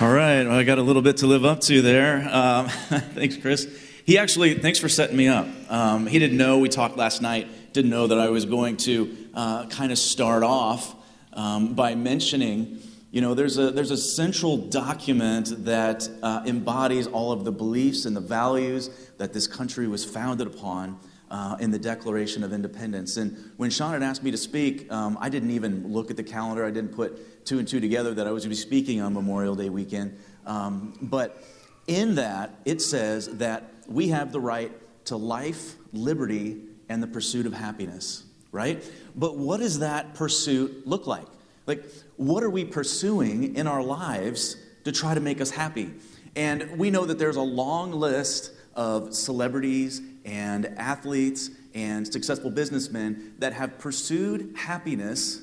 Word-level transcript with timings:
All 0.00 0.12
right, 0.12 0.44
well, 0.44 0.56
I 0.56 0.62
got 0.62 0.78
a 0.78 0.82
little 0.82 1.02
bit 1.02 1.16
to 1.18 1.26
live 1.26 1.44
up 1.44 1.58
to 1.62 1.82
there. 1.82 2.18
Um, 2.30 2.68
thanks, 2.68 3.36
Chris. 3.36 3.66
He 4.06 4.16
actually, 4.16 4.54
thanks 4.54 4.78
for 4.78 4.88
setting 4.88 5.16
me 5.16 5.26
up. 5.26 5.48
Um, 5.68 6.06
he 6.06 6.20
didn't 6.20 6.36
know, 6.36 6.60
we 6.60 6.68
talked 6.68 6.96
last 6.96 7.20
night, 7.20 7.72
didn't 7.72 7.90
know 7.90 8.06
that 8.06 8.16
I 8.16 8.28
was 8.28 8.44
going 8.44 8.76
to 8.76 9.16
uh, 9.34 9.66
kind 9.66 9.90
of 9.90 9.98
start 9.98 10.44
off 10.44 10.94
um, 11.32 11.74
by 11.74 11.96
mentioning, 11.96 12.78
you 13.10 13.20
know, 13.20 13.34
there's 13.34 13.58
a, 13.58 13.72
there's 13.72 13.90
a 13.90 13.96
central 13.96 14.56
document 14.56 15.64
that 15.64 16.08
uh, 16.22 16.44
embodies 16.46 17.08
all 17.08 17.32
of 17.32 17.44
the 17.44 17.50
beliefs 17.50 18.04
and 18.04 18.14
the 18.14 18.20
values 18.20 18.90
that 19.16 19.32
this 19.32 19.48
country 19.48 19.88
was 19.88 20.04
founded 20.04 20.46
upon. 20.46 21.00
Uh, 21.30 21.58
in 21.60 21.70
the 21.70 21.78
Declaration 21.78 22.42
of 22.42 22.54
Independence. 22.54 23.18
And 23.18 23.36
when 23.58 23.68
Sean 23.68 23.92
had 23.92 24.02
asked 24.02 24.22
me 24.22 24.30
to 24.30 24.38
speak, 24.38 24.90
um, 24.90 25.18
I 25.20 25.28
didn't 25.28 25.50
even 25.50 25.92
look 25.92 26.10
at 26.10 26.16
the 26.16 26.22
calendar. 26.22 26.64
I 26.64 26.70
didn't 26.70 26.94
put 26.94 27.44
two 27.44 27.58
and 27.58 27.68
two 27.68 27.80
together 27.80 28.14
that 28.14 28.26
I 28.26 28.30
was 28.30 28.44
going 28.44 28.56
to 28.56 28.56
be 28.56 28.62
speaking 28.62 29.02
on 29.02 29.12
Memorial 29.12 29.54
Day 29.54 29.68
weekend. 29.68 30.18
Um, 30.46 30.96
but 31.02 31.44
in 31.86 32.14
that, 32.14 32.54
it 32.64 32.80
says 32.80 33.28
that 33.36 33.70
we 33.86 34.08
have 34.08 34.32
the 34.32 34.40
right 34.40 34.72
to 35.04 35.16
life, 35.16 35.74
liberty, 35.92 36.62
and 36.88 37.02
the 37.02 37.06
pursuit 37.06 37.44
of 37.44 37.52
happiness, 37.52 38.24
right? 38.50 38.82
But 39.14 39.36
what 39.36 39.60
does 39.60 39.80
that 39.80 40.14
pursuit 40.14 40.86
look 40.86 41.06
like? 41.06 41.26
Like, 41.66 41.84
what 42.16 42.42
are 42.42 42.50
we 42.50 42.64
pursuing 42.64 43.54
in 43.54 43.66
our 43.66 43.82
lives 43.82 44.56
to 44.84 44.92
try 44.92 45.12
to 45.12 45.20
make 45.20 45.42
us 45.42 45.50
happy? 45.50 45.92
And 46.36 46.78
we 46.78 46.90
know 46.90 47.04
that 47.04 47.18
there's 47.18 47.36
a 47.36 47.42
long 47.42 47.92
list 47.92 48.52
of 48.74 49.14
celebrities 49.14 50.00
and 50.28 50.66
athletes 50.76 51.50
and 51.74 52.06
successful 52.06 52.50
businessmen 52.50 53.34
that 53.38 53.54
have 53.54 53.78
pursued 53.78 54.54
happiness 54.56 55.42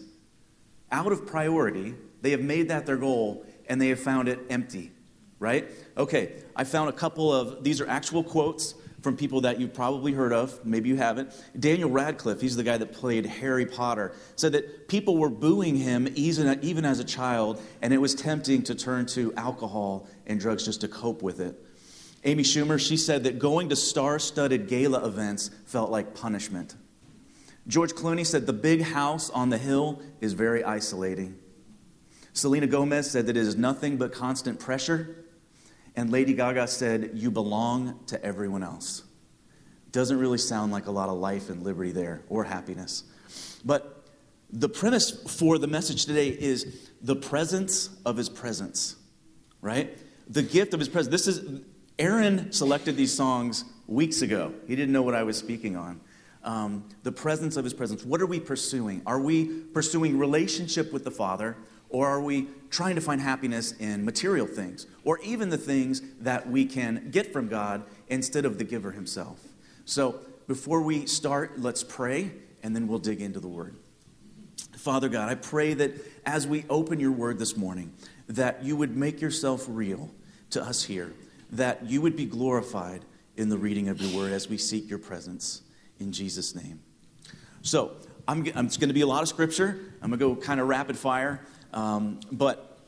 out 0.91 1.11
of 1.11 1.25
priority, 1.25 1.95
they 2.21 2.29
have 2.29 2.41
made 2.41 2.69
that 2.69 2.85
their 2.85 2.97
goal, 2.97 3.45
and 3.67 3.81
they 3.81 3.89
have 3.89 3.99
found 3.99 4.29
it 4.29 4.39
empty, 4.49 4.91
right? 5.39 5.67
Okay, 5.97 6.33
I 6.55 6.65
found 6.65 6.89
a 6.89 6.93
couple 6.93 7.33
of, 7.33 7.63
these 7.63 7.81
are 7.81 7.89
actual 7.89 8.23
quotes 8.23 8.75
from 9.01 9.17
people 9.17 9.41
that 9.41 9.59
you've 9.59 9.73
probably 9.73 10.13
heard 10.13 10.33
of, 10.33 10.63
maybe 10.63 10.89
you 10.89 10.97
haven't. 10.97 11.31
Daniel 11.59 11.89
Radcliffe, 11.89 12.39
he's 12.39 12.55
the 12.55 12.63
guy 12.63 12.77
that 12.77 12.93
played 12.93 13.25
Harry 13.25 13.65
Potter, 13.65 14.13
said 14.35 14.51
that 14.51 14.87
people 14.87 15.17
were 15.17 15.29
booing 15.29 15.75
him 15.75 16.07
even, 16.15 16.59
even 16.63 16.85
as 16.85 16.99
a 16.99 17.03
child, 17.03 17.59
and 17.81 17.91
it 17.91 17.97
was 17.97 18.13
tempting 18.13 18.61
to 18.63 18.75
turn 18.75 19.07
to 19.07 19.33
alcohol 19.35 20.07
and 20.27 20.39
drugs 20.39 20.63
just 20.63 20.81
to 20.81 20.87
cope 20.87 21.23
with 21.23 21.39
it. 21.39 21.64
Amy 22.25 22.41
Schumer, 22.41 22.79
she 22.79 22.97
said 22.97 23.23
that 23.23 23.37
going 23.37 23.69
to 23.69 23.75
star 23.75 24.17
studded 24.17 24.67
gala 24.67 25.05
events 25.05 25.51
felt 25.65 25.91
like 25.91 26.15
punishment. 26.15 26.75
George 27.67 27.93
Clooney 27.93 28.25
said 28.25 28.47
the 28.47 28.53
big 28.53 28.81
house 28.81 29.29
on 29.29 29.49
the 29.49 29.57
hill 29.57 30.01
is 30.21 30.33
very 30.33 30.63
isolating. 30.63 31.37
Selena 32.33 32.67
Gomez 32.67 33.09
said 33.09 33.27
that 33.27 33.37
it 33.37 33.41
is 33.41 33.55
nothing 33.55 33.97
but 33.97 34.11
constant 34.11 34.59
pressure. 34.59 35.25
And 35.95 36.11
Lady 36.11 36.33
Gaga 36.33 36.67
said, 36.67 37.11
You 37.13 37.31
belong 37.31 37.99
to 38.07 38.23
everyone 38.23 38.63
else. 38.63 39.03
Doesn't 39.91 40.19
really 40.19 40.37
sound 40.37 40.71
like 40.71 40.87
a 40.87 40.91
lot 40.91 41.09
of 41.09 41.17
life 41.17 41.49
and 41.49 41.63
liberty 41.63 41.91
there 41.91 42.23
or 42.27 42.43
happiness. 42.43 43.03
But 43.63 44.05
the 44.51 44.67
premise 44.67 45.11
for 45.11 45.57
the 45.57 45.67
message 45.67 46.05
today 46.05 46.29
is 46.29 46.89
the 47.01 47.15
presence 47.15 47.89
of 48.05 48.17
his 48.17 48.29
presence, 48.29 48.95
right? 49.61 49.97
The 50.27 50.43
gift 50.43 50.73
of 50.73 50.79
his 50.79 50.89
presence. 50.89 51.11
This 51.11 51.27
is, 51.27 51.61
Aaron 51.97 52.51
selected 52.51 52.97
these 52.97 53.13
songs 53.13 53.63
weeks 53.87 54.21
ago. 54.21 54.53
He 54.67 54.75
didn't 54.75 54.91
know 54.91 55.01
what 55.01 55.15
I 55.15 55.23
was 55.23 55.37
speaking 55.37 55.75
on 55.77 56.01
um, 56.45 56.87
the 57.03 57.11
presence 57.11 57.57
of 57.57 57.63
his 57.63 57.73
presence. 57.73 58.05
What 58.05 58.21
are 58.21 58.25
we 58.25 58.39
pursuing? 58.39 59.01
Are 59.05 59.19
we 59.19 59.45
pursuing 59.45 60.17
relationship 60.17 60.93
with 60.93 61.03
the 61.03 61.11
Father, 61.11 61.57
or 61.89 62.07
are 62.07 62.21
we 62.21 62.47
trying 62.69 62.95
to 62.95 63.01
find 63.01 63.19
happiness 63.19 63.71
in 63.73 64.05
material 64.05 64.45
things, 64.45 64.85
or 65.03 65.19
even 65.21 65.49
the 65.49 65.57
things 65.57 66.01
that 66.21 66.49
we 66.49 66.65
can 66.65 67.09
get 67.11 67.33
from 67.33 67.47
God 67.47 67.83
instead 68.07 68.45
of 68.45 68.57
the 68.57 68.63
giver 68.63 68.91
himself? 68.91 69.39
So, 69.85 70.19
before 70.47 70.81
we 70.81 71.07
start, 71.07 71.59
let's 71.59 71.83
pray, 71.83 72.31
and 72.61 72.75
then 72.75 72.87
we'll 72.87 72.99
dig 72.99 73.21
into 73.21 73.39
the 73.39 73.47
Word. 73.47 73.75
Father 74.77 75.09
God, 75.09 75.27
I 75.29 75.35
pray 75.35 75.73
that 75.73 75.93
as 76.27 76.45
we 76.45 76.65
open 76.69 76.99
your 76.99 77.11
Word 77.11 77.39
this 77.39 77.57
morning, 77.57 77.91
that 78.27 78.63
you 78.63 78.75
would 78.75 78.95
make 78.95 79.21
yourself 79.21 79.65
real 79.67 80.11
to 80.51 80.61
us 80.61 80.83
here, 80.83 81.11
that 81.57 81.85
you 81.85 82.01
would 82.01 82.15
be 82.15 82.25
glorified 82.25 83.05
in 83.35 83.49
the 83.49 83.57
reading 83.57 83.89
of 83.89 84.01
your 84.01 84.15
Word 84.17 84.31
as 84.31 84.49
we 84.49 84.57
seek 84.57 84.89
your 84.89 84.99
presence 84.99 85.61
in 85.99 86.11
Jesus' 86.11 86.55
name. 86.55 86.79
So, 87.61 87.91
I'm, 88.27 88.45
I'm 88.55 88.65
it's 88.65 88.77
going 88.77 88.89
to 88.89 88.93
be 88.93 89.01
a 89.01 89.07
lot 89.07 89.21
of 89.21 89.29
scripture. 89.29 89.79
I'm 90.01 90.09
going 90.09 90.19
to 90.19 90.35
go 90.35 90.35
kind 90.35 90.59
of 90.59 90.67
rapid 90.67 90.97
fire. 90.97 91.45
Um, 91.73 92.19
but 92.31 92.79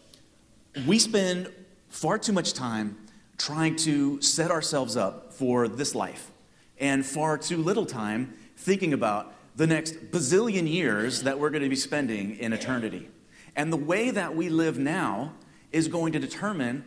we 0.88 0.98
spend 1.00 1.52
far 1.90 2.18
too 2.18 2.34
much 2.34 2.54
time 2.54 2.98
trying 3.38 3.76
to 3.76 4.20
set 4.22 4.50
ourselves 4.50 4.98
up 4.98 5.34
for 5.34 5.68
this 5.68 5.94
life, 5.94 6.32
and 6.80 7.06
far 7.06 7.38
too 7.38 7.58
little 7.58 7.86
time 7.86 8.34
thinking 8.56 8.94
about 8.94 9.34
the 9.56 9.68
next 9.68 10.12
bazillion 10.12 10.72
years 10.72 11.24
that 11.24 11.40
we're 11.40 11.50
going 11.52 11.64
to 11.64 11.70
be 11.70 11.76
spending 11.76 12.36
in 12.38 12.54
eternity. 12.54 13.10
And 13.56 13.72
the 13.72 13.78
way 13.78 14.10
that 14.12 14.36
we 14.36 14.50
live 14.50 14.78
now 14.80 15.34
is 15.72 15.88
going 15.88 16.14
to 16.14 16.20
determine 16.20 16.84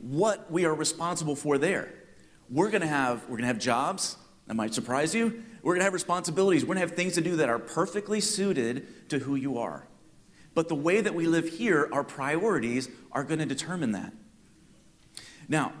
what 0.00 0.50
we 0.50 0.64
are 0.64 0.74
responsible 0.74 1.36
for 1.36 1.58
there. 1.58 1.92
We're 2.48 2.70
going 2.70 2.80
to 2.80 2.86
have, 2.86 3.22
we're 3.22 3.36
going 3.36 3.42
to 3.42 3.48
have 3.48 3.58
jobs. 3.58 4.16
That 4.46 4.54
might 4.54 4.74
surprise 4.74 5.14
you. 5.14 5.42
We're 5.62 5.74
going 5.74 5.80
to 5.80 5.84
have 5.84 5.92
responsibilities. 5.92 6.62
We're 6.62 6.74
going 6.74 6.86
to 6.86 6.88
have 6.88 6.96
things 6.96 7.14
to 7.14 7.20
do 7.20 7.36
that 7.36 7.48
are 7.48 7.58
perfectly 7.58 8.20
suited 8.20 9.08
to 9.10 9.18
who 9.20 9.36
you 9.36 9.58
are. 9.58 9.86
But 10.54 10.68
the 10.68 10.74
way 10.74 11.00
that 11.00 11.14
we 11.14 11.26
live 11.26 11.48
here, 11.48 11.88
our 11.92 12.02
priorities 12.02 12.88
are 13.12 13.22
going 13.22 13.38
to 13.38 13.46
determine 13.46 13.92
that. 13.92 14.12
Now, 15.48 15.72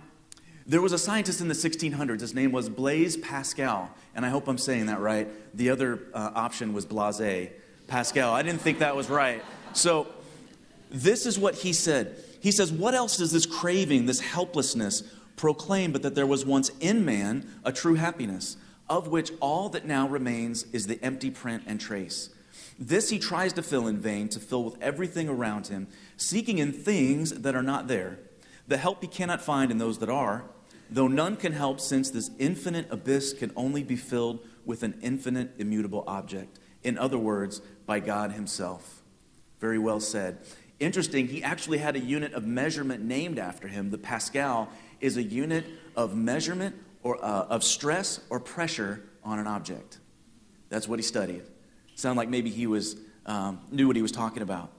there 0.66 0.80
was 0.80 0.92
a 0.92 0.98
scientist 0.98 1.40
in 1.40 1.48
the 1.48 1.54
1600s. 1.54 2.20
His 2.20 2.34
name 2.34 2.52
was 2.52 2.68
Blaise 2.68 3.16
Pascal, 3.16 3.90
and 4.14 4.24
I 4.24 4.28
hope 4.28 4.46
I'm 4.46 4.58
saying 4.58 4.86
that 4.86 5.00
right. 5.00 5.28
The 5.56 5.70
other 5.70 6.00
uh, 6.14 6.30
option 6.34 6.72
was 6.72 6.86
Blase 6.86 7.50
Pascal. 7.88 8.32
I 8.32 8.42
didn't 8.42 8.60
think 8.60 8.78
that 8.78 8.94
was 8.94 9.10
right. 9.10 9.42
So, 9.72 10.06
this 10.90 11.26
is 11.26 11.38
what 11.38 11.54
he 11.54 11.72
said. 11.72 12.22
He 12.40 12.50
says, 12.50 12.72
What 12.72 12.94
else 12.94 13.16
does 13.16 13.32
this 13.32 13.46
craving, 13.46 14.06
this 14.06 14.20
helplessness, 14.20 15.02
proclaim 15.36 15.92
but 15.92 16.02
that 16.02 16.14
there 16.14 16.26
was 16.26 16.44
once 16.44 16.70
in 16.80 17.04
man 17.04 17.48
a 17.64 17.72
true 17.72 17.94
happiness? 17.94 18.56
of 18.90 19.06
which 19.06 19.30
all 19.40 19.68
that 19.70 19.86
now 19.86 20.08
remains 20.08 20.64
is 20.72 20.88
the 20.88 21.02
empty 21.02 21.30
print 21.30 21.62
and 21.64 21.80
trace. 21.80 22.30
This 22.78 23.08
he 23.08 23.20
tries 23.20 23.52
to 23.52 23.62
fill 23.62 23.86
in 23.86 23.98
vain, 23.98 24.28
to 24.30 24.40
fill 24.40 24.64
with 24.64 24.82
everything 24.82 25.28
around 25.28 25.68
him, 25.68 25.86
seeking 26.16 26.58
in 26.58 26.72
things 26.72 27.30
that 27.30 27.54
are 27.54 27.62
not 27.62 27.86
there, 27.86 28.18
the 28.66 28.76
help 28.76 29.00
he 29.00 29.06
cannot 29.06 29.40
find 29.40 29.70
in 29.70 29.78
those 29.78 29.98
that 29.98 30.08
are, 30.08 30.44
though 30.90 31.06
none 31.06 31.36
can 31.36 31.52
help, 31.52 31.78
since 31.78 32.10
this 32.10 32.32
infinite 32.38 32.88
abyss 32.90 33.32
can 33.32 33.52
only 33.54 33.84
be 33.84 33.96
filled 33.96 34.44
with 34.64 34.82
an 34.82 34.98
infinite, 35.02 35.52
immutable 35.58 36.02
object. 36.08 36.58
In 36.82 36.98
other 36.98 37.18
words, 37.18 37.60
by 37.86 38.00
God 38.00 38.32
Himself. 38.32 39.02
Very 39.60 39.78
well 39.78 40.00
said. 40.00 40.38
Interesting, 40.80 41.28
he 41.28 41.42
actually 41.42 41.78
had 41.78 41.94
a 41.94 42.00
unit 42.00 42.32
of 42.32 42.46
measurement 42.46 43.04
named 43.04 43.38
after 43.38 43.68
him. 43.68 43.90
The 43.90 43.98
Pascal 43.98 44.70
is 45.00 45.18
a 45.18 45.22
unit 45.22 45.66
of 45.94 46.16
measurement 46.16 46.74
or, 47.02 47.22
uh, 47.22 47.46
of 47.48 47.62
stress 47.62 48.20
or 48.30 48.40
pressure 48.40 49.02
on 49.22 49.38
an 49.38 49.46
object. 49.46 49.98
That's 50.70 50.88
what 50.88 50.98
he 50.98 51.02
studied. 51.02 51.42
Sound 51.94 52.16
like 52.16 52.30
maybe 52.30 52.48
he 52.48 52.66
was 52.66 52.96
um, 53.26 53.60
knew 53.70 53.86
what 53.86 53.96
he 53.96 54.02
was 54.02 54.12
talking 54.12 54.42
about. 54.42 54.72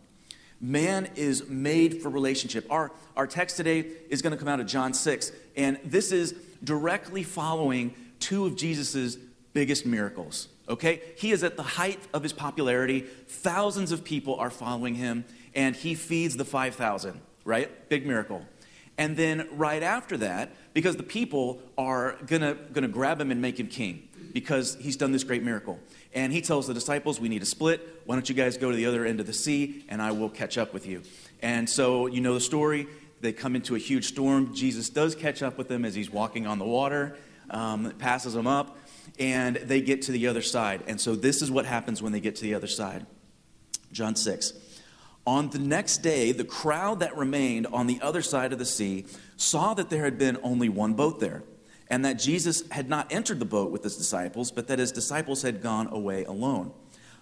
Man 0.59 1.09
is 1.15 1.47
made 1.47 2.01
for 2.01 2.09
relationship. 2.09 2.65
Our, 2.69 2.91
our 3.15 3.27
text 3.27 3.57
today 3.57 3.85
is 4.09 4.21
going 4.21 4.31
to 4.31 4.37
come 4.37 4.47
out 4.47 4.59
of 4.59 4.67
John 4.67 4.93
6, 4.93 5.31
and 5.55 5.79
this 5.83 6.11
is 6.11 6.33
directly 6.63 7.23
following 7.23 7.93
two 8.19 8.45
of 8.45 8.55
Jesus' 8.55 9.17
biggest 9.53 9.85
miracles. 9.85 10.47
Okay? 10.69 11.01
He 11.17 11.31
is 11.31 11.43
at 11.43 11.57
the 11.57 11.63
height 11.63 11.99
of 12.13 12.23
his 12.23 12.33
popularity. 12.33 13.01
Thousands 13.01 13.91
of 13.91 14.03
people 14.03 14.35
are 14.35 14.49
following 14.49 14.95
him, 14.95 15.25
and 15.53 15.75
he 15.75 15.95
feeds 15.95 16.37
the 16.37 16.45
5,000, 16.45 17.21
right? 17.45 17.89
Big 17.89 18.05
miracle. 18.05 18.45
And 18.97 19.17
then 19.17 19.47
right 19.53 19.81
after 19.81 20.17
that, 20.17 20.51
because 20.73 20.95
the 20.95 21.03
people 21.03 21.61
are 21.77 22.17
gonna, 22.27 22.55
gonna 22.71 22.87
grab 22.87 23.19
him 23.19 23.31
and 23.31 23.41
make 23.41 23.59
him 23.59 23.67
king 23.67 24.07
because 24.33 24.75
he's 24.79 24.95
done 24.95 25.11
this 25.11 25.23
great 25.23 25.43
miracle. 25.43 25.79
And 26.13 26.31
he 26.31 26.41
tells 26.41 26.67
the 26.67 26.73
disciples, 26.73 27.19
We 27.19 27.29
need 27.29 27.39
to 27.39 27.45
split. 27.45 28.01
Why 28.05 28.15
don't 28.15 28.27
you 28.27 28.35
guys 28.35 28.57
go 28.57 28.69
to 28.69 28.75
the 28.75 28.85
other 28.85 29.05
end 29.05 29.19
of 29.19 29.27
the 29.27 29.33
sea 29.33 29.85
and 29.89 30.01
I 30.01 30.11
will 30.11 30.29
catch 30.29 30.57
up 30.57 30.73
with 30.73 30.85
you? 30.85 31.03
And 31.41 31.69
so 31.69 32.07
you 32.07 32.21
know 32.21 32.33
the 32.33 32.41
story. 32.41 32.87
They 33.21 33.33
come 33.33 33.55
into 33.55 33.75
a 33.75 33.79
huge 33.79 34.07
storm. 34.07 34.53
Jesus 34.53 34.89
does 34.89 35.15
catch 35.15 35.43
up 35.43 35.57
with 35.57 35.67
them 35.67 35.85
as 35.85 35.93
he's 35.93 36.09
walking 36.09 36.47
on 36.47 36.57
the 36.57 36.65
water, 36.65 37.17
um, 37.51 37.91
passes 37.99 38.33
them 38.33 38.47
up, 38.47 38.77
and 39.19 39.57
they 39.57 39.81
get 39.81 40.01
to 40.03 40.11
the 40.11 40.27
other 40.27 40.41
side. 40.41 40.83
And 40.87 40.99
so 40.99 41.15
this 41.15 41.41
is 41.41 41.51
what 41.51 41.65
happens 41.65 42.01
when 42.01 42.13
they 42.13 42.19
get 42.19 42.35
to 42.37 42.41
the 42.41 42.55
other 42.55 42.67
side. 42.67 43.05
John 43.91 44.15
6. 44.15 44.53
On 45.25 45.49
the 45.49 45.59
next 45.59 45.99
day, 45.99 46.31
the 46.31 46.43
crowd 46.43 47.01
that 47.01 47.15
remained 47.15 47.67
on 47.67 47.85
the 47.85 48.01
other 48.01 48.23
side 48.23 48.53
of 48.53 48.59
the 48.59 48.65
sea 48.65 49.05
saw 49.37 49.73
that 49.75 49.89
there 49.89 50.03
had 50.03 50.17
been 50.17 50.37
only 50.41 50.67
one 50.67 50.93
boat 50.95 51.19
there, 51.19 51.43
and 51.89 52.03
that 52.05 52.17
Jesus 52.17 52.67
had 52.69 52.89
not 52.89 53.11
entered 53.13 53.39
the 53.39 53.45
boat 53.45 53.69
with 53.69 53.83
his 53.83 53.97
disciples, 53.97 54.51
but 54.51 54.67
that 54.67 54.79
his 54.79 54.91
disciples 54.91 55.43
had 55.43 55.61
gone 55.61 55.87
away 55.87 56.23
alone. 56.23 56.71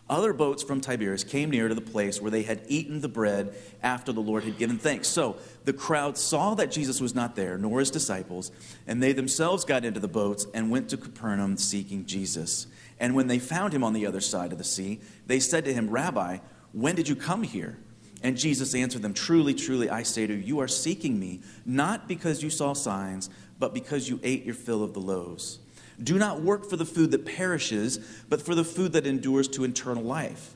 other 0.10 0.34
boats 0.34 0.64
from 0.64 0.82
Tiberias 0.82 1.24
came 1.24 1.52
near 1.52 1.68
to 1.68 1.76
the 1.76 1.82
place 1.82 2.20
where 2.20 2.32
they 2.32 2.42
had 2.42 2.62
eaten 2.68 3.00
the 3.02 3.08
bread 3.08 3.54
after 3.84 4.12
the 4.12 4.22
Lord 4.22 4.44
had 4.44 4.58
given 4.58 4.78
thanks. 4.78 5.08
So 5.08 5.38
the 5.66 5.74
crowd 5.74 6.18
saw 6.18 6.56
that 6.56 6.72
Jesus 6.72 7.00
was 7.00 7.14
not 7.14 7.36
there, 7.36 7.58
nor 7.58 7.80
his 7.80 7.92
disciples, 7.92 8.52
and 8.88 9.02
they 9.02 9.14
themselves 9.14 9.66
got 9.66 9.86
into 9.86 10.00
the 10.00 10.08
boats 10.08 10.48
and 10.54 10.72
went 10.72 10.90
to 10.90 10.98
Capernaum 10.98 11.58
seeking 11.58 12.06
Jesus. 12.06 12.66
And 13.00 13.14
when 13.14 13.28
they 13.28 13.40
found 13.40 13.74
him 13.74 13.84
on 13.84 13.94
the 13.94 14.08
other 14.08 14.22
side 14.22 14.52
of 14.52 14.58
the 14.58 14.64
sea, 14.64 15.00
they 15.28 15.40
said 15.40 15.66
to 15.66 15.74
him, 15.74 15.90
Rabbi, 15.90 16.40
when 16.74 16.96
did 16.96 17.08
you 17.08 17.16
come 17.16 17.44
here? 17.44 17.78
And 18.22 18.38
Jesus 18.38 18.76
answered 18.76 19.02
them, 19.02 19.14
Truly, 19.14 19.54
truly, 19.54 19.90
I 19.90 20.04
say 20.04 20.28
to 20.28 20.34
you, 20.34 20.40
you 20.40 20.60
are 20.60 20.68
seeking 20.68 21.20
me, 21.20 21.42
not 21.66 22.08
because 22.08 22.44
you 22.44 22.50
saw 22.50 22.74
signs, 22.74 23.30
but 23.60 23.74
because 23.74 24.10
you 24.10 24.20
ate 24.24 24.46
your 24.46 24.56
fill 24.56 24.84
of 24.84 24.94
the 24.94 25.00
loaves. 25.00 25.60
Do 26.02 26.18
not 26.18 26.42
work 26.42 26.70
for 26.70 26.78
the 26.78 26.86
food 26.86 27.12
that 27.12 27.26
perishes, 27.26 27.98
but 28.30 28.42
for 28.42 28.56
the 28.56 28.64
food 28.64 28.94
that 28.94 29.06
endures 29.06 29.48
to 29.50 29.64
eternal 29.64 30.04
life, 30.04 30.56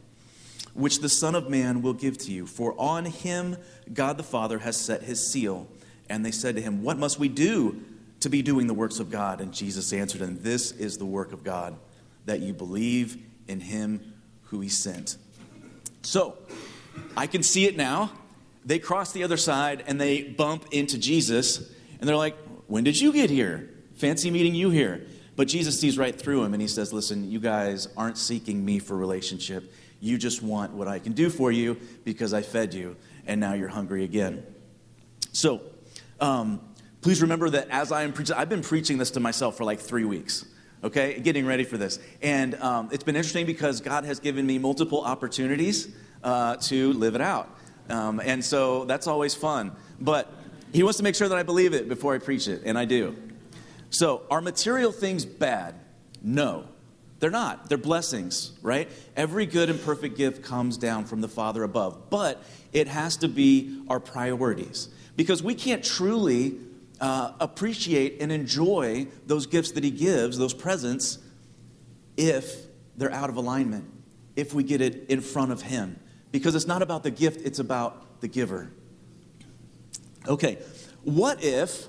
which 0.73 0.99
the 0.99 1.09
Son 1.09 1.35
of 1.35 1.49
Man 1.49 1.81
will 1.81 1.93
give 1.93 2.17
to 2.19 2.31
you. 2.31 2.45
For 2.45 2.73
on 2.77 3.05
him 3.05 3.57
God 3.93 4.17
the 4.17 4.23
Father 4.23 4.59
has 4.59 4.77
set 4.77 5.03
his 5.03 5.31
seal. 5.31 5.67
And 6.09 6.25
they 6.25 6.31
said 6.31 6.55
to 6.55 6.61
him, 6.61 6.83
What 6.83 6.97
must 6.97 7.19
we 7.19 7.27
do 7.27 7.81
to 8.21 8.29
be 8.29 8.41
doing 8.41 8.67
the 8.67 8.73
works 8.73 8.99
of 8.99 9.09
God? 9.09 9.41
And 9.41 9.53
Jesus 9.53 9.91
answered 9.93 10.19
them, 10.19 10.37
This 10.41 10.71
is 10.71 10.97
the 10.97 11.05
work 11.05 11.33
of 11.33 11.43
God, 11.43 11.77
that 12.25 12.39
you 12.39 12.53
believe 12.53 13.17
in 13.47 13.59
him 13.59 14.13
who 14.43 14.59
he 14.59 14.69
sent. 14.69 15.17
So, 16.03 16.37
I 17.15 17.27
can 17.27 17.43
see 17.43 17.65
it 17.65 17.77
now. 17.77 18.11
They 18.65 18.79
cross 18.79 19.11
the 19.11 19.23
other 19.23 19.37
side 19.37 19.83
and 19.87 19.99
they 19.99 20.23
bump 20.23 20.65
into 20.71 20.97
Jesus, 20.97 21.71
and 21.99 22.07
they're 22.07 22.15
like, 22.15 22.37
When 22.67 22.83
did 22.83 22.99
you 22.99 23.11
get 23.11 23.29
here? 23.29 23.69
Fancy 23.95 24.31
meeting 24.31 24.55
you 24.55 24.69
here. 24.69 25.05
But 25.35 25.47
Jesus 25.47 25.79
sees 25.79 25.97
right 25.97 26.19
through 26.19 26.43
him 26.43 26.53
and 26.53 26.61
he 26.61 26.67
says, 26.67 26.93
Listen, 26.93 27.29
you 27.29 27.39
guys 27.39 27.87
aren't 27.97 28.17
seeking 28.17 28.63
me 28.63 28.79
for 28.79 28.95
relationship. 28.95 29.73
You 29.99 30.17
just 30.17 30.43
want 30.43 30.73
what 30.73 30.87
I 30.87 30.99
can 30.99 31.13
do 31.13 31.29
for 31.29 31.51
you 31.51 31.77
because 32.03 32.33
I 32.33 32.41
fed 32.41 32.73
you 32.73 32.97
and 33.25 33.39
now 33.39 33.53
you're 33.53 33.69
hungry 33.69 34.03
again. 34.03 34.45
So, 35.31 35.61
um, 36.19 36.61
please 37.01 37.21
remember 37.21 37.49
that 37.49 37.69
as 37.69 37.91
I 37.91 38.03
am 38.03 38.13
preaching, 38.13 38.35
I've 38.35 38.49
been 38.49 38.61
preaching 38.61 38.97
this 38.97 39.11
to 39.11 39.19
myself 39.19 39.57
for 39.57 39.63
like 39.63 39.79
three 39.79 40.05
weeks, 40.05 40.45
okay, 40.83 41.19
getting 41.19 41.45
ready 41.45 41.63
for 41.63 41.77
this. 41.77 41.99
And 42.21 42.55
um, 42.55 42.89
it's 42.91 43.03
been 43.03 43.15
interesting 43.15 43.45
because 43.45 43.81
God 43.81 44.03
has 44.05 44.19
given 44.19 44.45
me 44.45 44.59
multiple 44.59 45.01
opportunities 45.01 45.93
uh, 46.23 46.55
to 46.57 46.93
live 46.93 47.15
it 47.15 47.21
out. 47.21 47.49
Um, 47.89 48.21
and 48.23 48.43
so 48.43 48.85
that's 48.85 49.07
always 49.07 49.35
fun. 49.35 49.71
But 49.99 50.31
He 50.71 50.83
wants 50.83 50.97
to 50.97 51.03
make 51.03 51.15
sure 51.15 51.27
that 51.27 51.37
I 51.37 51.43
believe 51.43 51.73
it 51.73 51.89
before 51.89 52.15
I 52.15 52.19
preach 52.19 52.47
it, 52.47 52.63
and 52.65 52.77
I 52.77 52.85
do. 52.85 53.15
So, 53.89 54.23
are 54.31 54.41
material 54.41 54.91
things 54.91 55.25
bad? 55.25 55.75
No. 56.21 56.65
They're 57.19 57.31
not. 57.31 57.69
They're 57.69 57.77
blessings, 57.77 58.51
right? 58.61 58.89
Every 59.15 59.45
good 59.45 59.69
and 59.69 59.81
perfect 59.81 60.17
gift 60.17 60.43
comes 60.43 60.75
down 60.75 61.05
from 61.05 61.21
the 61.21 61.29
Father 61.29 61.63
above, 61.63 62.09
but 62.09 62.43
it 62.73 62.89
has 62.89 63.15
to 63.17 63.29
be 63.29 63.81
our 63.87 64.01
priorities 64.01 64.89
because 65.15 65.41
we 65.41 65.55
can't 65.55 65.81
truly 65.85 66.57
uh, 66.99 67.31
appreciate 67.39 68.17
and 68.19 68.29
enjoy 68.29 69.07
those 69.25 69.45
gifts 69.45 69.71
that 69.71 69.85
He 69.85 69.91
gives, 69.91 70.37
those 70.37 70.53
presents, 70.53 71.17
if 72.17 72.65
they're 72.97 73.13
out 73.13 73.29
of 73.29 73.37
alignment, 73.37 73.85
if 74.35 74.53
we 74.53 74.63
get 74.63 74.81
it 74.81 75.05
in 75.07 75.21
front 75.21 75.53
of 75.53 75.61
Him. 75.61 75.97
Because 76.33 76.55
it's 76.55 76.67
not 76.67 76.81
about 76.81 77.03
the 77.03 77.11
gift, 77.11 77.45
it's 77.45 77.59
about 77.59 78.19
the 78.19 78.27
giver. 78.27 78.69
Okay, 80.27 80.57
what 81.03 81.41
if 81.41 81.87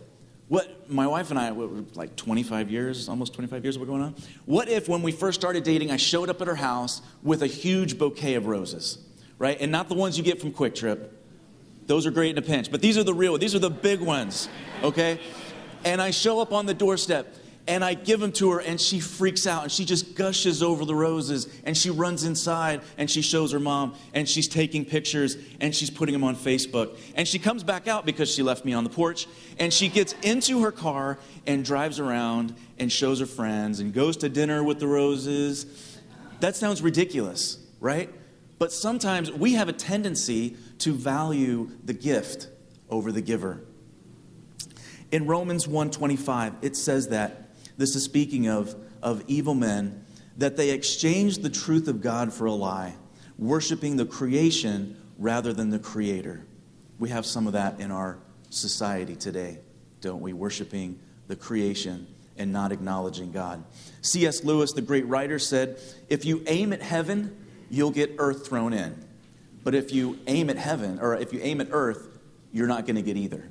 what 0.49 0.91
my 0.91 1.06
wife 1.06 1.31
and 1.31 1.38
I, 1.38 1.50
like 1.50 2.17
25 2.17 2.70
years, 2.70 3.08
almost 3.08 3.32
25 3.32 3.64
years, 3.64 3.79
we're 3.79 3.87
going 3.87 4.02
on. 4.02 4.14
What 4.44 4.69
if 4.69 4.88
when 4.88 5.02
we 5.02 5.11
first 5.11 5.41
started 5.41 5.64
dating, 5.64 5.91
I 5.91 5.96
showed 5.96 6.29
up 6.29 6.43
at 6.43 6.46
her 6.46 6.55
house 6.55 7.00
with 7.23 7.43
a 7.43 7.46
huge 7.46 7.99
bouquet 7.99 8.35
of 8.35 8.46
roses, 8.46 8.99
right? 9.38 9.56
And 9.58 9.73
not 9.73 9.88
the 9.88 9.94
ones 9.94 10.19
you 10.19 10.23
get 10.23 10.41
from 10.41 10.52
QuikTrip. 10.52 11.08
Those 11.87 12.06
are 12.06 12.11
great 12.11 12.32
in 12.32 12.38
a 12.38 12.43
pinch, 12.43 12.70
but 12.70 12.82
these 12.82 12.99
are 12.99 13.02
the 13.02 13.14
real, 13.14 13.38
these 13.38 13.55
are 13.55 13.58
the 13.58 13.70
big 13.70 14.00
ones, 14.00 14.50
okay? 14.82 15.19
And 15.85 16.00
I 16.00 16.11
show 16.11 16.41
up 16.41 16.52
on 16.52 16.67
the 16.67 16.75
doorstep 16.75 17.35
and 17.66 17.82
I 17.82 17.94
give 17.94 18.20
them 18.20 18.32
to 18.32 18.52
her, 18.52 18.58
and 18.61 18.78
she 18.78 19.00
freaks 19.00 19.46
out 19.46 19.62
and 19.62 19.72
she 19.72 19.87
just 19.87 20.14
gushes 20.14 20.62
over 20.62 20.84
the 20.84 20.94
roses. 20.94 21.49
And 21.64 21.76
she 21.76 21.88
runs 21.88 22.25
inside 22.25 22.82
and 22.99 23.11
she 23.11 23.22
shows 23.22 23.52
her 23.52 23.61
mom, 23.61 23.94
and 24.12 24.28
she's 24.28 24.49
taking 24.49 24.84
pictures 24.84 25.37
and 25.61 25.75
she's 25.75 25.88
putting 25.90 26.12
them 26.12 26.25
on 26.25 26.37
Facebook. 26.37 26.99
And 27.14 27.26
she 27.26 27.38
comes 27.38 27.62
back 27.64 27.88
out 27.88 28.05
because 28.05 28.32
she 28.32 28.43
left 28.43 28.64
me 28.66 28.75
on 28.75 28.84
the 28.84 28.90
porch. 28.90 29.26
And 29.58 29.72
she 29.72 29.88
gets 29.88 30.14
into 30.22 30.62
her 30.62 30.72
car 30.72 31.19
and 31.46 31.64
drives 31.64 31.99
around 31.99 32.55
and 32.78 32.93
shows 32.93 33.20
her 33.20 33.26
friends 33.26 33.81
and 33.81 33.94
goes 33.94 34.19
to 34.19 34.28
dinner 34.28 34.62
with 34.62 34.78
the 34.78 34.87
roses. 34.87 35.99
That 36.40 36.56
sounds 36.56 36.82
ridiculous, 36.82 37.58
right? 37.81 38.10
But 38.58 38.72
sometimes 38.72 39.32
we 39.32 39.55
have 39.55 39.70
a 39.70 39.72
tendency 39.72 40.56
to 40.81 40.93
value 40.93 41.70
the 41.82 41.94
gift 41.94 42.49
over 42.90 43.10
the 43.10 43.22
giver. 43.22 43.62
In 45.10 45.26
Romans 45.26 45.67
1:25, 45.67 46.55
it 46.60 46.76
says 46.76 47.08
that 47.08 47.44
this 47.76 47.97
is 47.97 48.05
speaking 48.05 48.49
of, 48.49 48.75
of 49.03 49.23
evil 49.26 49.55
men, 49.55 50.05
that 50.37 50.56
they 50.56 50.71
exchanged 50.71 51.43
the 51.43 51.50
truth 51.50 51.88
of 51.88 52.00
God 52.00 52.32
for 52.32 52.47
a 52.47 52.53
lie, 52.53 52.94
worshiping 53.38 53.97
the 53.97 54.06
creation 54.06 54.97
rather 55.19 55.53
than 55.53 55.71
the 55.71 55.79
creator. 55.79 56.44
We 56.99 57.09
have 57.11 57.26
some 57.26 57.47
of 57.47 57.53
that 57.53 57.81
in 57.81 57.91
our 57.91 58.19
society 58.50 59.17
today, 59.17 59.59
don't 60.00 60.21
we? 60.21 60.32
Worshiping 60.32 60.99
the 61.29 61.37
creation 61.37 62.06
and 62.37 62.53
not 62.53 62.73
acknowledging 62.73 63.31
God. 63.32 63.65
C.S. 64.03 64.44
Lewis, 64.44 64.73
the 64.73 64.82
great 64.82 65.06
writer, 65.06 65.38
said, 65.38 65.79
If 66.09 66.25
you 66.25 66.43
aim 66.47 66.73
at 66.73 66.82
heaven, 66.82 67.37
you'll 67.70 67.91
get 67.91 68.17
earth 68.19 68.47
thrown 68.47 68.73
in. 68.73 69.05
But 69.62 69.75
if 69.75 69.93
you 69.93 70.19
aim 70.27 70.50
at 70.50 70.56
heaven, 70.56 70.99
or 71.00 71.15
if 71.17 71.32
you 71.32 71.41
aim 71.43 71.61
at 71.61 71.69
earth, 71.70 72.19
you're 72.53 72.67
not 72.67 72.87
going 72.87 72.97
to 72.97 73.03
get 73.03 73.17
either. 73.17 73.49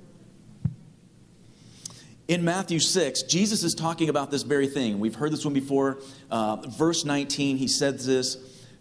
In 2.25 2.45
Matthew 2.45 2.79
6, 2.79 3.23
Jesus 3.23 3.63
is 3.63 3.75
talking 3.75 4.07
about 4.07 4.31
this 4.31 4.43
very 4.43 4.67
thing. 4.67 4.99
We've 4.99 5.13
heard 5.13 5.33
this 5.33 5.43
one 5.43 5.53
before. 5.53 5.99
Uh, 6.31 6.55
verse 6.69 7.03
19, 7.03 7.57
he 7.57 7.67
says 7.67 8.05
this 8.05 8.37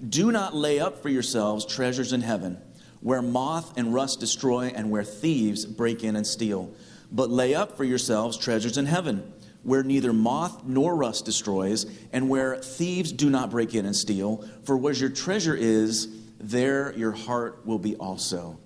Do 0.08 0.30
not 0.30 0.54
lay 0.54 0.78
up 0.78 1.02
for 1.02 1.08
yourselves 1.08 1.66
treasures 1.66 2.12
in 2.12 2.20
heaven, 2.20 2.56
where 3.00 3.20
moth 3.20 3.76
and 3.76 3.92
rust 3.92 4.20
destroy 4.20 4.72
and 4.72 4.92
where 4.92 5.02
thieves 5.02 5.66
break 5.66 6.04
in 6.04 6.14
and 6.14 6.24
steal. 6.24 6.72
But 7.10 7.30
lay 7.30 7.52
up 7.52 7.76
for 7.76 7.82
yourselves 7.82 8.38
treasures 8.38 8.78
in 8.78 8.86
heaven, 8.86 9.32
where 9.64 9.82
neither 9.82 10.12
moth 10.12 10.62
nor 10.64 10.94
rust 10.94 11.24
destroys, 11.24 11.84
and 12.12 12.28
where 12.28 12.58
thieves 12.58 13.10
do 13.10 13.28
not 13.28 13.50
break 13.50 13.74
in 13.74 13.86
and 13.86 13.96
steal. 13.96 14.48
For 14.62 14.76
where 14.76 14.94
your 14.94 15.10
treasure 15.10 15.56
is, 15.56 16.06
there 16.38 16.92
your 16.96 17.12
heart 17.12 17.66
will 17.66 17.80
be 17.80 17.96
also. 17.96 18.60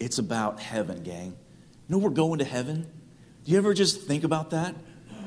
It's 0.00 0.18
about 0.18 0.58
heaven, 0.58 1.04
gang. 1.04 1.36
You 1.88 1.96
know, 1.96 1.98
we're 1.98 2.10
going 2.10 2.40
to 2.40 2.44
heaven. 2.44 2.88
Do 3.44 3.52
you 3.52 3.58
ever 3.58 3.72
just 3.72 4.02
think 4.02 4.24
about 4.24 4.50
that? 4.50 4.74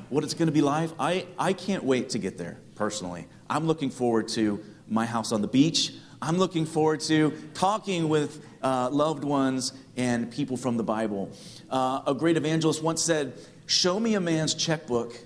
What 0.09 0.23
it's 0.23 0.35
going 0.35 0.45
to 0.45 0.51
be 0.53 0.61
like? 0.61 0.91
I, 0.99 1.25
I 1.39 1.53
can't 1.53 1.83
wait 1.83 2.09
to 2.09 2.19
get 2.19 2.37
there, 2.37 2.59
personally. 2.75 3.25
I'm 3.49 3.65
looking 3.65 3.89
forward 3.89 4.27
to 4.29 4.63
my 4.87 5.07
house 5.07 5.31
on 5.31 5.41
the 5.41 5.47
beach. 5.47 5.93
I'm 6.21 6.37
looking 6.37 6.67
forward 6.67 6.99
to 7.01 7.31
talking 7.55 8.09
with 8.09 8.45
uh, 8.61 8.89
loved 8.91 9.23
ones 9.23 9.73
and 9.97 10.31
people 10.31 10.57
from 10.57 10.77
the 10.77 10.83
Bible. 10.83 11.31
Uh, 11.71 12.01
a 12.05 12.13
great 12.13 12.37
evangelist 12.37 12.83
once 12.83 13.01
said, 13.01 13.33
Show 13.65 13.99
me 13.99 14.13
a 14.13 14.19
man's 14.19 14.53
checkbook, 14.53 15.17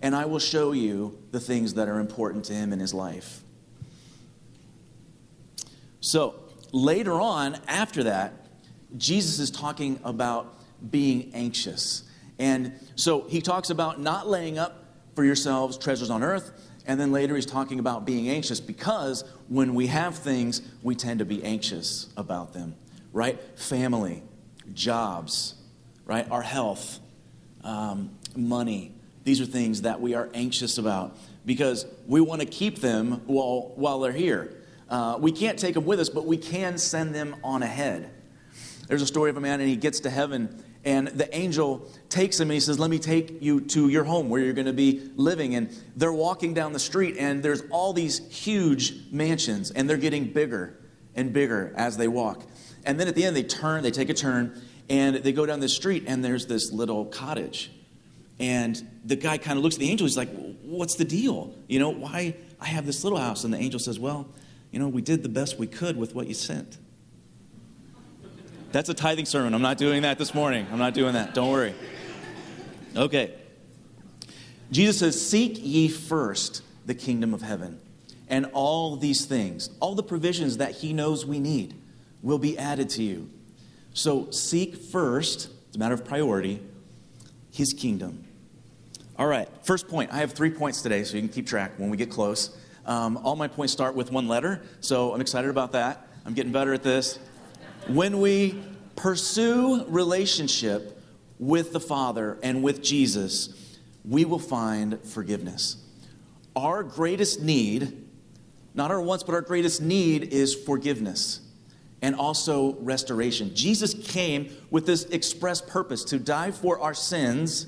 and 0.00 0.16
I 0.16 0.24
will 0.24 0.38
show 0.38 0.72
you 0.72 1.18
the 1.32 1.40
things 1.40 1.74
that 1.74 1.88
are 1.88 2.00
important 2.00 2.46
to 2.46 2.54
him 2.54 2.72
in 2.72 2.80
his 2.80 2.94
life. 2.94 3.42
So, 6.00 6.36
later 6.72 7.20
on, 7.20 7.58
after 7.68 8.04
that, 8.04 8.32
Jesus 8.96 9.38
is 9.38 9.50
talking 9.50 10.00
about 10.02 10.54
being 10.90 11.30
anxious. 11.34 12.04
And 12.42 12.72
so 12.96 13.22
he 13.28 13.40
talks 13.40 13.70
about 13.70 14.00
not 14.00 14.28
laying 14.28 14.58
up 14.58 14.84
for 15.14 15.24
yourselves 15.24 15.78
treasures 15.78 16.10
on 16.10 16.24
earth. 16.24 16.50
And 16.88 16.98
then 16.98 17.12
later 17.12 17.36
he's 17.36 17.46
talking 17.46 17.78
about 17.78 18.04
being 18.04 18.28
anxious 18.28 18.58
because 18.58 19.22
when 19.46 19.76
we 19.76 19.86
have 19.86 20.16
things, 20.16 20.60
we 20.82 20.96
tend 20.96 21.20
to 21.20 21.24
be 21.24 21.44
anxious 21.44 22.08
about 22.16 22.52
them, 22.52 22.74
right? 23.12 23.40
Family, 23.56 24.24
jobs, 24.74 25.54
right? 26.04 26.28
Our 26.32 26.42
health, 26.42 26.98
um, 27.62 28.10
money. 28.34 28.92
These 29.22 29.40
are 29.40 29.46
things 29.46 29.82
that 29.82 30.00
we 30.00 30.14
are 30.14 30.28
anxious 30.34 30.78
about 30.78 31.16
because 31.46 31.86
we 32.08 32.20
want 32.20 32.40
to 32.40 32.46
keep 32.48 32.80
them 32.80 33.22
while, 33.26 33.70
while 33.76 34.00
they're 34.00 34.10
here. 34.10 34.52
Uh, 34.88 35.16
we 35.20 35.30
can't 35.30 35.60
take 35.60 35.74
them 35.74 35.84
with 35.84 36.00
us, 36.00 36.08
but 36.08 36.26
we 36.26 36.38
can 36.38 36.76
send 36.76 37.14
them 37.14 37.36
on 37.44 37.62
ahead. 37.62 38.10
There's 38.88 39.02
a 39.02 39.06
story 39.06 39.30
of 39.30 39.36
a 39.36 39.40
man, 39.40 39.60
and 39.60 39.70
he 39.70 39.76
gets 39.76 40.00
to 40.00 40.10
heaven, 40.10 40.64
and 40.84 41.08
the 41.08 41.34
angel 41.36 41.88
takes 42.08 42.40
him 42.40 42.48
and 42.48 42.54
he 42.54 42.60
says, 42.60 42.78
Let 42.78 42.90
me 42.90 42.98
take 42.98 43.40
you 43.40 43.60
to 43.60 43.88
your 43.88 44.04
home 44.04 44.28
where 44.28 44.40
you're 44.40 44.52
going 44.52 44.66
to 44.66 44.72
be 44.72 45.10
living. 45.16 45.54
And 45.54 45.70
they're 45.96 46.12
walking 46.12 46.54
down 46.54 46.72
the 46.72 46.80
street, 46.80 47.16
and 47.18 47.42
there's 47.42 47.62
all 47.70 47.92
these 47.92 48.18
huge 48.28 48.94
mansions, 49.12 49.70
and 49.70 49.88
they're 49.88 49.96
getting 49.96 50.32
bigger 50.32 50.76
and 51.14 51.32
bigger 51.32 51.72
as 51.76 51.96
they 51.96 52.08
walk. 52.08 52.42
And 52.84 52.98
then 52.98 53.06
at 53.06 53.14
the 53.14 53.24
end, 53.24 53.36
they 53.36 53.44
turn, 53.44 53.82
they 53.82 53.92
take 53.92 54.10
a 54.10 54.14
turn, 54.14 54.60
and 54.88 55.16
they 55.16 55.32
go 55.32 55.46
down 55.46 55.60
the 55.60 55.68
street, 55.68 56.04
and 56.06 56.24
there's 56.24 56.46
this 56.46 56.72
little 56.72 57.04
cottage. 57.04 57.70
And 58.40 58.82
the 59.04 59.14
guy 59.14 59.38
kind 59.38 59.56
of 59.56 59.62
looks 59.62 59.76
at 59.76 59.80
the 59.80 59.90
angel. 59.90 60.06
He's 60.06 60.16
like, 60.16 60.30
What's 60.62 60.96
the 60.96 61.04
deal? 61.04 61.54
You 61.68 61.78
know, 61.78 61.90
why 61.90 62.34
I 62.60 62.66
have 62.66 62.86
this 62.86 63.04
little 63.04 63.18
house? 63.18 63.44
And 63.44 63.54
the 63.54 63.58
angel 63.58 63.78
says, 63.78 64.00
Well, 64.00 64.26
You 64.72 64.80
know, 64.80 64.88
we 64.88 65.02
did 65.02 65.22
the 65.22 65.28
best 65.28 65.58
we 65.58 65.68
could 65.68 65.96
with 65.96 66.14
what 66.14 66.26
you 66.26 66.34
sent. 66.34 66.78
That's 68.72 68.88
a 68.88 68.94
tithing 68.94 69.26
sermon. 69.26 69.52
I'm 69.52 69.62
not 69.62 69.76
doing 69.76 70.02
that 70.02 70.18
this 70.18 70.34
morning. 70.34 70.66
I'm 70.72 70.78
not 70.78 70.94
doing 70.94 71.12
that. 71.12 71.34
Don't 71.34 71.50
worry. 71.50 71.74
Okay. 72.96 73.34
Jesus 74.70 74.98
says, 74.98 75.28
Seek 75.28 75.58
ye 75.60 75.88
first 75.88 76.62
the 76.86 76.94
kingdom 76.94 77.34
of 77.34 77.42
heaven, 77.42 77.78
and 78.28 78.46
all 78.54 78.96
these 78.96 79.26
things, 79.26 79.68
all 79.80 79.94
the 79.94 80.02
provisions 80.02 80.56
that 80.56 80.72
He 80.72 80.94
knows 80.94 81.26
we 81.26 81.38
need, 81.38 81.74
will 82.22 82.38
be 82.38 82.56
added 82.58 82.88
to 82.90 83.02
you. 83.02 83.28
So 83.92 84.30
seek 84.30 84.76
first, 84.76 85.50
it's 85.66 85.76
a 85.76 85.78
matter 85.78 85.94
of 85.94 86.06
priority, 86.06 86.62
His 87.52 87.74
kingdom. 87.74 88.24
All 89.18 89.26
right, 89.26 89.48
first 89.64 89.86
point. 89.86 90.10
I 90.10 90.18
have 90.18 90.32
three 90.32 90.50
points 90.50 90.80
today, 90.80 91.04
so 91.04 91.16
you 91.16 91.20
can 91.20 91.28
keep 91.28 91.46
track 91.46 91.72
when 91.76 91.90
we 91.90 91.98
get 91.98 92.10
close. 92.10 92.56
Um, 92.86 93.18
all 93.18 93.36
my 93.36 93.48
points 93.48 93.74
start 93.74 93.94
with 93.94 94.10
one 94.10 94.28
letter, 94.28 94.62
so 94.80 95.12
I'm 95.12 95.20
excited 95.20 95.50
about 95.50 95.72
that. 95.72 96.08
I'm 96.24 96.32
getting 96.32 96.52
better 96.52 96.72
at 96.72 96.82
this. 96.82 97.18
When 97.88 98.20
we 98.20 98.62
pursue 98.94 99.84
relationship 99.86 101.02
with 101.38 101.72
the 101.72 101.80
Father 101.80 102.38
and 102.42 102.62
with 102.62 102.82
Jesus, 102.82 103.78
we 104.04 104.24
will 104.24 104.38
find 104.38 105.02
forgiveness. 105.04 105.76
Our 106.54 106.84
greatest 106.84 107.42
need, 107.42 108.04
not 108.74 108.90
our 108.90 109.00
wants, 109.00 109.24
but 109.24 109.34
our 109.34 109.40
greatest 109.40 109.82
need 109.82 110.32
is 110.32 110.54
forgiveness 110.54 111.40
and 112.02 112.14
also 112.14 112.74
restoration. 112.80 113.54
Jesus 113.54 113.94
came 113.94 114.54
with 114.70 114.86
this 114.86 115.04
express 115.06 115.60
purpose 115.60 116.04
to 116.04 116.18
die 116.18 116.50
for 116.50 116.78
our 116.80 116.94
sins, 116.94 117.66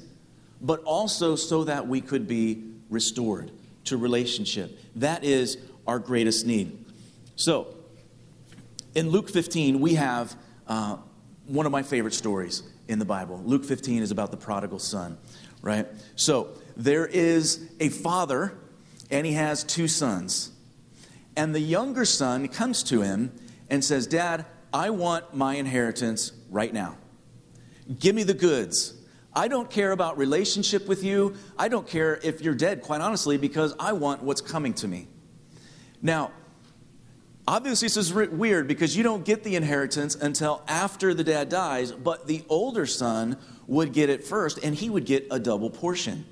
but 0.61 0.81
also 0.85 1.35
so 1.37 1.65
that 1.65 1.89
we 1.89 2.01
could 2.01 2.29
be 2.29 2.63
restored 2.91 3.51
to 3.85 3.97
relationship. 3.97 4.79
That 4.97 5.25
is 5.25 5.59
our 5.87 5.99
greatest 5.99 6.47
need. 6.47 6.85
So, 7.37 7.74
in 8.95 9.11
Luke 9.11 9.29
15, 9.29 9.81
we 9.81 9.95
have 9.95 10.37
uh, 10.67 10.97
one 11.47 11.67
of 11.67 11.73
my 11.73 11.83
favorite 11.83 12.15
stories 12.15 12.63
in 12.89 12.99
the 12.99 13.05
Bible. 13.05 13.41
Luke 13.45 13.65
15 13.65 14.03
is 14.03 14.11
about 14.11 14.31
the 14.31 14.37
prodigal 14.37 14.79
son, 14.79 15.19
right? 15.63 15.87
So, 16.17 16.49
there 16.77 17.07
is 17.07 17.71
a 17.81 17.89
father, 17.89 18.57
and 19.11 19.27
he 19.27 19.33
has 19.35 19.63
two 19.65 19.89
sons. 19.89 20.51
And 21.37 21.55
the 21.55 21.61
younger 21.61 22.05
son 22.05 22.49
comes 22.49 22.83
to 22.85 23.03
him 23.03 23.33
and 23.71 23.85
says, 23.85 24.07
Dad, 24.07 24.47
I 24.73 24.91
want 24.91 25.35
my 25.35 25.55
inheritance 25.55 26.33
right 26.51 26.73
now. 26.73 26.97
Give 27.99 28.15
me 28.15 28.23
the 28.23 28.35
goods. 28.35 28.95
I 29.33 29.49
don't 29.49 29.69
care 29.71 29.93
about 29.93 30.17
relationship 30.17 30.87
with 30.87 31.03
you. 31.03 31.35
I 31.59 31.69
don't 31.69 31.87
care 31.87 32.21
if 32.23 32.41
you're 32.41 32.55
dead, 32.55 32.83
quite 32.83 33.01
honestly, 33.01 33.37
because 33.37 33.75
I 33.79 33.93
want 33.93 34.23
what's 34.23 34.41
coming 34.41 34.75
to 34.75 34.89
me. 34.89 35.09
Now, 36.03 36.31
obviously, 37.47 37.87
this 37.87 37.97
is 37.97 38.13
weird 38.13 38.69
because 38.69 38.97
you 38.97 39.03
don't 39.03 39.25
get 39.25 39.45
the 39.45 39.57
inheritance 39.57 40.15
until 40.15 40.63
after 40.69 41.15
the 41.15 41.25
dad 41.25 41.49
dies, 41.49 41.93
but 41.93 42.27
the 42.27 42.45
older 42.49 42.87
son 42.87 43.37
would 43.67 43.93
get 43.93 44.11
it 44.11 44.25
first, 44.25 44.59
and 44.63 44.75
he 44.75 44.91
would 44.91 45.07
get 45.07 45.27
a 45.31 45.39
double 45.39 45.71
portion. 45.71 46.25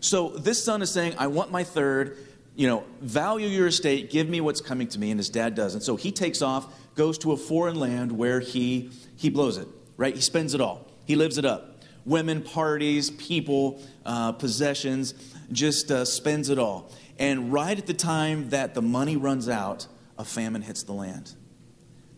So 0.00 0.30
this 0.30 0.62
son 0.62 0.82
is 0.82 0.90
saying, 0.90 1.14
I 1.18 1.26
want 1.28 1.50
my 1.50 1.64
third, 1.64 2.18
you 2.54 2.66
know, 2.68 2.84
value 3.00 3.48
your 3.48 3.66
estate, 3.68 4.10
give 4.10 4.28
me 4.28 4.40
what's 4.40 4.60
coming 4.60 4.88
to 4.88 4.98
me, 4.98 5.10
and 5.10 5.18
his 5.18 5.30
dad 5.30 5.54
does. 5.54 5.74
And 5.74 5.82
so 5.82 5.96
he 5.96 6.12
takes 6.12 6.42
off, 6.42 6.66
goes 6.94 7.18
to 7.18 7.32
a 7.32 7.36
foreign 7.36 7.76
land 7.76 8.12
where 8.12 8.40
he 8.40 8.90
he 9.16 9.30
blows 9.30 9.56
it, 9.56 9.68
right? 9.96 10.14
He 10.14 10.20
spends 10.20 10.54
it 10.54 10.60
all. 10.60 10.86
He 11.06 11.16
lives 11.16 11.38
it 11.38 11.44
up 11.44 11.76
women, 12.06 12.40
parties, 12.40 13.10
people, 13.10 13.82
uh, 14.06 14.32
possessions, 14.32 15.12
just 15.52 15.90
uh, 15.90 16.04
spends 16.04 16.48
it 16.48 16.58
all. 16.58 16.90
And 17.18 17.52
right 17.52 17.76
at 17.76 17.86
the 17.86 17.94
time 17.94 18.50
that 18.50 18.74
the 18.74 18.82
money 18.82 19.16
runs 19.16 19.48
out, 19.48 19.88
a 20.18 20.24
famine 20.24 20.62
hits 20.62 20.82
the 20.82 20.92
land. 20.92 21.34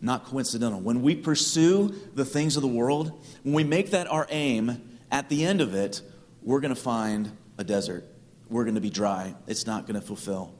Not 0.01 0.25
coincidental. 0.25 0.79
When 0.79 1.01
we 1.01 1.15
pursue 1.15 1.93
the 2.15 2.25
things 2.25 2.55
of 2.55 2.61
the 2.61 2.69
world, 2.69 3.23
when 3.43 3.53
we 3.53 3.63
make 3.63 3.91
that 3.91 4.07
our 4.07 4.27
aim, 4.29 4.99
at 5.11 5.29
the 5.29 5.43
end 5.43 5.61
of 5.61 5.73
it, 5.73 6.01
we're 6.41 6.61
going 6.61 6.73
to 6.73 6.81
find 6.81 7.35
a 7.57 7.63
desert. 7.63 8.05
We're 8.49 8.63
going 8.63 8.75
to 8.75 8.81
be 8.81 8.89
dry. 8.89 9.35
It's 9.47 9.67
not 9.67 9.85
going 9.85 9.99
to 9.99 10.05
fulfill. 10.05 10.53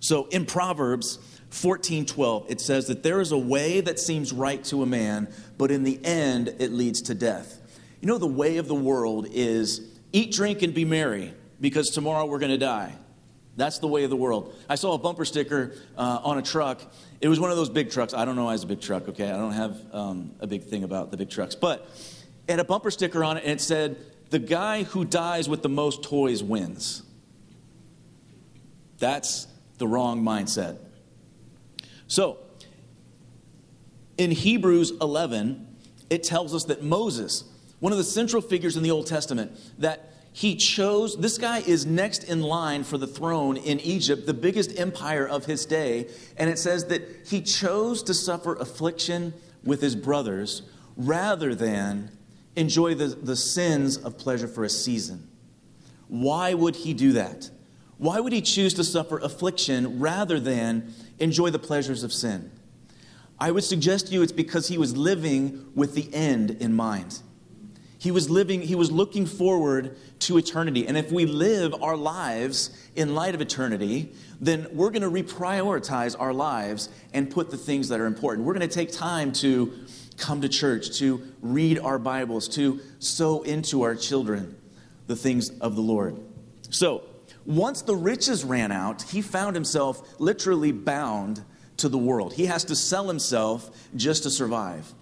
So 0.00 0.26
in 0.26 0.46
Proverbs, 0.46 1.18
14:12 1.50 2.50
it 2.50 2.60
says 2.60 2.86
that 2.86 3.02
there 3.02 3.20
is 3.20 3.30
a 3.30 3.38
way 3.38 3.80
that 3.80 3.98
seems 4.00 4.32
right 4.32 4.64
to 4.64 4.82
a 4.82 4.86
man 4.86 5.28
but 5.58 5.70
in 5.70 5.84
the 5.84 6.02
end 6.02 6.48
it 6.58 6.72
leads 6.72 7.02
to 7.02 7.14
death. 7.14 7.60
You 8.00 8.08
know 8.08 8.18
the 8.18 8.26
way 8.26 8.56
of 8.56 8.68
the 8.68 8.74
world 8.74 9.26
is 9.30 9.82
eat 10.12 10.32
drink 10.32 10.62
and 10.62 10.72
be 10.72 10.84
merry 10.84 11.34
because 11.60 11.90
tomorrow 11.90 12.24
we're 12.24 12.38
going 12.38 12.52
to 12.52 12.58
die. 12.58 12.94
That's 13.56 13.78
the 13.78 13.88
way 13.88 14.04
of 14.04 14.10
the 14.10 14.16
world. 14.16 14.54
I 14.68 14.76
saw 14.76 14.94
a 14.94 14.98
bumper 14.98 15.24
sticker 15.24 15.74
uh, 15.96 16.20
on 16.22 16.38
a 16.38 16.42
truck. 16.42 16.80
It 17.20 17.28
was 17.28 17.38
one 17.38 17.50
of 17.50 17.56
those 17.56 17.68
big 17.68 17.90
trucks. 17.90 18.14
I 18.14 18.24
don't 18.24 18.36
know 18.36 18.48
as 18.48 18.64
a 18.64 18.66
big 18.66 18.80
truck, 18.80 19.08
okay? 19.08 19.30
I 19.30 19.36
don't 19.36 19.52
have 19.52 19.76
um, 19.92 20.32
a 20.40 20.46
big 20.46 20.64
thing 20.64 20.84
about 20.84 21.10
the 21.10 21.16
big 21.16 21.28
trucks. 21.28 21.54
But 21.54 21.86
it 22.48 22.52
had 22.52 22.60
a 22.60 22.64
bumper 22.64 22.90
sticker 22.90 23.22
on 23.22 23.36
it 23.36 23.44
and 23.44 23.52
it 23.52 23.60
said, 23.60 23.96
The 24.30 24.38
guy 24.38 24.84
who 24.84 25.04
dies 25.04 25.48
with 25.48 25.62
the 25.62 25.68
most 25.68 26.02
toys 26.02 26.42
wins. 26.42 27.02
That's 28.98 29.46
the 29.78 29.86
wrong 29.86 30.22
mindset. 30.22 30.78
So, 32.06 32.38
in 34.16 34.30
Hebrews 34.30 34.92
11, 35.00 35.66
it 36.08 36.22
tells 36.22 36.54
us 36.54 36.64
that 36.64 36.82
Moses, 36.82 37.44
one 37.80 37.92
of 37.92 37.98
the 37.98 38.04
central 38.04 38.40
figures 38.40 38.76
in 38.76 38.82
the 38.82 38.90
Old 38.90 39.06
Testament, 39.06 39.58
that 39.78 40.11
he 40.32 40.56
chose, 40.56 41.16
this 41.16 41.36
guy 41.36 41.58
is 41.58 41.84
next 41.84 42.24
in 42.24 42.40
line 42.40 42.84
for 42.84 42.96
the 42.96 43.06
throne 43.06 43.58
in 43.58 43.78
Egypt, 43.80 44.24
the 44.26 44.34
biggest 44.34 44.78
empire 44.78 45.26
of 45.28 45.44
his 45.44 45.66
day. 45.66 46.08
And 46.38 46.48
it 46.48 46.58
says 46.58 46.86
that 46.86 47.02
he 47.26 47.42
chose 47.42 48.02
to 48.04 48.14
suffer 48.14 48.54
affliction 48.54 49.34
with 49.62 49.82
his 49.82 49.94
brothers 49.94 50.62
rather 50.96 51.54
than 51.54 52.10
enjoy 52.56 52.94
the, 52.94 53.08
the 53.08 53.36
sins 53.36 53.98
of 53.98 54.16
pleasure 54.16 54.48
for 54.48 54.64
a 54.64 54.70
season. 54.70 55.28
Why 56.08 56.54
would 56.54 56.76
he 56.76 56.94
do 56.94 57.12
that? 57.12 57.50
Why 57.98 58.18
would 58.18 58.32
he 58.32 58.42
choose 58.42 58.74
to 58.74 58.84
suffer 58.84 59.18
affliction 59.18 60.00
rather 60.00 60.40
than 60.40 60.94
enjoy 61.18 61.50
the 61.50 61.58
pleasures 61.58 62.02
of 62.02 62.12
sin? 62.12 62.50
I 63.38 63.50
would 63.50 63.64
suggest 63.64 64.06
to 64.06 64.14
you 64.14 64.22
it's 64.22 64.32
because 64.32 64.68
he 64.68 64.78
was 64.78 64.96
living 64.96 65.66
with 65.74 65.94
the 65.94 66.12
end 66.14 66.52
in 66.52 66.74
mind. 66.74 67.20
He 68.02 68.10
was 68.10 68.28
living, 68.28 68.62
he 68.62 68.74
was 68.74 68.90
looking 68.90 69.26
forward 69.26 69.96
to 70.20 70.36
eternity. 70.36 70.88
And 70.88 70.98
if 70.98 71.12
we 71.12 71.24
live 71.24 71.72
our 71.80 71.96
lives 71.96 72.76
in 72.96 73.14
light 73.14 73.36
of 73.36 73.40
eternity, 73.40 74.12
then 74.40 74.66
we're 74.72 74.90
going 74.90 75.02
to 75.02 75.22
reprioritize 75.22 76.16
our 76.18 76.32
lives 76.32 76.88
and 77.14 77.30
put 77.30 77.52
the 77.52 77.56
things 77.56 77.90
that 77.90 78.00
are 78.00 78.06
important. 78.06 78.44
We're 78.44 78.54
going 78.54 78.68
to 78.68 78.74
take 78.74 78.90
time 78.90 79.30
to 79.34 79.72
come 80.16 80.40
to 80.40 80.48
church, 80.48 80.98
to 80.98 81.22
read 81.42 81.78
our 81.78 82.00
Bibles, 82.00 82.48
to 82.56 82.80
sow 82.98 83.42
into 83.42 83.82
our 83.82 83.94
children 83.94 84.56
the 85.06 85.14
things 85.14 85.50
of 85.60 85.76
the 85.76 85.82
Lord. 85.82 86.18
So, 86.70 87.04
once 87.46 87.82
the 87.82 87.94
riches 87.94 88.42
ran 88.42 88.72
out, 88.72 89.02
he 89.02 89.22
found 89.22 89.54
himself 89.54 90.18
literally 90.18 90.72
bound 90.72 91.44
to 91.76 91.88
the 91.88 91.98
world. 91.98 92.34
He 92.34 92.46
has 92.46 92.64
to 92.64 92.74
sell 92.74 93.06
himself 93.06 93.70
just 93.94 94.24
to 94.24 94.30
survive. 94.30 94.92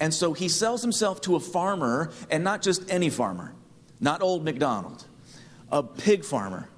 And 0.00 0.14
so 0.14 0.32
he 0.32 0.48
sells 0.48 0.82
himself 0.82 1.20
to 1.22 1.36
a 1.36 1.40
farmer, 1.40 2.12
and 2.30 2.44
not 2.44 2.62
just 2.62 2.88
any 2.90 3.10
farmer, 3.10 3.54
not 4.00 4.22
old 4.22 4.44
McDonald, 4.44 5.04
a 5.70 5.82
pig 5.82 6.24
farmer. 6.24 6.68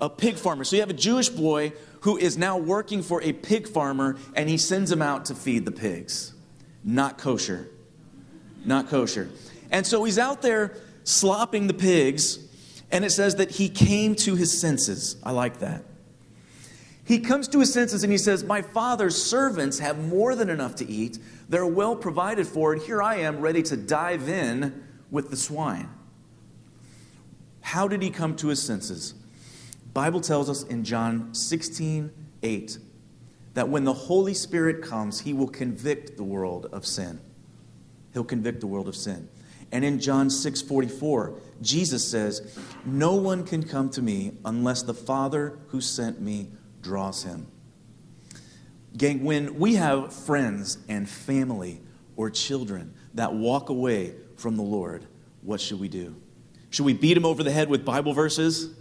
A 0.00 0.08
pig 0.08 0.36
farmer. 0.36 0.64
So 0.64 0.76
you 0.76 0.82
have 0.82 0.90
a 0.90 0.94
Jewish 0.94 1.28
boy 1.28 1.74
who 2.02 2.16
is 2.16 2.38
now 2.38 2.56
working 2.56 3.02
for 3.02 3.22
a 3.22 3.32
pig 3.32 3.68
farmer, 3.68 4.16
and 4.34 4.48
he 4.48 4.56
sends 4.56 4.90
him 4.90 5.02
out 5.02 5.26
to 5.26 5.34
feed 5.34 5.66
the 5.66 5.72
pigs. 5.72 6.32
Not 6.82 7.18
kosher. 7.18 7.68
Not 8.64 8.88
kosher. 8.88 9.28
And 9.70 9.86
so 9.86 10.04
he's 10.04 10.18
out 10.18 10.40
there 10.40 10.74
slopping 11.04 11.66
the 11.66 11.74
pigs 11.74 12.38
and 12.90 13.04
it 13.04 13.10
says 13.10 13.36
that 13.36 13.50
he 13.50 13.68
came 13.68 14.14
to 14.16 14.34
his 14.34 14.60
senses. 14.60 15.16
I 15.22 15.30
like 15.32 15.60
that. 15.60 15.84
He 17.04 17.20
comes 17.20 17.48
to 17.48 17.60
his 17.60 17.72
senses 17.72 18.04
and 18.04 18.12
he 18.12 18.18
says, 18.18 18.44
My 18.44 18.62
father's 18.62 19.20
servants 19.20 19.78
have 19.78 19.98
more 20.08 20.34
than 20.34 20.48
enough 20.48 20.76
to 20.76 20.88
eat. 20.88 21.18
They're 21.50 21.66
well 21.66 21.96
provided 21.96 22.46
for, 22.46 22.72
and 22.72 22.80
here 22.80 23.02
I 23.02 23.16
am 23.16 23.40
ready 23.40 23.60
to 23.64 23.76
dive 23.76 24.28
in 24.28 24.84
with 25.10 25.30
the 25.30 25.36
swine. 25.36 25.90
How 27.60 27.88
did 27.88 28.02
he 28.02 28.10
come 28.10 28.36
to 28.36 28.48
his 28.48 28.62
senses? 28.62 29.14
Bible 29.92 30.20
tells 30.20 30.48
us 30.48 30.62
in 30.62 30.84
John 30.84 31.34
16, 31.34 32.12
8, 32.44 32.78
that 33.54 33.68
when 33.68 33.82
the 33.82 33.92
Holy 33.92 34.32
Spirit 34.32 34.80
comes, 34.80 35.20
he 35.20 35.32
will 35.32 35.48
convict 35.48 36.16
the 36.16 36.22
world 36.22 36.66
of 36.66 36.86
sin. 36.86 37.20
He'll 38.12 38.22
convict 38.22 38.60
the 38.60 38.68
world 38.68 38.86
of 38.86 38.94
sin. 38.94 39.28
And 39.72 39.84
in 39.84 39.98
John 39.98 40.30
6 40.30 40.62
44, 40.62 41.34
Jesus 41.62 42.08
says, 42.08 42.56
No 42.84 43.16
one 43.16 43.44
can 43.44 43.64
come 43.64 43.90
to 43.90 44.02
me 44.02 44.32
unless 44.44 44.84
the 44.84 44.94
Father 44.94 45.58
who 45.68 45.80
sent 45.80 46.20
me 46.20 46.48
draws 46.80 47.24
him. 47.24 47.48
Gang, 48.96 49.24
when 49.24 49.58
we 49.58 49.74
have 49.74 50.12
friends 50.12 50.78
and 50.88 51.08
family 51.08 51.80
or 52.16 52.30
children 52.30 52.94
that 53.14 53.32
walk 53.32 53.68
away 53.68 54.14
from 54.36 54.56
the 54.56 54.62
Lord, 54.62 55.06
what 55.42 55.60
should 55.60 55.80
we 55.80 55.88
do? 55.88 56.16
Should 56.70 56.86
we 56.86 56.92
beat 56.92 57.14
them 57.14 57.24
over 57.24 57.42
the 57.42 57.50
head 57.50 57.68
with 57.68 57.84
Bible 57.84 58.12
verses? 58.12 58.74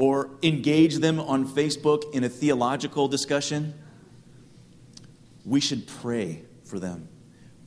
or 0.00 0.30
engage 0.42 0.96
them 0.96 1.20
on 1.20 1.46
Facebook 1.46 2.10
in 2.14 2.24
a 2.24 2.28
theological 2.28 3.06
discussion, 3.06 3.74
we 5.44 5.60
should 5.60 5.86
pray 5.86 6.42
for 6.64 6.78
them. 6.78 7.06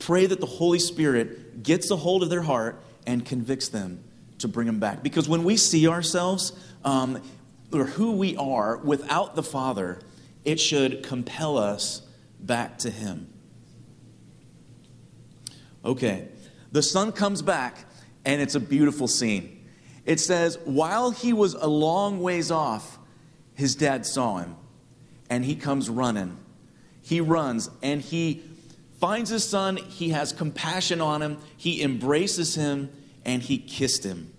Pray 0.00 0.26
that 0.26 0.40
the 0.40 0.46
Holy 0.46 0.80
Spirit 0.80 1.62
gets 1.62 1.92
a 1.92 1.96
hold 1.96 2.24
of 2.24 2.30
their 2.30 2.42
heart 2.42 2.82
and 3.06 3.24
convicts 3.24 3.68
them 3.68 4.02
to 4.38 4.48
bring 4.48 4.66
them 4.66 4.80
back. 4.80 5.00
Because 5.00 5.28
when 5.28 5.44
we 5.44 5.56
see 5.56 5.86
ourselves 5.86 6.52
um, 6.84 7.22
or 7.72 7.84
who 7.84 8.12
we 8.12 8.36
are 8.36 8.78
without 8.78 9.36
the 9.36 9.42
Father, 9.44 10.00
it 10.44 10.60
should 10.60 11.02
compel 11.02 11.58
us 11.58 12.02
back 12.40 12.78
to 12.78 12.90
Him. 12.90 13.32
Okay, 15.84 16.28
the 16.72 16.82
son 16.82 17.12
comes 17.12 17.42
back, 17.42 17.84
and 18.24 18.40
it's 18.40 18.54
a 18.54 18.60
beautiful 18.60 19.06
scene. 19.06 19.64
It 20.04 20.20
says, 20.20 20.58
while 20.64 21.10
he 21.10 21.32
was 21.32 21.54
a 21.54 21.66
long 21.66 22.20
ways 22.20 22.50
off, 22.50 22.98
his 23.54 23.74
dad 23.74 24.04
saw 24.04 24.38
him, 24.38 24.56
and 25.30 25.44
he 25.44 25.54
comes 25.54 25.88
running. 25.88 26.36
He 27.02 27.20
runs, 27.20 27.70
and 27.82 28.00
he 28.00 28.42
finds 28.98 29.30
his 29.30 29.48
son. 29.48 29.76
He 29.76 30.10
has 30.10 30.32
compassion 30.32 31.00
on 31.00 31.22
him. 31.22 31.38
He 31.56 31.82
embraces 31.82 32.54
him, 32.54 32.90
and 33.24 33.42
he 33.42 33.58
kissed 33.58 34.04
him. 34.04 34.33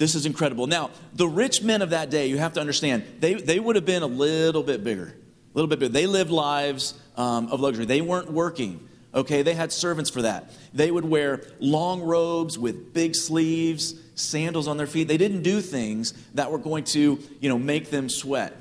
This 0.00 0.14
is 0.14 0.24
incredible. 0.24 0.66
Now, 0.66 0.92
the 1.12 1.28
rich 1.28 1.60
men 1.62 1.82
of 1.82 1.90
that 1.90 2.08
day, 2.08 2.28
you 2.28 2.38
have 2.38 2.54
to 2.54 2.60
understand, 2.60 3.04
they, 3.20 3.34
they 3.34 3.60
would 3.60 3.76
have 3.76 3.84
been 3.84 4.02
a 4.02 4.06
little 4.06 4.62
bit 4.62 4.82
bigger. 4.82 5.08
A 5.08 5.52
little 5.52 5.68
bit 5.68 5.78
bigger. 5.78 5.92
They 5.92 6.06
lived 6.06 6.30
lives 6.30 6.94
um, 7.18 7.48
of 7.48 7.60
luxury. 7.60 7.84
They 7.84 8.00
weren't 8.00 8.32
working. 8.32 8.88
Okay, 9.12 9.42
they 9.42 9.52
had 9.52 9.72
servants 9.72 10.08
for 10.08 10.22
that. 10.22 10.52
They 10.72 10.90
would 10.90 11.04
wear 11.04 11.42
long 11.58 12.00
robes 12.00 12.58
with 12.58 12.94
big 12.94 13.14
sleeves, 13.14 13.94
sandals 14.14 14.68
on 14.68 14.78
their 14.78 14.86
feet. 14.86 15.06
They 15.06 15.18
didn't 15.18 15.42
do 15.42 15.60
things 15.60 16.14
that 16.32 16.50
were 16.50 16.56
going 16.56 16.84
to, 16.84 17.18
you 17.38 17.48
know, 17.50 17.58
make 17.58 17.90
them 17.90 18.08
sweat 18.08 18.56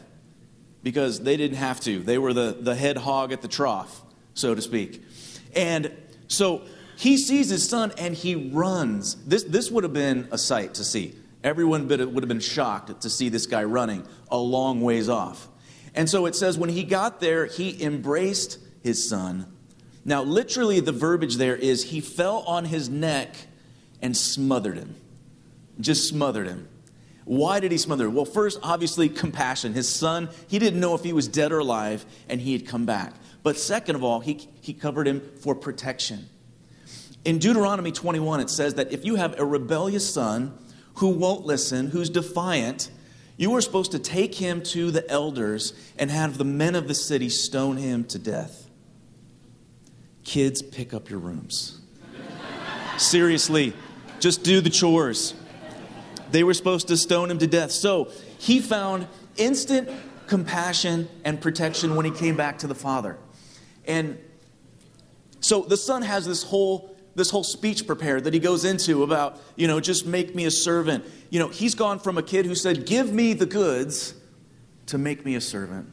because 0.83 1.21
they 1.21 1.37
didn't 1.37 1.55
have 1.55 1.79
to. 1.81 1.99
They 1.99 2.17
were 2.17 2.33
the, 2.33 2.57
the 2.59 2.75
head 2.75 2.97
hog 2.97 3.31
at 3.31 3.41
the 3.41 3.47
trough, 3.47 4.01
so 4.33 4.55
to 4.55 4.61
speak. 4.61 5.01
And 5.55 5.89
so 6.27 6.63
he 6.97 7.17
sees 7.17 7.47
his 7.47 7.65
son 7.65 7.93
and 7.97 8.13
he 8.13 8.35
runs. 8.35 9.15
This, 9.23 9.45
this 9.45 9.71
would 9.71 9.85
have 9.85 9.93
been 9.93 10.27
a 10.33 10.37
sight 10.37 10.73
to 10.73 10.83
see. 10.83 11.15
Everyone 11.43 11.87
would 11.87 11.99
have 11.99 12.27
been 12.27 12.39
shocked 12.39 13.01
to 13.01 13.09
see 13.09 13.29
this 13.29 13.45
guy 13.45 13.63
running 13.63 14.05
a 14.29 14.37
long 14.37 14.81
ways 14.81 15.07
off. 15.07 15.47
And 15.95 16.09
so 16.09 16.25
it 16.25 16.35
says, 16.35 16.57
when 16.57 16.69
he 16.69 16.83
got 16.83 17.19
there, 17.19 17.45
he 17.45 17.81
embraced 17.81 18.59
his 18.83 19.07
son 19.07 19.45
now, 20.05 20.23
literally, 20.23 20.79
the 20.79 20.91
verbiage 20.91 21.35
there 21.35 21.55
is 21.55 21.83
he 21.83 22.01
fell 22.01 22.39
on 22.39 22.65
his 22.65 22.89
neck 22.89 23.35
and 24.01 24.15
smothered 24.15 24.77
him. 24.77 24.95
Just 25.79 26.07
smothered 26.07 26.47
him. 26.47 26.67
Why 27.25 27.59
did 27.59 27.71
he 27.71 27.77
smother 27.77 28.07
him? 28.07 28.15
Well, 28.15 28.25
first, 28.25 28.59
obviously, 28.63 29.07
compassion. 29.07 29.73
His 29.73 29.87
son, 29.87 30.29
he 30.47 30.57
didn't 30.57 30.79
know 30.79 30.95
if 30.95 31.03
he 31.03 31.13
was 31.13 31.27
dead 31.27 31.51
or 31.51 31.59
alive, 31.59 32.05
and 32.27 32.41
he 32.41 32.53
had 32.53 32.65
come 32.65 32.85
back. 32.85 33.13
But 33.43 33.57
second 33.57 33.95
of 33.95 34.03
all, 34.03 34.19
he, 34.19 34.49
he 34.61 34.73
covered 34.73 35.07
him 35.07 35.21
for 35.41 35.53
protection. 35.53 36.27
In 37.23 37.37
Deuteronomy 37.37 37.91
21, 37.91 38.39
it 38.39 38.49
says 38.49 38.75
that 38.75 38.91
if 38.91 39.05
you 39.05 39.15
have 39.15 39.39
a 39.39 39.45
rebellious 39.45 40.11
son 40.11 40.57
who 40.99 41.07
won't 41.07 41.45
listen, 41.45 41.87
who's 41.87 42.09
defiant, 42.09 42.91
you 43.37 43.55
are 43.55 43.61
supposed 43.61 43.91
to 43.93 43.99
take 43.99 44.35
him 44.35 44.61
to 44.61 44.91
the 44.91 45.09
elders 45.09 45.73
and 45.97 46.11
have 46.11 46.37
the 46.37 46.43
men 46.43 46.75
of 46.75 46.89
the 46.89 46.93
city 46.93 47.29
stone 47.29 47.77
him 47.77 48.03
to 48.03 48.19
death. 48.19 48.69
Kids, 50.25 50.61
pick 50.61 50.93
up 50.93 51.09
your 51.09 51.19
rooms. 51.19 51.79
Seriously, 52.97 53.71
just 54.19 54.43
do 54.43 54.59
the 54.59 54.69
chores. 54.69 55.33
They 56.31 56.43
were 56.43 56.53
supposed 56.53 56.89
to 56.89 56.97
stone 56.97 57.31
him 57.31 57.37
to 57.37 57.47
death. 57.47 57.71
So 57.71 58.11
he 58.37 58.59
found 58.59 59.07
instant 59.37 59.89
compassion 60.27 61.07
and 61.23 61.39
protection 61.39 61.95
when 61.95 62.05
he 62.05 62.11
came 62.11 62.35
back 62.35 62.59
to 62.59 62.67
the 62.67 62.75
Father. 62.75 63.17
And 63.85 64.17
so 65.39 65.61
the 65.61 65.77
son 65.77 66.01
has 66.01 66.25
this 66.25 66.43
whole 66.43 66.93
this 67.19 67.29
whole 67.29 67.43
speech 67.43 67.85
prepared 67.85 68.23
that 68.23 68.33
he 68.33 68.39
goes 68.39 68.65
into 68.65 69.03
about, 69.03 69.39
you 69.55 69.67
know, 69.67 69.79
just 69.79 70.07
make 70.07 70.33
me 70.33 70.45
a 70.45 70.51
servant. 70.51 71.05
You 71.29 71.39
know, 71.39 71.49
he's 71.49 71.75
gone 71.75 71.99
from 71.99 72.17
a 72.17 72.23
kid 72.23 72.47
who 72.47 72.55
said, 72.55 72.87
"Give 72.87 73.13
me 73.13 73.33
the 73.33 73.45
goods," 73.45 74.15
to 74.87 74.97
make 74.97 75.23
me 75.23 75.35
a 75.35 75.41
servant. 75.41 75.87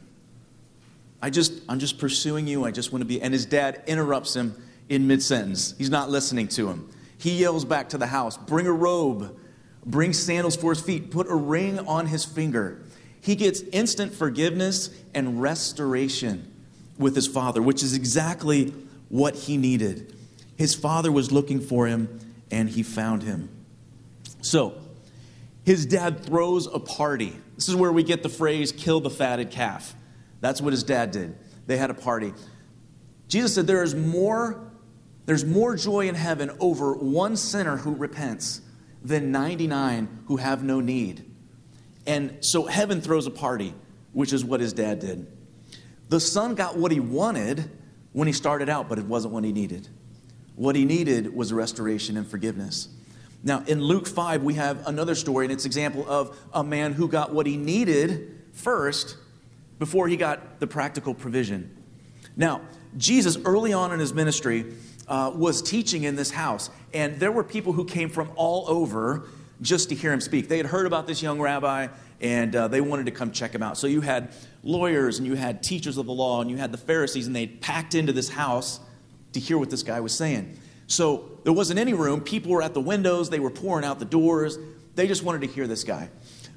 I 1.21 1.29
just, 1.29 1.53
I'm 1.67 1.79
just 1.79 1.99
pursuing 1.99 2.47
you. 2.47 2.63
I 2.63 2.71
just 2.71 2.91
want 2.91 3.01
to 3.01 3.05
be. 3.05 3.21
And 3.21 3.33
his 3.33 3.45
dad 3.45 3.83
interrupts 3.87 4.35
him 4.35 4.55
in 4.89 5.05
mid 5.07 5.21
sentence. 5.21 5.75
He's 5.77 5.89
not 5.89 6.09
listening 6.09 6.47
to 6.49 6.69
him. 6.69 6.89
He 7.17 7.37
yells 7.37 7.65
back 7.65 7.89
to 7.89 7.97
the 7.97 8.07
house 8.07 8.37
Bring 8.37 8.65
a 8.65 8.71
robe, 8.71 9.37
bring 9.85 10.13
sandals 10.13 10.55
for 10.55 10.71
his 10.71 10.81
feet, 10.81 11.11
put 11.11 11.27
a 11.27 11.35
ring 11.35 11.79
on 11.79 12.07
his 12.07 12.25
finger. 12.25 12.81
He 13.21 13.35
gets 13.35 13.61
instant 13.73 14.13
forgiveness 14.13 14.89
and 15.13 15.41
restoration 15.41 16.51
with 16.97 17.15
his 17.15 17.27
father, 17.27 17.61
which 17.61 17.83
is 17.83 17.93
exactly 17.93 18.73
what 19.09 19.35
he 19.35 19.57
needed. 19.57 20.16
His 20.57 20.75
father 20.75 21.11
was 21.11 21.31
looking 21.31 21.61
for 21.61 21.87
him, 21.87 22.19
and 22.51 22.69
he 22.69 22.83
found 22.83 23.23
him. 23.23 23.49
So, 24.41 24.75
his 25.63 25.85
dad 25.85 26.25
throws 26.25 26.67
a 26.67 26.79
party. 26.79 27.35
This 27.55 27.69
is 27.69 27.75
where 27.75 27.91
we 27.91 28.03
get 28.03 28.23
the 28.23 28.29
phrase, 28.29 28.71
kill 28.71 28.99
the 28.99 29.09
fatted 29.09 29.51
calf. 29.51 29.95
That's 30.41 30.61
what 30.61 30.73
his 30.73 30.83
dad 30.83 31.11
did. 31.11 31.35
They 31.67 31.77
had 31.77 31.89
a 31.89 31.93
party. 31.93 32.33
Jesus 33.27 33.53
said 33.53 33.67
there 33.67 33.83
is 33.83 33.93
more 33.93 34.67
there's 35.25 35.43
more 35.43 35.75
joy 35.75 36.07
in 36.07 36.15
heaven 36.15 36.51
over 36.61 36.93
one 36.93 37.35
sinner 37.35 37.75
who 37.75 37.93
repents 37.93 38.61
than 39.03 39.31
99 39.33 40.23
who 40.27 40.37
have 40.37 40.63
no 40.63 40.79
need. 40.79 41.29
And 42.05 42.37
so 42.39 42.65
heaven 42.65 43.01
throws 43.01 43.27
a 43.27 43.31
party, 43.31 43.73
which 44.13 44.31
is 44.31 44.45
what 44.45 44.61
his 44.61 44.71
dad 44.71 44.99
did. 44.99 45.27
The 46.07 46.21
son 46.21 46.55
got 46.55 46.77
what 46.77 46.93
he 46.93 47.01
wanted 47.01 47.69
when 48.13 48.27
he 48.27 48.33
started 48.33 48.69
out, 48.69 48.87
but 48.87 48.97
it 48.97 49.05
wasn't 49.05 49.33
what 49.33 49.43
he 49.43 49.51
needed. 49.51 49.89
What 50.57 50.75
he 50.75 50.85
needed 50.85 51.35
was 51.35 51.53
restoration 51.53 52.17
and 52.17 52.25
forgiveness. 52.25 52.89
Now, 53.43 53.63
in 53.67 53.79
Luke 53.79 54.07
5, 54.07 54.41
we 54.41 54.55
have 54.55 54.87
another 54.87 55.13
story, 55.13 55.45
and 55.45 55.53
it's 55.53 55.65
an 55.65 55.69
example 55.69 56.03
of 56.09 56.35
a 56.51 56.63
man 56.63 56.93
who 56.93 57.07
got 57.07 57.31
what 57.31 57.45
he 57.45 57.57
needed 57.57 58.35
first 58.53 59.17
before 59.77 60.07
he 60.07 60.17
got 60.17 60.59
the 60.59 60.65
practical 60.65 61.13
provision. 61.13 61.77
Now, 62.35 62.61
Jesus, 62.97 63.37
early 63.45 63.71
on 63.71 63.93
in 63.93 63.99
his 63.99 64.15
ministry, 64.15 64.73
uh, 65.07 65.31
was 65.35 65.61
teaching 65.61 66.03
in 66.03 66.15
this 66.15 66.31
house, 66.31 66.71
and 66.91 67.19
there 67.19 67.31
were 67.31 67.43
people 67.43 67.71
who 67.71 67.85
came 67.85 68.09
from 68.09 68.31
all 68.35 68.67
over 68.67 69.27
just 69.61 69.89
to 69.89 69.95
hear 69.95 70.11
him 70.11 70.19
speak. 70.19 70.49
They 70.49 70.57
had 70.57 70.65
heard 70.65 70.87
about 70.87 71.05
this 71.05 71.21
young 71.21 71.39
rabbi, 71.39 71.89
and 72.19 72.55
uh, 72.55 72.67
they 72.67 72.81
wanted 72.81 73.05
to 73.05 73.11
come 73.11 73.31
check 73.31 73.53
him 73.53 73.61
out. 73.61 73.77
So 73.77 73.85
you 73.85 74.01
had 74.01 74.33
lawyers, 74.63 75.19
and 75.19 75.27
you 75.27 75.35
had 75.35 75.61
teachers 75.61 75.99
of 75.99 76.07
the 76.07 76.13
law, 76.13 76.41
and 76.41 76.49
you 76.49 76.57
had 76.57 76.71
the 76.71 76.79
Pharisees, 76.79 77.27
and 77.27 77.35
they 77.35 77.45
packed 77.45 77.93
into 77.93 78.11
this 78.11 78.29
house 78.29 78.79
to 79.39 79.45
hear 79.45 79.57
what 79.57 79.69
this 79.69 79.83
guy 79.83 79.99
was 79.99 80.15
saying. 80.15 80.57
So 80.87 81.39
there 81.43 81.53
wasn't 81.53 81.79
any 81.79 81.93
room. 81.93 82.21
People 82.21 82.51
were 82.51 82.61
at 82.61 82.73
the 82.73 82.81
windows, 82.81 83.29
they 83.29 83.39
were 83.39 83.49
pouring 83.49 83.85
out 83.85 83.99
the 83.99 84.05
doors. 84.05 84.57
They 84.95 85.07
just 85.07 85.23
wanted 85.23 85.41
to 85.41 85.47
hear 85.47 85.67
this 85.67 85.83
guy. 85.83 86.09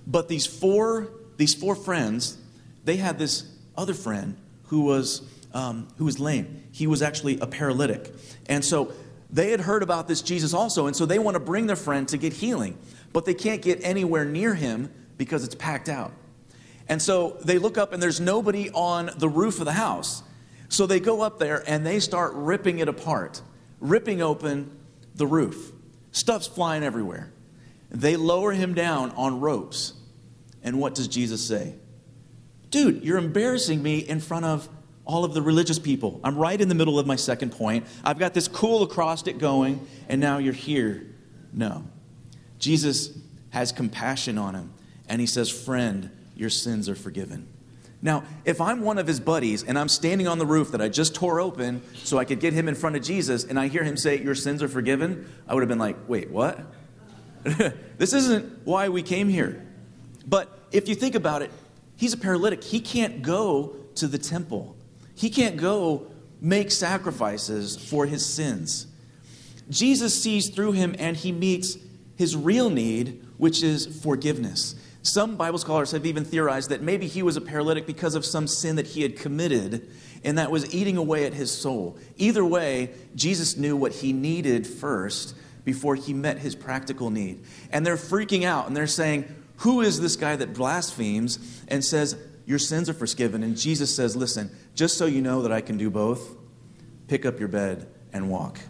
But 0.06 0.28
these 0.28 0.46
four, 0.46 1.10
these 1.36 1.54
four 1.54 1.74
friends, 1.74 2.38
they 2.84 2.96
had 2.96 3.18
this 3.18 3.44
other 3.76 3.92
friend 3.92 4.36
who 4.68 4.82
was, 4.82 5.22
um, 5.52 5.88
who 5.98 6.06
was 6.06 6.18
lame. 6.18 6.62
He 6.72 6.86
was 6.86 7.02
actually 7.02 7.38
a 7.40 7.46
paralytic. 7.46 8.14
And 8.46 8.64
so 8.64 8.92
they 9.30 9.50
had 9.50 9.60
heard 9.60 9.82
about 9.82 10.08
this 10.08 10.22
Jesus 10.22 10.54
also, 10.54 10.86
and 10.86 10.96
so 10.96 11.06
they 11.06 11.18
want 11.18 11.34
to 11.34 11.40
bring 11.40 11.66
their 11.66 11.76
friend 11.76 12.08
to 12.08 12.16
get 12.16 12.32
healing. 12.32 12.78
But 13.12 13.26
they 13.26 13.34
can't 13.34 13.60
get 13.60 13.80
anywhere 13.82 14.24
near 14.24 14.54
him 14.54 14.90
because 15.18 15.44
it's 15.44 15.54
packed 15.54 15.88
out. 15.88 16.12
And 16.88 17.00
so 17.00 17.36
they 17.44 17.58
look 17.58 17.78
up 17.78 17.92
and 17.92 18.02
there's 18.02 18.20
nobody 18.20 18.70
on 18.70 19.10
the 19.16 19.28
roof 19.28 19.58
of 19.58 19.66
the 19.66 19.72
house. 19.72 20.22
So 20.70 20.86
they 20.86 21.00
go 21.00 21.20
up 21.20 21.38
there 21.38 21.62
and 21.68 21.84
they 21.84 22.00
start 22.00 22.32
ripping 22.34 22.78
it 22.78 22.88
apart, 22.88 23.42
ripping 23.78 24.22
open 24.22 24.74
the 25.14 25.26
roof. 25.26 25.72
Stuff's 26.12 26.46
flying 26.46 26.82
everywhere. 26.82 27.30
They 27.90 28.16
lower 28.16 28.52
him 28.52 28.72
down 28.72 29.10
on 29.10 29.40
ropes. 29.40 29.92
And 30.62 30.80
what 30.80 30.94
does 30.94 31.08
Jesus 31.08 31.46
say? 31.46 31.74
dude, 32.70 33.04
you're 33.04 33.18
embarrassing 33.18 33.82
me 33.82 33.98
in 33.98 34.20
front 34.20 34.44
of 34.44 34.68
all 35.04 35.24
of 35.24 35.34
the 35.34 35.42
religious 35.42 35.78
people. 35.78 36.20
I'm 36.22 36.36
right 36.36 36.60
in 36.60 36.68
the 36.68 36.74
middle 36.74 36.98
of 36.98 37.06
my 37.06 37.16
second 37.16 37.50
point. 37.50 37.86
I've 38.04 38.18
got 38.18 38.32
this 38.32 38.48
cool 38.48 38.82
acrostic 38.82 39.38
going, 39.38 39.86
and 40.08 40.20
now 40.20 40.38
you're 40.38 40.52
here. 40.52 41.06
No. 41.52 41.84
Jesus 42.58 43.16
has 43.50 43.72
compassion 43.72 44.38
on 44.38 44.54
him, 44.54 44.72
and 45.08 45.20
he 45.20 45.26
says, 45.26 45.50
Friend, 45.50 46.10
your 46.36 46.50
sins 46.50 46.88
are 46.88 46.94
forgiven. 46.94 47.48
Now, 48.02 48.24
if 48.44 48.60
I'm 48.60 48.80
one 48.80 48.98
of 48.98 49.06
his 49.06 49.20
buddies 49.20 49.62
and 49.62 49.78
I'm 49.78 49.88
standing 49.88 50.26
on 50.26 50.38
the 50.38 50.46
roof 50.46 50.72
that 50.72 50.80
I 50.80 50.88
just 50.88 51.14
tore 51.14 51.40
open 51.40 51.82
so 51.94 52.18
I 52.18 52.24
could 52.24 52.40
get 52.40 52.54
him 52.54 52.66
in 52.66 52.74
front 52.74 52.96
of 52.96 53.02
Jesus, 53.02 53.44
and 53.44 53.58
I 53.58 53.68
hear 53.68 53.84
him 53.84 53.96
say, 53.96 54.22
Your 54.22 54.34
sins 54.34 54.62
are 54.62 54.68
forgiven, 54.68 55.30
I 55.46 55.54
would 55.54 55.60
have 55.60 55.68
been 55.68 55.78
like, 55.78 55.96
Wait, 56.08 56.30
what? 56.30 56.60
this 57.42 58.12
isn't 58.12 58.66
why 58.66 58.88
we 58.88 59.02
came 59.02 59.28
here. 59.28 59.66
But 60.26 60.48
if 60.72 60.88
you 60.88 60.94
think 60.94 61.14
about 61.14 61.42
it, 61.42 61.50
He's 62.00 62.14
a 62.14 62.16
paralytic. 62.16 62.64
He 62.64 62.80
can't 62.80 63.20
go 63.20 63.76
to 63.96 64.06
the 64.06 64.16
temple, 64.16 64.74
he 65.14 65.28
can't 65.28 65.58
go 65.58 66.06
make 66.40 66.70
sacrifices 66.70 67.76
for 67.76 68.06
his 68.06 68.24
sins. 68.24 68.86
Jesus 69.68 70.20
sees 70.20 70.48
through 70.48 70.72
him 70.72 70.96
and 70.98 71.14
he 71.14 71.30
meets 71.30 71.76
his 72.16 72.34
real 72.34 72.70
need, 72.70 73.22
which 73.36 73.62
is 73.62 73.86
forgiveness. 74.02 74.74
Some 75.02 75.36
Bible 75.36 75.58
scholars 75.58 75.92
have 75.92 76.04
even 76.04 76.24
theorized 76.24 76.70
that 76.70 76.82
maybe 76.82 77.06
he 77.06 77.22
was 77.22 77.36
a 77.36 77.40
paralytic 77.40 77.86
because 77.86 78.14
of 78.14 78.24
some 78.24 78.46
sin 78.46 78.76
that 78.76 78.88
he 78.88 79.02
had 79.02 79.16
committed 79.16 79.90
and 80.24 80.36
that 80.38 80.50
was 80.50 80.74
eating 80.74 80.96
away 80.96 81.24
at 81.24 81.32
his 81.32 81.50
soul. 81.50 81.96
Either 82.16 82.44
way, 82.44 82.90
Jesus 83.14 83.56
knew 83.56 83.76
what 83.76 83.92
he 83.92 84.12
needed 84.12 84.66
first 84.66 85.34
before 85.64 85.94
he 85.94 86.12
met 86.12 86.38
his 86.38 86.54
practical 86.54 87.10
need. 87.10 87.42
And 87.72 87.86
they're 87.86 87.96
freaking 87.96 88.44
out 88.44 88.66
and 88.66 88.76
they're 88.76 88.86
saying, 88.86 89.34
Who 89.58 89.80
is 89.80 90.00
this 90.00 90.16
guy 90.16 90.36
that 90.36 90.52
blasphemes 90.52 91.62
and 91.68 91.82
says, 91.84 92.16
Your 92.44 92.58
sins 92.58 92.90
are 92.90 92.94
forgiven? 92.94 93.42
And 93.42 93.56
Jesus 93.56 93.94
says, 93.94 94.14
Listen, 94.14 94.50
just 94.74 94.98
so 94.98 95.06
you 95.06 95.22
know 95.22 95.42
that 95.42 95.52
I 95.52 95.62
can 95.62 95.78
do 95.78 95.90
both, 95.90 96.36
pick 97.08 97.24
up 97.24 97.38
your 97.38 97.48
bed 97.48 97.86
and 98.12 98.30
walk. 98.30 98.60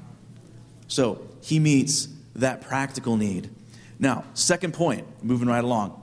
So 0.87 1.27
he 1.43 1.59
meets 1.59 2.09
that 2.37 2.61
practical 2.61 3.17
need. 3.17 3.51
Now, 3.99 4.25
second 4.35 4.75
point, 4.75 5.07
moving 5.25 5.49
right 5.49 5.65
along. 5.65 6.00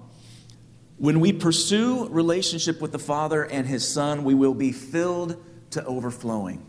When 0.98 1.20
we 1.20 1.32
pursue 1.32 2.08
relationship 2.08 2.82
with 2.82 2.92
the 2.92 3.00
Father 3.00 3.44
and 3.44 3.68
His 3.68 3.88
Son, 3.88 4.24
we 4.24 4.34
will 4.34 4.56
be 4.56 4.72
filled 4.72 5.44
to 5.72 5.86
overflowing. 5.86 6.66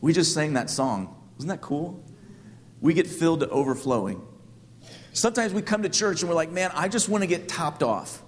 We 0.00 0.12
just 0.12 0.32
sang 0.34 0.52
that 0.52 0.70
song. 0.70 1.16
Wasn't 1.34 1.48
that 1.48 1.60
cool? 1.60 2.02
We 2.80 2.94
get 2.94 3.06
filled 3.06 3.40
to 3.40 3.48
overflowing. 3.48 4.22
Sometimes 5.12 5.52
we 5.52 5.62
come 5.62 5.82
to 5.82 5.88
church 5.88 6.20
and 6.20 6.28
we're 6.28 6.36
like, 6.36 6.52
man, 6.52 6.70
I 6.74 6.88
just 6.88 7.08
want 7.08 7.22
to 7.22 7.26
get 7.26 7.48
topped 7.48 7.82
off. 7.82 8.22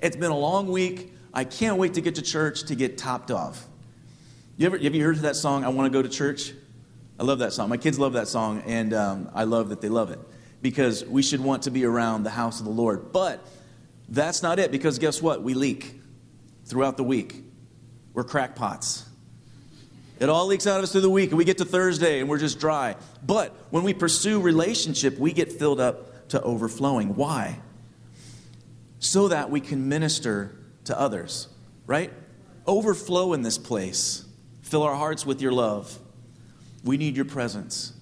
It's 0.00 0.16
been 0.16 0.30
a 0.30 0.38
long 0.38 0.70
week. 0.70 1.12
I 1.32 1.44
can't 1.44 1.78
wait 1.78 1.94
to 1.94 2.00
get 2.00 2.14
to 2.16 2.22
church 2.22 2.64
to 2.64 2.74
get 2.74 2.96
topped 2.96 3.30
off. 3.30 3.66
You 4.56 4.66
ever, 4.66 4.78
have 4.78 4.94
you 4.94 5.02
heard 5.02 5.16
that 5.18 5.36
song, 5.36 5.64
I 5.64 5.68
Want 5.68 5.92
to 5.92 5.98
Go 5.98 6.02
to 6.02 6.08
Church? 6.08 6.52
I 7.18 7.24
love 7.24 7.40
that 7.40 7.52
song. 7.52 7.68
My 7.68 7.76
kids 7.76 7.98
love 7.98 8.12
that 8.12 8.28
song, 8.28 8.62
and 8.66 8.94
um, 8.94 9.30
I 9.34 9.44
love 9.44 9.70
that 9.70 9.80
they 9.80 9.88
love 9.88 10.10
it 10.10 10.18
because 10.62 11.04
we 11.04 11.22
should 11.22 11.40
want 11.40 11.62
to 11.64 11.70
be 11.70 11.84
around 11.84 12.22
the 12.22 12.30
house 12.30 12.58
of 12.58 12.66
the 12.66 12.72
Lord. 12.72 13.12
But 13.12 13.46
that's 14.08 14.42
not 14.42 14.58
it, 14.58 14.70
because 14.70 14.98
guess 14.98 15.20
what? 15.20 15.42
We 15.42 15.54
leak 15.54 16.00
throughout 16.64 16.96
the 16.96 17.04
week. 17.04 17.42
We're 18.12 18.24
crackpots. 18.24 19.04
It 20.18 20.28
all 20.30 20.46
leaks 20.46 20.66
out 20.66 20.78
of 20.78 20.84
us 20.84 20.92
through 20.92 21.02
the 21.02 21.10
week, 21.10 21.30
and 21.30 21.38
we 21.38 21.44
get 21.44 21.58
to 21.58 21.64
Thursday 21.64 22.20
and 22.20 22.28
we're 22.28 22.38
just 22.38 22.58
dry. 22.58 22.96
But 23.24 23.54
when 23.70 23.82
we 23.82 23.92
pursue 23.92 24.40
relationship, 24.40 25.18
we 25.18 25.32
get 25.32 25.52
filled 25.52 25.80
up 25.80 26.28
to 26.30 26.40
overflowing. 26.40 27.14
Why? 27.14 27.58
So 28.98 29.28
that 29.28 29.50
we 29.50 29.60
can 29.60 29.88
minister 29.88 30.56
to 30.84 30.98
others, 30.98 31.48
right? 31.86 32.10
Overflow 32.66 33.34
in 33.34 33.42
this 33.42 33.58
place. 33.58 34.24
Fill 34.62 34.82
our 34.82 34.94
hearts 34.94 35.26
with 35.26 35.42
your 35.42 35.52
love. 35.52 35.98
We 36.82 36.96
need 36.96 37.14
your 37.14 37.26
presence. 37.26 37.92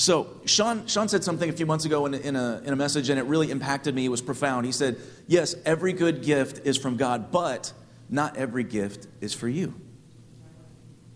So, 0.00 0.28
Sean, 0.46 0.86
Sean 0.86 1.10
said 1.10 1.22
something 1.22 1.50
a 1.50 1.52
few 1.52 1.66
months 1.66 1.84
ago 1.84 2.06
in, 2.06 2.14
in, 2.14 2.34
a, 2.34 2.62
in 2.64 2.72
a 2.72 2.76
message, 2.76 3.10
and 3.10 3.18
it 3.18 3.24
really 3.24 3.50
impacted 3.50 3.94
me. 3.94 4.06
It 4.06 4.08
was 4.08 4.22
profound. 4.22 4.64
He 4.64 4.72
said, 4.72 4.96
Yes, 5.26 5.54
every 5.66 5.92
good 5.92 6.22
gift 6.22 6.66
is 6.66 6.78
from 6.78 6.96
God, 6.96 7.30
but 7.30 7.74
not 8.08 8.38
every 8.38 8.64
gift 8.64 9.08
is 9.20 9.34
for 9.34 9.46
you. 9.46 9.74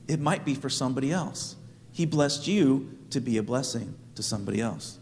It 0.06 0.20
might 0.20 0.44
be 0.44 0.54
for 0.54 0.68
somebody 0.68 1.12
else. 1.12 1.56
He 1.92 2.04
blessed 2.04 2.46
you 2.46 2.98
to 3.08 3.22
be 3.22 3.38
a 3.38 3.42
blessing 3.42 3.94
to 4.16 4.22
somebody 4.22 4.60
else. 4.60 4.98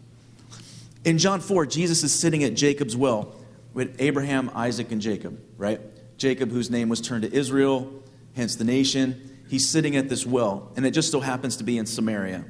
In 1.05 1.19
John 1.19 1.41
4, 1.41 1.67
Jesus 1.67 2.05
is 2.05 2.15
sitting 2.15 2.45
at 2.45 2.55
Jacob's 2.55 2.97
well 2.97 3.35
with 3.75 4.01
Abraham, 4.01 4.53
Isaac, 4.55 4.93
and 4.93 5.03
Jacob, 5.03 5.41
right? 5.57 5.81
Jacob, 6.19 6.53
whose 6.53 6.71
name 6.71 6.89
was 6.89 7.01
turned 7.01 7.23
to 7.23 7.33
Israel, 7.33 7.93
hence 8.37 8.55
the 8.55 8.65
nation. 8.65 9.41
He's 9.49 9.69
sitting 9.69 9.97
at 9.97 10.09
this 10.09 10.25
well, 10.25 10.71
and 10.77 10.87
it 10.87 10.93
just 10.93 11.11
so 11.11 11.19
happens 11.19 11.57
to 11.57 11.65
be 11.65 11.79
in 11.79 11.87
Samaria. 11.87 12.45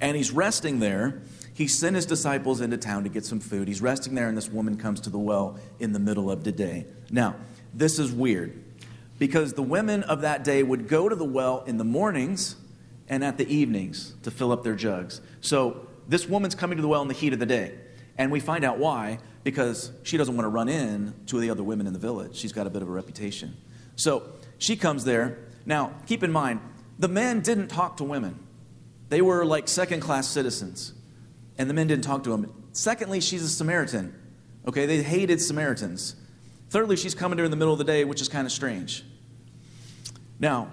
And 0.00 0.16
he's 0.16 0.30
resting 0.30 0.80
there. 0.80 1.22
He 1.54 1.68
sent 1.68 1.96
his 1.96 2.06
disciples 2.06 2.60
into 2.60 2.76
town 2.76 3.04
to 3.04 3.08
get 3.08 3.24
some 3.24 3.40
food. 3.40 3.66
He's 3.68 3.80
resting 3.80 4.14
there, 4.14 4.28
and 4.28 4.36
this 4.36 4.48
woman 4.50 4.76
comes 4.76 5.00
to 5.00 5.10
the 5.10 5.18
well 5.18 5.58
in 5.78 5.92
the 5.92 5.98
middle 5.98 6.30
of 6.30 6.44
the 6.44 6.52
day. 6.52 6.86
Now, 7.10 7.36
this 7.72 7.98
is 7.98 8.12
weird 8.12 8.62
because 9.18 9.54
the 9.54 9.62
women 9.62 10.02
of 10.02 10.20
that 10.20 10.44
day 10.44 10.62
would 10.62 10.88
go 10.88 11.08
to 11.08 11.16
the 11.16 11.24
well 11.24 11.64
in 11.66 11.78
the 11.78 11.84
mornings 11.84 12.56
and 13.08 13.24
at 13.24 13.38
the 13.38 13.48
evenings 13.52 14.14
to 14.22 14.30
fill 14.30 14.52
up 14.52 14.64
their 14.64 14.74
jugs. 14.74 15.20
So 15.40 15.86
this 16.08 16.26
woman's 16.26 16.54
coming 16.54 16.76
to 16.76 16.82
the 16.82 16.88
well 16.88 17.02
in 17.02 17.08
the 17.08 17.14
heat 17.14 17.32
of 17.32 17.38
the 17.38 17.46
day. 17.46 17.74
And 18.18 18.30
we 18.32 18.40
find 18.40 18.64
out 18.64 18.78
why 18.78 19.18
because 19.44 19.92
she 20.02 20.16
doesn't 20.16 20.34
want 20.34 20.44
to 20.44 20.48
run 20.48 20.68
in 20.68 21.14
to 21.26 21.38
the 21.38 21.50
other 21.50 21.62
women 21.62 21.86
in 21.86 21.92
the 21.92 21.98
village. 21.98 22.34
She's 22.34 22.52
got 22.52 22.66
a 22.66 22.70
bit 22.70 22.82
of 22.82 22.88
a 22.88 22.90
reputation. 22.90 23.56
So 23.94 24.24
she 24.58 24.74
comes 24.76 25.04
there. 25.04 25.38
Now, 25.64 25.92
keep 26.06 26.22
in 26.22 26.32
mind, 26.32 26.60
the 26.98 27.08
men 27.08 27.40
didn't 27.40 27.68
talk 27.68 27.98
to 27.98 28.04
women. 28.04 28.38
They 29.08 29.22
were 29.22 29.44
like 29.44 29.68
second 29.68 30.00
class 30.00 30.28
citizens, 30.28 30.92
and 31.58 31.70
the 31.70 31.74
men 31.74 31.86
didn't 31.86 32.04
talk 32.04 32.24
to 32.24 32.30
them. 32.30 32.52
Secondly, 32.72 33.20
she's 33.20 33.42
a 33.42 33.48
Samaritan. 33.48 34.14
Okay, 34.66 34.86
they 34.86 35.02
hated 35.02 35.40
Samaritans. 35.40 36.16
Thirdly, 36.70 36.96
she's 36.96 37.14
coming 37.14 37.36
during 37.36 37.50
the 37.50 37.56
middle 37.56 37.72
of 37.72 37.78
the 37.78 37.84
day, 37.84 38.04
which 38.04 38.20
is 38.20 38.28
kind 38.28 38.46
of 38.46 38.52
strange. 38.52 39.04
Now, 40.40 40.68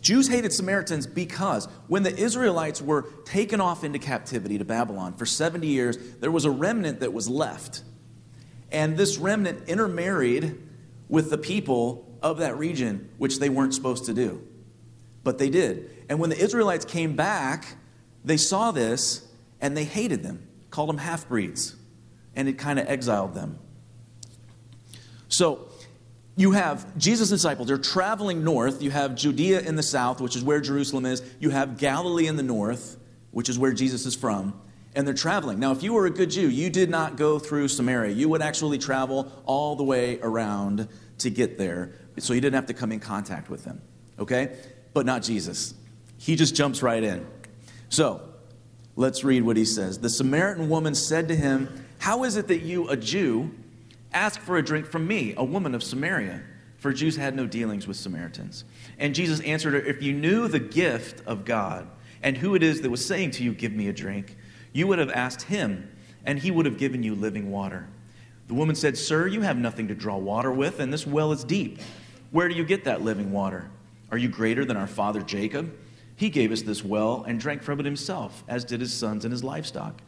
Jews 0.00 0.28
hated 0.28 0.52
Samaritans 0.52 1.06
because 1.06 1.66
when 1.88 2.02
the 2.02 2.16
Israelites 2.16 2.80
were 2.80 3.02
taken 3.24 3.60
off 3.60 3.84
into 3.84 3.98
captivity 3.98 4.58
to 4.58 4.64
Babylon 4.64 5.14
for 5.14 5.26
70 5.26 5.66
years, 5.66 5.98
there 6.20 6.30
was 6.30 6.44
a 6.44 6.50
remnant 6.50 7.00
that 7.00 7.12
was 7.12 7.28
left. 7.28 7.82
And 8.70 8.96
this 8.96 9.18
remnant 9.18 9.68
intermarried 9.68 10.58
with 11.08 11.30
the 11.30 11.38
people 11.38 12.18
of 12.22 12.38
that 12.38 12.56
region, 12.56 13.10
which 13.18 13.38
they 13.38 13.48
weren't 13.48 13.74
supposed 13.74 14.06
to 14.06 14.14
do. 14.14 14.46
But 15.22 15.38
they 15.38 15.50
did. 15.50 15.90
And 16.08 16.18
when 16.18 16.30
the 16.30 16.38
Israelites 16.38 16.84
came 16.84 17.16
back, 17.16 17.76
they 18.24 18.36
saw 18.36 18.70
this 18.70 19.26
and 19.60 19.76
they 19.76 19.84
hated 19.84 20.22
them, 20.22 20.46
called 20.70 20.88
them 20.88 20.98
half 20.98 21.28
breeds, 21.28 21.76
and 22.34 22.48
it 22.48 22.54
kind 22.54 22.78
of 22.78 22.88
exiled 22.88 23.34
them. 23.34 23.58
So 25.28 25.68
you 26.36 26.52
have 26.52 26.96
Jesus' 26.98 27.30
disciples, 27.30 27.68
they're 27.68 27.78
traveling 27.78 28.44
north. 28.44 28.82
You 28.82 28.90
have 28.90 29.14
Judea 29.14 29.60
in 29.60 29.76
the 29.76 29.82
south, 29.82 30.20
which 30.20 30.36
is 30.36 30.44
where 30.44 30.60
Jerusalem 30.60 31.06
is. 31.06 31.22
You 31.40 31.50
have 31.50 31.78
Galilee 31.78 32.26
in 32.26 32.36
the 32.36 32.42
north, 32.42 32.98
which 33.30 33.48
is 33.48 33.58
where 33.58 33.72
Jesus 33.72 34.04
is 34.04 34.14
from. 34.14 34.60
And 34.94 35.06
they're 35.06 35.14
traveling. 35.14 35.58
Now, 35.58 35.72
if 35.72 35.82
you 35.82 35.92
were 35.92 36.06
a 36.06 36.10
good 36.10 36.30
Jew, 36.30 36.48
you 36.48 36.70
did 36.70 36.88
not 36.88 37.16
go 37.16 37.38
through 37.38 37.68
Samaria. 37.68 38.14
You 38.14 38.28
would 38.30 38.40
actually 38.40 38.78
travel 38.78 39.30
all 39.44 39.76
the 39.76 39.84
way 39.84 40.18
around 40.20 40.88
to 41.18 41.30
get 41.30 41.58
there. 41.58 41.92
So 42.18 42.32
you 42.32 42.40
didn't 42.40 42.54
have 42.54 42.66
to 42.66 42.74
come 42.74 42.92
in 42.92 43.00
contact 43.00 43.50
with 43.50 43.64
them. 43.64 43.82
Okay? 44.18 44.56
But 44.94 45.04
not 45.04 45.22
Jesus. 45.22 45.74
He 46.18 46.36
just 46.36 46.54
jumps 46.54 46.82
right 46.82 47.02
in. 47.02 47.26
So, 47.88 48.20
let's 48.96 49.24
read 49.24 49.42
what 49.42 49.56
he 49.56 49.64
says. 49.64 49.98
The 49.98 50.10
Samaritan 50.10 50.68
woman 50.68 50.94
said 50.94 51.28
to 51.28 51.36
him, 51.36 51.86
How 51.98 52.24
is 52.24 52.36
it 52.36 52.48
that 52.48 52.62
you, 52.62 52.88
a 52.88 52.96
Jew, 52.96 53.50
ask 54.12 54.40
for 54.40 54.56
a 54.56 54.62
drink 54.62 54.86
from 54.86 55.06
me, 55.06 55.34
a 55.36 55.44
woman 55.44 55.74
of 55.74 55.82
Samaria? 55.82 56.42
For 56.78 56.92
Jews 56.92 57.16
had 57.16 57.34
no 57.34 57.46
dealings 57.46 57.86
with 57.86 57.96
Samaritans. 57.96 58.64
And 58.98 59.14
Jesus 59.14 59.40
answered 59.40 59.74
her, 59.74 59.80
If 59.80 60.02
you 60.02 60.12
knew 60.12 60.48
the 60.48 60.58
gift 60.58 61.26
of 61.26 61.44
God 61.44 61.88
and 62.22 62.36
who 62.36 62.54
it 62.54 62.62
is 62.62 62.80
that 62.82 62.90
was 62.90 63.04
saying 63.04 63.32
to 63.32 63.44
you, 63.44 63.52
Give 63.52 63.72
me 63.72 63.88
a 63.88 63.92
drink, 63.92 64.36
you 64.72 64.86
would 64.86 64.98
have 64.98 65.10
asked 65.10 65.42
him, 65.42 65.90
and 66.24 66.38
he 66.38 66.50
would 66.50 66.66
have 66.66 66.78
given 66.78 67.02
you 67.02 67.14
living 67.14 67.50
water. 67.50 67.88
The 68.48 68.54
woman 68.54 68.76
said, 68.76 68.96
Sir, 68.96 69.26
you 69.26 69.40
have 69.40 69.56
nothing 69.56 69.88
to 69.88 69.94
draw 69.94 70.16
water 70.16 70.52
with, 70.52 70.80
and 70.80 70.92
this 70.92 71.06
well 71.06 71.32
is 71.32 71.44
deep. 71.44 71.80
Where 72.30 72.48
do 72.48 72.54
you 72.54 72.64
get 72.64 72.84
that 72.84 73.02
living 73.02 73.32
water? 73.32 73.70
Are 74.10 74.18
you 74.18 74.28
greater 74.28 74.64
than 74.64 74.76
our 74.76 74.86
father 74.86 75.22
Jacob? 75.22 75.74
He 76.16 76.30
gave 76.30 76.50
us 76.50 76.62
this 76.62 76.82
well 76.82 77.24
and 77.28 77.38
drank 77.38 77.62
from 77.62 77.78
it 77.78 77.84
himself, 77.84 78.42
as 78.48 78.64
did 78.64 78.80
his 78.80 78.92
sons 78.92 79.24
and 79.24 79.32
his 79.32 79.44
livestock. 79.44 80.00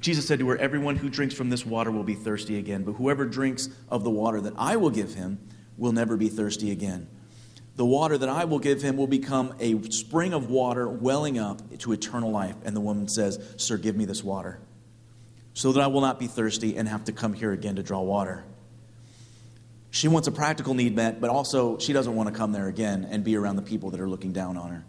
Jesus 0.00 0.26
said 0.26 0.40
to 0.40 0.48
her, 0.48 0.56
Everyone 0.56 0.96
who 0.96 1.08
drinks 1.08 1.34
from 1.34 1.50
this 1.50 1.64
water 1.64 1.90
will 1.90 2.02
be 2.02 2.14
thirsty 2.14 2.58
again, 2.58 2.82
but 2.82 2.92
whoever 2.92 3.24
drinks 3.24 3.68
of 3.88 4.02
the 4.02 4.10
water 4.10 4.40
that 4.40 4.54
I 4.56 4.76
will 4.76 4.90
give 4.90 5.14
him 5.14 5.38
will 5.76 5.92
never 5.92 6.16
be 6.16 6.28
thirsty 6.28 6.70
again. 6.70 7.06
The 7.76 7.86
water 7.86 8.18
that 8.18 8.28
I 8.28 8.44
will 8.44 8.58
give 8.58 8.82
him 8.82 8.96
will 8.96 9.06
become 9.06 9.54
a 9.60 9.80
spring 9.90 10.34
of 10.34 10.50
water 10.50 10.88
welling 10.88 11.38
up 11.38 11.78
to 11.78 11.92
eternal 11.92 12.30
life. 12.30 12.56
And 12.64 12.74
the 12.74 12.80
woman 12.80 13.08
says, 13.08 13.38
Sir, 13.56 13.76
give 13.76 13.96
me 13.96 14.04
this 14.04 14.24
water, 14.24 14.58
so 15.54 15.72
that 15.72 15.80
I 15.80 15.86
will 15.86 16.00
not 16.00 16.18
be 16.18 16.26
thirsty 16.26 16.76
and 16.76 16.88
have 16.88 17.04
to 17.04 17.12
come 17.12 17.32
here 17.32 17.52
again 17.52 17.76
to 17.76 17.82
draw 17.82 18.00
water. 18.00 18.44
She 19.90 20.08
wants 20.08 20.28
a 20.28 20.32
practical 20.32 20.74
need 20.74 20.94
met, 20.94 21.20
but 21.20 21.30
also 21.30 21.78
she 21.78 21.92
doesn't 21.92 22.14
want 22.14 22.28
to 22.28 22.34
come 22.34 22.52
there 22.52 22.68
again 22.68 23.06
and 23.10 23.24
be 23.24 23.36
around 23.36 23.56
the 23.56 23.62
people 23.62 23.90
that 23.90 24.00
are 24.00 24.08
looking 24.08 24.32
down 24.32 24.56
on 24.56 24.70
her. 24.70 24.84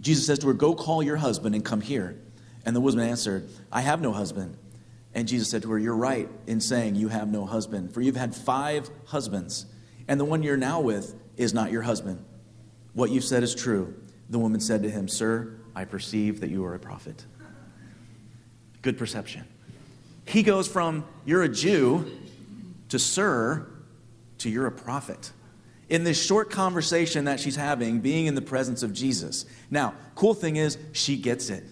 Jesus 0.00 0.26
says 0.26 0.38
to 0.40 0.48
her, 0.48 0.52
Go 0.52 0.74
call 0.74 1.02
your 1.02 1.16
husband 1.16 1.54
and 1.54 1.64
come 1.64 1.80
here. 1.80 2.18
And 2.64 2.74
the 2.74 2.80
woman 2.80 3.08
answered, 3.08 3.48
I 3.70 3.80
have 3.80 4.00
no 4.00 4.12
husband. 4.12 4.56
And 5.14 5.26
Jesus 5.26 5.48
said 5.48 5.62
to 5.62 5.70
her, 5.70 5.78
You're 5.78 5.96
right 5.96 6.28
in 6.46 6.60
saying 6.60 6.96
you 6.96 7.08
have 7.08 7.28
no 7.28 7.46
husband, 7.46 7.94
for 7.94 8.00
you've 8.00 8.16
had 8.16 8.34
five 8.34 8.90
husbands, 9.06 9.66
and 10.08 10.20
the 10.20 10.24
one 10.24 10.42
you're 10.42 10.56
now 10.56 10.80
with 10.80 11.14
is 11.36 11.54
not 11.54 11.70
your 11.70 11.82
husband. 11.82 12.24
What 12.92 13.10
you've 13.10 13.24
said 13.24 13.42
is 13.42 13.54
true. 13.54 13.94
The 14.28 14.38
woman 14.38 14.60
said 14.60 14.82
to 14.82 14.90
him, 14.90 15.08
Sir, 15.08 15.58
I 15.74 15.84
perceive 15.84 16.40
that 16.40 16.50
you 16.50 16.64
are 16.64 16.74
a 16.74 16.78
prophet. 16.78 17.24
Good 18.82 18.98
perception. 18.98 19.44
He 20.26 20.42
goes 20.42 20.68
from, 20.68 21.04
You're 21.24 21.44
a 21.44 21.48
Jew, 21.48 22.10
to 22.88 22.98
Sir, 22.98 23.68
to 24.38 24.50
You're 24.50 24.66
a 24.66 24.72
prophet 24.72 25.32
in 25.88 26.04
this 26.04 26.22
short 26.22 26.50
conversation 26.50 27.26
that 27.26 27.38
she's 27.38 27.56
having, 27.56 28.00
being 28.00 28.26
in 28.26 28.34
the 28.34 28.42
presence 28.42 28.82
of 28.82 28.92
Jesus. 28.92 29.46
Now, 29.70 29.94
cool 30.14 30.34
thing 30.34 30.56
is, 30.56 30.78
she 30.92 31.16
gets 31.16 31.48
it. 31.50 31.64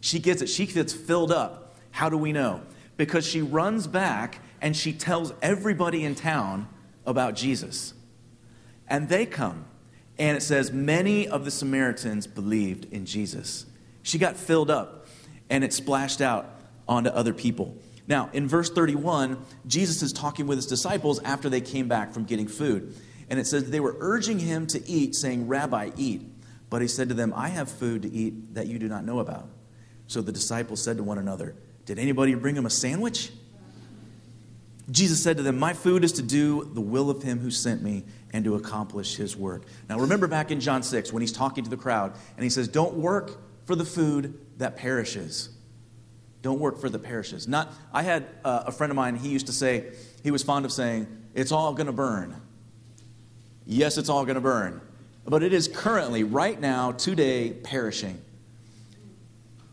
She 0.00 0.18
gets 0.18 0.42
it. 0.42 0.48
She 0.48 0.66
gets 0.66 0.92
filled 0.92 1.32
up. 1.32 1.76
How 1.90 2.08
do 2.08 2.18
we 2.18 2.32
know? 2.32 2.60
Because 2.96 3.26
she 3.26 3.40
runs 3.40 3.86
back 3.86 4.40
and 4.60 4.76
she 4.76 4.92
tells 4.92 5.32
everybody 5.40 6.04
in 6.04 6.14
town 6.14 6.68
about 7.06 7.34
Jesus. 7.34 7.94
And 8.88 9.08
they 9.08 9.26
come. 9.26 9.64
And 10.18 10.36
it 10.36 10.42
says, 10.42 10.72
many 10.72 11.26
of 11.26 11.44
the 11.44 11.50
Samaritans 11.50 12.26
believed 12.26 12.92
in 12.92 13.06
Jesus. 13.06 13.66
She 14.02 14.18
got 14.18 14.36
filled 14.36 14.70
up 14.70 15.06
and 15.48 15.64
it 15.64 15.72
splashed 15.72 16.20
out 16.20 16.50
onto 16.86 17.10
other 17.10 17.32
people. 17.32 17.76
Now, 18.06 18.28
in 18.32 18.46
verse 18.46 18.70
31, 18.70 19.38
Jesus 19.66 20.02
is 20.02 20.12
talking 20.12 20.46
with 20.46 20.58
his 20.58 20.66
disciples 20.66 21.22
after 21.22 21.48
they 21.48 21.62
came 21.62 21.88
back 21.88 22.12
from 22.12 22.24
getting 22.24 22.46
food. 22.46 22.94
And 23.30 23.38
it 23.38 23.46
says 23.46 23.70
they 23.70 23.80
were 23.80 23.96
urging 24.00 24.38
him 24.38 24.66
to 24.68 24.88
eat, 24.88 25.14
saying, 25.14 25.48
Rabbi, 25.48 25.90
eat. 25.96 26.22
But 26.70 26.82
he 26.82 26.88
said 26.88 27.08
to 27.08 27.14
them, 27.14 27.32
I 27.34 27.48
have 27.48 27.70
food 27.70 28.02
to 28.02 28.12
eat 28.12 28.54
that 28.54 28.66
you 28.66 28.78
do 28.78 28.88
not 28.88 29.04
know 29.04 29.20
about. 29.20 29.48
So 30.06 30.20
the 30.20 30.32
disciples 30.32 30.82
said 30.82 30.96
to 30.98 31.02
one 31.02 31.18
another, 31.18 31.54
Did 31.86 31.98
anybody 31.98 32.34
bring 32.34 32.56
him 32.56 32.66
a 32.66 32.70
sandwich? 32.70 33.30
Jesus 34.90 35.22
said 35.22 35.38
to 35.38 35.42
them, 35.42 35.58
My 35.58 35.72
food 35.72 36.04
is 36.04 36.12
to 36.12 36.22
do 36.22 36.70
the 36.74 36.80
will 36.80 37.10
of 37.10 37.22
him 37.22 37.38
who 37.38 37.50
sent 37.50 37.82
me 37.82 38.04
and 38.32 38.44
to 38.44 38.54
accomplish 38.54 39.16
his 39.16 39.36
work. 39.36 39.64
Now 39.88 39.98
remember 39.98 40.26
back 40.26 40.50
in 40.50 40.60
John 40.60 40.82
6 40.82 41.12
when 41.12 41.22
he's 41.22 41.32
talking 41.32 41.64
to 41.64 41.70
the 41.70 41.76
crowd 41.76 42.12
and 42.36 42.44
he 42.44 42.50
says, 42.50 42.68
Don't 42.68 42.94
work 42.94 43.40
for 43.64 43.74
the 43.74 43.84
food 43.84 44.38
that 44.58 44.76
perishes. 44.76 45.48
Don't 46.42 46.60
work 46.60 46.78
for 46.78 46.90
the 46.90 46.98
perishes. 46.98 47.48
Not, 47.48 47.72
I 47.92 48.02
had 48.02 48.26
uh, 48.44 48.64
a 48.66 48.72
friend 48.72 48.90
of 48.90 48.96
mine, 48.96 49.16
he 49.16 49.30
used 49.30 49.46
to 49.46 49.52
say, 49.52 49.92
he 50.22 50.30
was 50.30 50.42
fond 50.42 50.66
of 50.66 50.72
saying, 50.72 51.06
It's 51.34 51.52
all 51.52 51.72
going 51.72 51.86
to 51.86 51.92
burn. 51.92 52.40
Yes, 53.66 53.98
it's 53.98 54.08
all 54.08 54.24
going 54.24 54.34
to 54.34 54.40
burn. 54.40 54.80
But 55.26 55.42
it 55.42 55.52
is 55.52 55.68
currently, 55.68 56.22
right 56.22 56.60
now, 56.60 56.92
today, 56.92 57.50
perishing. 57.50 58.20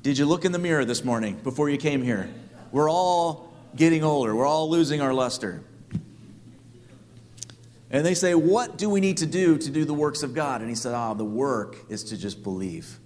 Did 0.02 0.18
you 0.18 0.26
look 0.26 0.46
in 0.46 0.52
the 0.52 0.60
mirror 0.60 0.86
this 0.86 1.04
morning 1.04 1.36
before 1.44 1.70
you 1.70 1.78
came 1.78 2.02
here? 2.02 2.30
We're 2.72 2.90
all 2.90 3.52
getting 3.76 4.04
older, 4.04 4.36
we're 4.36 4.46
all 4.46 4.70
losing 4.70 5.02
our 5.02 5.14
luster. 5.14 5.64
And 7.90 8.06
they 8.06 8.14
say, 8.14 8.34
What 8.34 8.78
do 8.78 8.90
we 8.90 9.02
need 9.02 9.18
to 9.18 9.26
do 9.26 9.58
to 9.58 9.70
do 9.70 9.84
the 9.84 9.94
works 9.94 10.24
of 10.24 10.34
God? 10.34 10.62
And 10.62 10.70
he 10.70 10.76
said, 10.76 10.94
Ah, 10.94 11.14
the 11.14 11.26
work 11.26 11.78
is 11.90 12.06
to 12.06 12.18
just 12.18 12.42
believe. 12.42 12.98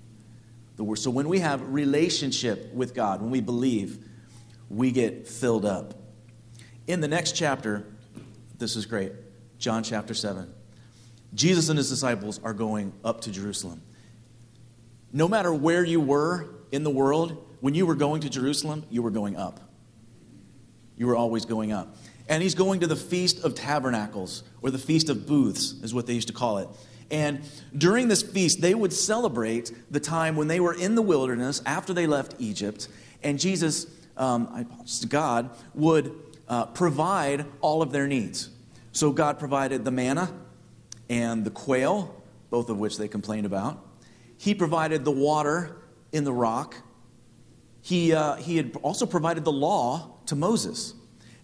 The 0.77 0.95
So 0.95 1.09
when 1.09 1.27
we 1.27 1.39
have 1.39 1.61
relationship 1.73 2.71
with 2.73 2.93
God, 2.93 3.21
when 3.21 3.31
we 3.31 3.41
believe, 3.41 3.97
we 4.69 4.91
get 4.91 5.27
filled 5.27 5.65
up. 5.65 5.95
In 6.85 7.01
the 7.01 7.07
next 7.07 7.31
chapter, 7.31 7.85
this 8.57 8.75
is 8.75 8.85
great, 8.85 9.13
John 9.57 9.83
chapter 9.83 10.13
7. 10.13 10.54
Jesus 11.35 11.69
and 11.69 11.77
his 11.77 11.89
disciples 11.89 12.39
are 12.43 12.53
going 12.53 12.93
up 13.03 13.21
to 13.21 13.31
Jerusalem. 13.31 13.81
No 15.11 15.27
matter 15.27 15.53
where 15.53 15.83
you 15.83 15.99
were 15.99 16.47
in 16.71 16.83
the 16.83 16.89
world, 16.89 17.45
when 17.59 17.75
you 17.75 17.85
were 17.85 17.95
going 17.95 18.21
to 18.21 18.29
Jerusalem, 18.29 18.85
you 18.89 19.01
were 19.01 19.11
going 19.11 19.35
up. 19.35 19.59
You 20.97 21.07
were 21.07 21.15
always 21.15 21.45
going 21.45 21.71
up. 21.71 21.95
And 22.27 22.41
he's 22.41 22.55
going 22.55 22.79
to 22.79 22.87
the 22.87 22.95
Feast 22.95 23.43
of 23.43 23.53
Tabernacles, 23.53 24.43
or 24.61 24.71
the 24.71 24.77
Feast 24.77 25.09
of 25.09 25.27
Booths, 25.27 25.73
is 25.83 25.93
what 25.93 26.07
they 26.07 26.13
used 26.13 26.27
to 26.29 26.33
call 26.33 26.57
it. 26.57 26.69
And 27.11 27.41
during 27.77 28.07
this 28.07 28.23
feast, 28.23 28.61
they 28.61 28.73
would 28.73 28.91
celebrate 28.91 29.71
the 29.91 29.99
time 29.99 30.35
when 30.35 30.47
they 30.47 30.59
were 30.59 30.73
in 30.73 30.95
the 30.95 31.03
wilderness 31.03 31.61
after 31.65 31.93
they 31.93 32.07
left 32.07 32.33
Egypt, 32.39 32.87
and 33.21 33.39
Jesus, 33.39 33.87
um, 34.17 34.67
God, 35.07 35.51
would 35.75 36.15
uh, 36.47 36.65
provide 36.67 37.45
all 37.61 37.81
of 37.81 37.91
their 37.91 38.07
needs. 38.07 38.49
So 38.91 39.11
God 39.11 39.37
provided 39.37 39.85
the 39.85 39.91
manna 39.91 40.31
and 41.09 41.45
the 41.45 41.51
quail, 41.51 42.23
both 42.49 42.69
of 42.69 42.77
which 42.77 42.97
they 42.97 43.07
complained 43.07 43.45
about. 43.45 43.85
He 44.37 44.55
provided 44.55 45.05
the 45.05 45.11
water 45.11 45.77
in 46.11 46.23
the 46.23 46.33
rock. 46.33 46.75
He, 47.81 48.13
uh, 48.13 48.35
he 48.35 48.57
had 48.57 48.75
also 48.81 49.05
provided 49.05 49.43
the 49.45 49.51
law 49.51 50.17
to 50.27 50.35
Moses. 50.35 50.93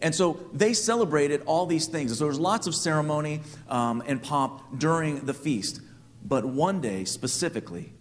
And 0.02 0.16
so 0.16 0.40
they 0.52 0.74
celebrated 0.74 1.44
all 1.46 1.66
these 1.66 1.86
things. 1.88 2.12
So 2.12 2.20
there 2.20 2.28
was 2.28 2.40
lots 2.40 2.66
of 2.66 2.74
ceremony 2.74 3.42
um, 3.70 4.02
and 4.08 4.22
pomp 4.22 4.80
during 4.80 5.26
the 5.26 5.34
feast. 5.34 5.82
But 6.24 6.46
one 6.46 6.82
day 6.82 7.06
specifically 7.06 7.94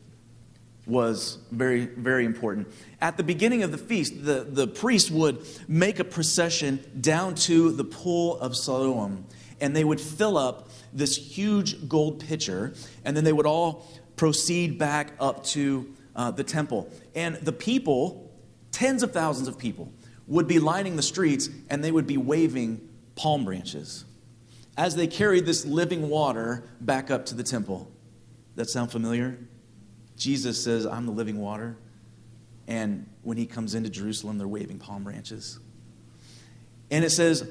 was 0.86 1.38
very, 1.50 1.86
very 1.86 2.24
important. 2.24 2.68
At 3.00 3.16
the 3.16 3.22
beginning 3.22 3.62
of 3.62 3.70
the 3.70 3.78
feast, 3.78 4.24
the, 4.24 4.46
the 4.48 4.66
priest 4.66 5.10
would 5.10 5.46
make 5.68 5.98
a 5.98 6.04
procession 6.04 6.80
down 7.00 7.34
to 7.36 7.70
the 7.70 7.84
pool 7.84 8.38
of 8.40 8.56
Siloam, 8.56 9.26
and 9.60 9.76
they 9.76 9.84
would 9.84 10.00
fill 10.00 10.38
up 10.38 10.69
this 10.92 11.16
huge 11.16 11.88
gold 11.88 12.24
pitcher, 12.26 12.74
and 13.04 13.16
then 13.16 13.24
they 13.24 13.32
would 13.32 13.46
all 13.46 13.86
proceed 14.16 14.78
back 14.78 15.12
up 15.18 15.44
to 15.44 15.94
uh, 16.14 16.30
the 16.30 16.44
temple. 16.44 16.90
And 17.14 17.36
the 17.36 17.52
people, 17.52 18.30
tens 18.72 19.02
of 19.02 19.12
thousands 19.12 19.48
of 19.48 19.58
people, 19.58 19.92
would 20.26 20.46
be 20.46 20.58
lining 20.58 20.96
the 20.96 21.02
streets 21.02 21.48
and 21.68 21.82
they 21.82 21.90
would 21.90 22.06
be 22.06 22.16
waving 22.16 22.88
palm 23.16 23.44
branches 23.44 24.04
as 24.76 24.94
they 24.94 25.06
carried 25.06 25.44
this 25.44 25.64
living 25.66 26.08
water 26.08 26.64
back 26.80 27.10
up 27.10 27.26
to 27.26 27.34
the 27.34 27.42
temple. 27.42 27.90
That 28.54 28.70
sound 28.70 28.92
familiar? 28.92 29.38
Jesus 30.16 30.62
says, 30.62 30.86
I'm 30.86 31.06
the 31.06 31.12
living 31.12 31.38
water. 31.38 31.76
And 32.68 33.06
when 33.22 33.36
he 33.36 33.46
comes 33.46 33.74
into 33.74 33.90
Jerusalem, 33.90 34.38
they're 34.38 34.46
waving 34.46 34.78
palm 34.78 35.02
branches. 35.02 35.58
And 36.90 37.04
it 37.04 37.10
says, 37.10 37.48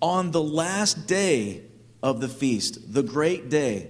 on 0.00 0.30
the 0.32 0.42
last 0.42 1.06
day 1.06 1.62
of 2.02 2.20
the 2.20 2.28
feast, 2.28 2.92
the 2.92 3.02
great 3.02 3.48
day. 3.48 3.88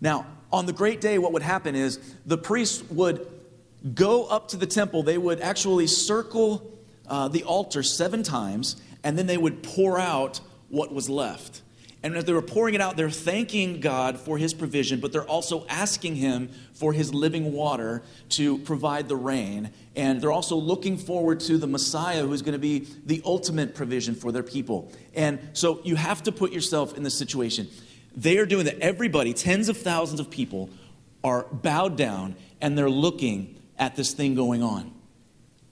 Now, 0.00 0.26
on 0.52 0.66
the 0.66 0.72
great 0.72 1.00
day, 1.00 1.18
what 1.18 1.32
would 1.32 1.42
happen 1.42 1.74
is 1.74 1.98
the 2.26 2.38
priests 2.38 2.82
would 2.90 3.26
go 3.94 4.26
up 4.26 4.48
to 4.48 4.56
the 4.56 4.66
temple, 4.66 5.02
they 5.02 5.18
would 5.18 5.40
actually 5.40 5.86
circle 5.86 6.70
uh, 7.08 7.28
the 7.28 7.42
altar 7.44 7.82
seven 7.82 8.22
times, 8.22 8.80
and 9.02 9.18
then 9.18 9.26
they 9.26 9.38
would 9.38 9.62
pour 9.62 9.98
out 9.98 10.40
what 10.68 10.92
was 10.92 11.08
left. 11.08 11.62
And 12.02 12.16
as 12.16 12.24
they 12.24 12.32
were 12.32 12.42
pouring 12.42 12.74
it 12.74 12.80
out, 12.80 12.96
they're 12.96 13.10
thanking 13.10 13.80
God 13.80 14.18
for 14.18 14.36
his 14.36 14.52
provision, 14.52 14.98
but 14.98 15.12
they're 15.12 15.28
also 15.28 15.64
asking 15.68 16.16
him 16.16 16.50
for 16.74 16.92
his 16.92 17.14
living 17.14 17.52
water 17.52 18.02
to 18.30 18.58
provide 18.58 19.08
the 19.08 19.16
rain. 19.16 19.70
And 19.94 20.20
they're 20.20 20.32
also 20.32 20.56
looking 20.56 20.96
forward 20.96 21.38
to 21.40 21.58
the 21.58 21.68
Messiah 21.68 22.26
who's 22.26 22.42
going 22.42 22.54
to 22.54 22.58
be 22.58 22.88
the 23.06 23.22
ultimate 23.24 23.76
provision 23.76 24.16
for 24.16 24.32
their 24.32 24.42
people. 24.42 24.90
And 25.14 25.38
so 25.52 25.80
you 25.84 25.94
have 25.94 26.24
to 26.24 26.32
put 26.32 26.50
yourself 26.50 26.96
in 26.96 27.04
this 27.04 27.16
situation. 27.16 27.68
They 28.16 28.38
are 28.38 28.46
doing 28.46 28.64
that. 28.64 28.80
Everybody, 28.80 29.32
tens 29.32 29.68
of 29.68 29.76
thousands 29.76 30.18
of 30.18 30.28
people, 30.28 30.70
are 31.22 31.44
bowed 31.52 31.96
down 31.96 32.34
and 32.60 32.76
they're 32.76 32.90
looking 32.90 33.60
at 33.78 33.94
this 33.94 34.12
thing 34.12 34.34
going 34.34 34.62
on. 34.62 34.92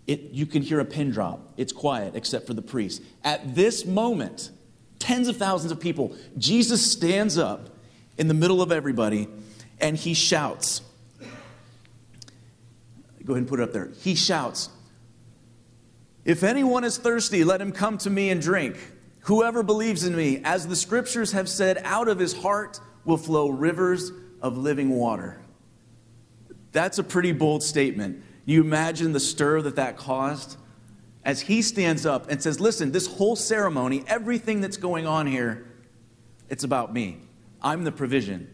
It, 0.07 0.31
you 0.33 0.47
can 0.47 0.63
hear 0.63 0.81
a 0.81 0.85
pin 0.85 1.11
drop. 1.11 1.55
It's 1.57 1.73
quiet 1.73 2.15
except 2.15 2.47
for 2.47 2.55
the 2.55 2.63
priest. 2.63 3.03
At 3.25 3.55
this 3.55 3.85
moment, 3.85 4.51
tens 5.01 5.27
of 5.27 5.37
thousands 5.37 5.73
of 5.73 5.81
people, 5.81 6.15
Jesus 6.39 6.93
stands 6.93 7.37
up 7.37 7.71
in 8.17 8.29
the 8.29 8.35
middle 8.35 8.63
of 8.63 8.71
everybody 8.71 9.27
and 9.81 9.97
he 9.97 10.15
shouts. 10.15 10.83
Go 13.25 13.33
ahead 13.33 13.43
and 13.43 13.49
put 13.49 13.59
it 13.59 13.65
up 13.65 13.73
there. 13.73 13.91
He 14.01 14.15
shouts, 14.15 14.69
If 16.25 16.45
anyone 16.45 16.85
is 16.85 16.99
thirsty, 16.99 17.43
let 17.43 17.61
him 17.61 17.73
come 17.73 17.99
to 17.99 18.11
me 18.11 18.31
and 18.31 18.41
drink. 18.41 18.77
Whoever 19.25 19.63
believes 19.63 20.05
in 20.05 20.17
me, 20.17 20.41
as 20.45 20.67
the 20.67 20.77
scriptures 20.77 21.33
have 21.33 21.49
said, 21.49 21.81
out 21.85 22.09
of 22.09 22.19
his 22.19 22.33
heart 22.33 22.81
will 23.05 23.17
flow 23.17 23.49
rivers 23.49 24.13
of 24.41 24.57
living 24.57 24.91
water. 24.91 25.41
That's 26.73 26.99
a 26.99 27.05
pretty 27.05 27.33
bold 27.33 27.63
statement. 27.63 28.23
You 28.45 28.63
imagine 28.63 29.13
the 29.13 29.21
stir 29.21 29.63
that 29.63 29.77
that 29.77 29.97
caused? 29.97 30.57
As 31.25 31.43
he 31.43 31.63
stands 31.63 32.07
up 32.07 32.31
and 32.31 32.43
says, 32.43 32.61
Listen, 32.61 32.93
this 32.93 33.07
whole 33.07 33.37
ceremony, 33.37 34.05
everything 34.07 34.61
that's 34.61 34.77
going 34.77 35.07
on 35.07 35.27
here, 35.27 35.67
it's 36.49 36.65
about 36.65 36.93
me. 36.93 37.19
I'm 37.63 37.85
the 37.85 37.93
provision. 37.93 38.49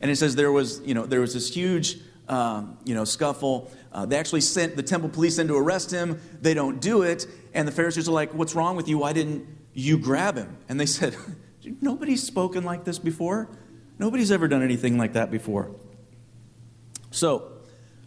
And 0.00 0.10
it 0.10 0.16
says 0.16 0.34
there 0.34 0.52
was, 0.52 0.80
you 0.84 0.94
know, 0.94 1.06
there 1.06 1.20
was 1.20 1.34
this 1.34 1.54
huge, 1.54 1.98
um, 2.28 2.78
you 2.84 2.94
know, 2.94 3.04
scuffle. 3.04 3.70
Uh, 3.92 4.06
they 4.06 4.16
actually 4.16 4.40
sent 4.40 4.76
the 4.76 4.82
temple 4.82 5.08
police 5.08 5.38
in 5.38 5.48
to 5.48 5.56
arrest 5.56 5.90
him. 5.90 6.20
They 6.40 6.52
don't 6.52 6.80
do 6.80 7.02
it. 7.02 7.26
And 7.54 7.66
the 7.66 7.72
Pharisees 7.72 8.08
are 8.08 8.12
like, 8.12 8.34
What's 8.34 8.54
wrong 8.54 8.76
with 8.76 8.88
you? 8.88 8.98
Why 8.98 9.12
didn't 9.12 9.46
you 9.72 9.98
grab 9.98 10.36
him? 10.36 10.56
And 10.68 10.80
they 10.80 10.86
said, 10.98 11.16
Nobody's 11.80 12.22
spoken 12.22 12.64
like 12.64 12.84
this 12.84 12.98
before. 12.98 13.48
Nobody's 13.98 14.32
ever 14.32 14.48
done 14.48 14.62
anything 14.62 14.98
like 14.98 15.12
that 15.12 15.30
before. 15.30 15.70
So, 17.12 17.54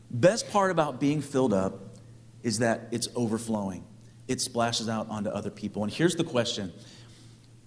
Best 0.09 0.49
part 0.51 0.71
about 0.71 0.99
being 0.99 1.21
filled 1.21 1.53
up 1.53 1.86
is 2.47 2.59
that 2.59 2.87
it's 2.91 3.09
overflowing. 3.13 3.83
It 4.29 4.39
splashes 4.39 4.87
out 4.87 5.09
onto 5.09 5.29
other 5.29 5.49
people. 5.49 5.83
And 5.83 5.91
here's 5.91 6.15
the 6.15 6.23
question. 6.23 6.71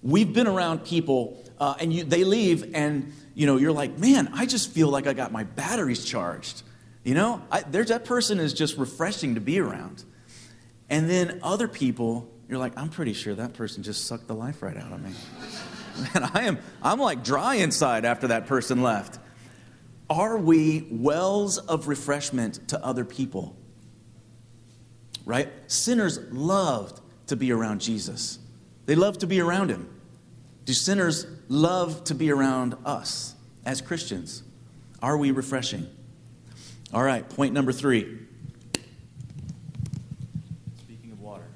We've 0.02 0.32
been 0.32 0.46
around 0.46 0.86
people 0.86 1.44
uh, 1.58 1.74
and 1.78 1.92
you, 1.92 2.04
they 2.04 2.24
leave 2.24 2.74
and 2.74 3.12
you 3.34 3.44
know 3.44 3.58
you're 3.58 3.72
like, 3.72 3.98
"Man, 3.98 4.30
I 4.32 4.46
just 4.46 4.70
feel 4.70 4.88
like 4.88 5.06
I 5.06 5.12
got 5.12 5.32
my 5.32 5.44
batteries 5.44 6.06
charged." 6.06 6.62
You 7.04 7.14
know, 7.14 7.42
I, 7.52 7.60
that 7.60 8.06
person 8.06 8.40
is 8.40 8.54
just 8.54 8.78
refreshing 8.78 9.34
to 9.34 9.40
be 9.42 9.60
around. 9.60 10.02
And 10.88 11.08
then 11.10 11.40
other 11.42 11.68
people, 11.68 12.30
you're 12.48 12.58
like, 12.58 12.72
"I'm 12.78 12.88
pretty 12.88 13.12
sure 13.12 13.34
that 13.34 13.52
person 13.52 13.82
just 13.82 14.06
sucked 14.06 14.28
the 14.28 14.34
life 14.34 14.62
right 14.62 14.78
out 14.78 14.92
of 14.92 15.02
me." 15.02 15.12
Man, 16.14 16.30
I 16.32 16.44
am 16.44 16.58
I'm 16.82 16.98
like 16.98 17.22
dry 17.22 17.56
inside 17.56 18.06
after 18.06 18.28
that 18.28 18.46
person 18.46 18.82
left. 18.82 19.18
Are 20.08 20.38
we 20.38 20.88
wells 20.90 21.58
of 21.58 21.86
refreshment 21.86 22.68
to 22.68 22.82
other 22.82 23.04
people? 23.04 23.59
Right? 25.30 25.48
Sinners 25.68 26.18
loved 26.32 27.00
to 27.28 27.36
be 27.36 27.52
around 27.52 27.80
Jesus? 27.80 28.40
They 28.86 28.96
love 28.96 29.18
to 29.18 29.28
be 29.28 29.40
around 29.40 29.70
him. 29.70 29.88
Do 30.64 30.72
sinners 30.72 31.24
love 31.48 32.02
to 32.04 32.16
be 32.16 32.32
around 32.32 32.76
us 32.84 33.36
as 33.64 33.80
Christians? 33.80 34.42
Are 35.00 35.16
we 35.16 35.30
refreshing? 35.30 35.86
All 36.92 37.04
right, 37.04 37.28
point 37.28 37.54
number 37.54 37.70
three. 37.70 38.26
Speaking 40.80 41.12
of 41.12 41.20
water. 41.20 41.46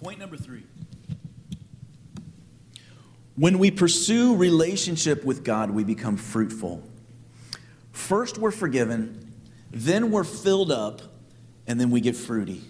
Point 0.00 0.20
number 0.20 0.36
three. 0.36 0.62
When 3.34 3.58
we 3.58 3.72
pursue 3.72 4.36
relationship 4.36 5.24
with 5.24 5.42
God, 5.42 5.72
we 5.72 5.82
become 5.82 6.16
fruitful. 6.16 6.84
First, 7.90 8.38
we're 8.38 8.52
forgiven, 8.52 9.29
then, 9.70 10.10
we're 10.10 10.24
filled 10.24 10.72
up, 10.72 11.00
and 11.66 11.80
then 11.80 11.90
we 11.90 12.00
get 12.00 12.16
fruity. 12.16 12.62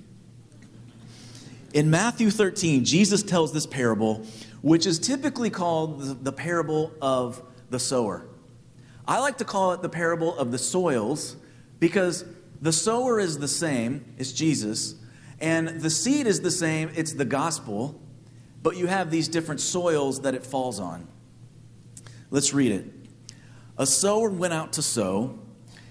In 1.72 1.90
Matthew 1.90 2.30
13, 2.30 2.84
Jesus 2.84 3.22
tells 3.22 3.52
this 3.52 3.66
parable, 3.66 4.26
which 4.60 4.86
is 4.86 4.98
typically 4.98 5.50
called 5.50 6.24
the 6.24 6.32
parable 6.32 6.92
of 7.00 7.42
the 7.70 7.78
sower. 7.78 8.26
I 9.06 9.20
like 9.20 9.38
to 9.38 9.44
call 9.44 9.72
it 9.72 9.82
the 9.82 9.88
parable 9.88 10.36
of 10.36 10.52
the 10.52 10.58
soils 10.58 11.36
because 11.78 12.24
the 12.60 12.72
sower 12.72 13.18
is 13.18 13.38
the 13.38 13.48
same, 13.48 14.04
it's 14.18 14.32
Jesus, 14.32 14.94
and 15.40 15.80
the 15.80 15.90
seed 15.90 16.26
is 16.26 16.40
the 16.42 16.50
same, 16.50 16.90
it's 16.94 17.14
the 17.14 17.24
gospel, 17.24 18.00
but 18.62 18.76
you 18.76 18.86
have 18.86 19.10
these 19.10 19.26
different 19.26 19.60
soils 19.60 20.20
that 20.20 20.34
it 20.34 20.44
falls 20.44 20.78
on. 20.78 21.08
Let's 22.30 22.52
read 22.52 22.72
it. 22.72 22.86
A 23.78 23.86
sower 23.86 24.30
went 24.30 24.52
out 24.52 24.74
to 24.74 24.82
sow, 24.82 25.39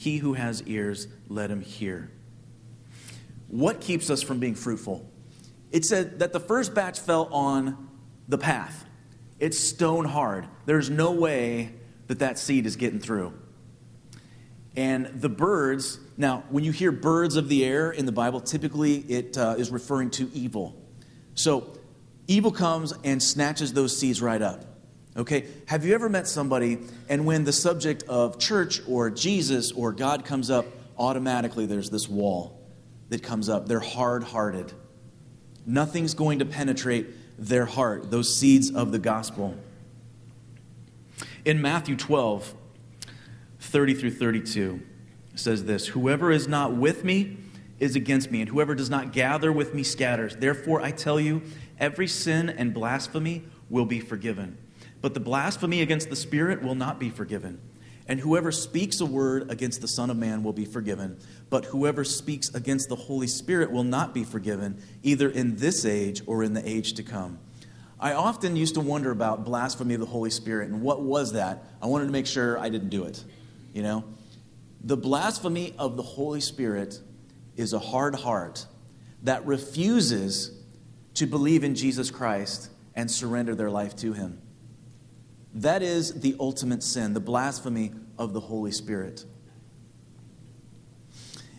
He 0.00 0.16
who 0.16 0.32
has 0.32 0.62
ears, 0.62 1.08
let 1.28 1.50
him 1.50 1.60
hear. 1.60 2.10
What 3.48 3.82
keeps 3.82 4.08
us 4.08 4.22
from 4.22 4.38
being 4.38 4.54
fruitful? 4.54 5.06
It 5.72 5.84
said 5.84 6.20
that 6.20 6.32
the 6.32 6.40
first 6.40 6.74
batch 6.74 6.98
fell 6.98 7.28
on 7.30 7.90
the 8.26 8.38
path. 8.38 8.86
It's 9.38 9.58
stone 9.58 10.06
hard. 10.06 10.48
There's 10.64 10.88
no 10.88 11.12
way 11.12 11.74
that 12.06 12.20
that 12.20 12.38
seed 12.38 12.64
is 12.64 12.76
getting 12.76 12.98
through. 12.98 13.34
And 14.74 15.04
the 15.20 15.28
birds, 15.28 16.00
now, 16.16 16.44
when 16.48 16.64
you 16.64 16.72
hear 16.72 16.92
birds 16.92 17.36
of 17.36 17.50
the 17.50 17.62
air 17.62 17.90
in 17.90 18.06
the 18.06 18.12
Bible, 18.12 18.40
typically 18.40 19.00
it 19.00 19.36
uh, 19.36 19.56
is 19.58 19.68
referring 19.68 20.08
to 20.12 20.30
evil. 20.32 20.82
So, 21.34 21.76
evil 22.26 22.52
comes 22.52 22.94
and 23.04 23.22
snatches 23.22 23.74
those 23.74 23.98
seeds 23.98 24.22
right 24.22 24.40
up. 24.40 24.64
Okay? 25.20 25.46
Have 25.66 25.84
you 25.84 25.94
ever 25.94 26.08
met 26.08 26.26
somebody, 26.26 26.78
and 27.08 27.26
when 27.26 27.44
the 27.44 27.52
subject 27.52 28.02
of 28.08 28.38
church 28.38 28.80
or 28.88 29.10
Jesus 29.10 29.70
or 29.70 29.92
God 29.92 30.24
comes 30.24 30.50
up, 30.50 30.66
automatically 30.98 31.66
there's 31.66 31.90
this 31.90 32.08
wall 32.08 32.58
that 33.10 33.22
comes 33.22 33.48
up? 33.48 33.68
They're 33.68 33.80
hard 33.80 34.24
hearted. 34.24 34.72
Nothing's 35.66 36.14
going 36.14 36.38
to 36.38 36.46
penetrate 36.46 37.38
their 37.38 37.66
heart, 37.66 38.10
those 38.10 38.34
seeds 38.34 38.70
of 38.70 38.92
the 38.92 38.98
gospel. 38.98 39.56
In 41.44 41.60
Matthew 41.60 41.96
12, 41.96 42.54
30 43.60 43.94
through 43.94 44.10
32 44.12 44.80
says 45.34 45.64
this 45.64 45.88
Whoever 45.88 46.30
is 46.30 46.48
not 46.48 46.74
with 46.74 47.04
me 47.04 47.36
is 47.78 47.94
against 47.94 48.30
me, 48.30 48.40
and 48.40 48.50
whoever 48.50 48.74
does 48.74 48.90
not 48.90 49.12
gather 49.12 49.52
with 49.52 49.74
me 49.74 49.82
scatters. 49.82 50.36
Therefore, 50.36 50.80
I 50.80 50.90
tell 50.90 51.20
you, 51.20 51.42
every 51.78 52.06
sin 52.06 52.48
and 52.50 52.72
blasphemy 52.72 53.44
will 53.68 53.86
be 53.86 54.00
forgiven. 54.00 54.58
But 55.00 55.14
the 55.14 55.20
blasphemy 55.20 55.82
against 55.82 56.10
the 56.10 56.16
Spirit 56.16 56.62
will 56.62 56.74
not 56.74 56.98
be 56.98 57.10
forgiven. 57.10 57.60
And 58.06 58.18
whoever 58.18 58.50
speaks 58.50 59.00
a 59.00 59.06
word 59.06 59.50
against 59.50 59.80
the 59.80 59.88
Son 59.88 60.10
of 60.10 60.16
Man 60.16 60.42
will 60.42 60.52
be 60.52 60.64
forgiven. 60.64 61.18
But 61.48 61.66
whoever 61.66 62.04
speaks 62.04 62.52
against 62.54 62.88
the 62.88 62.96
Holy 62.96 63.28
Spirit 63.28 63.70
will 63.70 63.84
not 63.84 64.12
be 64.12 64.24
forgiven, 64.24 64.82
either 65.02 65.30
in 65.30 65.56
this 65.56 65.84
age 65.84 66.22
or 66.26 66.42
in 66.42 66.52
the 66.52 66.68
age 66.68 66.94
to 66.94 67.02
come. 67.02 67.38
I 68.00 68.14
often 68.14 68.56
used 68.56 68.74
to 68.74 68.80
wonder 68.80 69.10
about 69.10 69.44
blasphemy 69.44 69.94
of 69.94 70.00
the 70.00 70.06
Holy 70.06 70.30
Spirit 70.30 70.70
and 70.70 70.80
what 70.80 71.02
was 71.02 71.34
that? 71.34 71.64
I 71.82 71.86
wanted 71.86 72.06
to 72.06 72.12
make 72.12 72.26
sure 72.26 72.58
I 72.58 72.70
didn't 72.70 72.88
do 72.88 73.04
it. 73.04 73.22
You 73.74 73.82
know? 73.82 74.04
The 74.82 74.96
blasphemy 74.96 75.74
of 75.78 75.96
the 75.96 76.02
Holy 76.02 76.40
Spirit 76.40 76.98
is 77.56 77.74
a 77.74 77.78
hard 77.78 78.14
heart 78.14 78.66
that 79.22 79.44
refuses 79.44 80.50
to 81.14 81.26
believe 81.26 81.62
in 81.62 81.74
Jesus 81.74 82.10
Christ 82.10 82.70
and 82.94 83.10
surrender 83.10 83.54
their 83.54 83.70
life 83.70 83.94
to 83.96 84.14
Him. 84.14 84.39
That 85.54 85.82
is 85.82 86.20
the 86.20 86.36
ultimate 86.38 86.82
sin, 86.82 87.14
the 87.14 87.20
blasphemy 87.20 87.92
of 88.18 88.32
the 88.32 88.40
Holy 88.40 88.70
Spirit. 88.70 89.24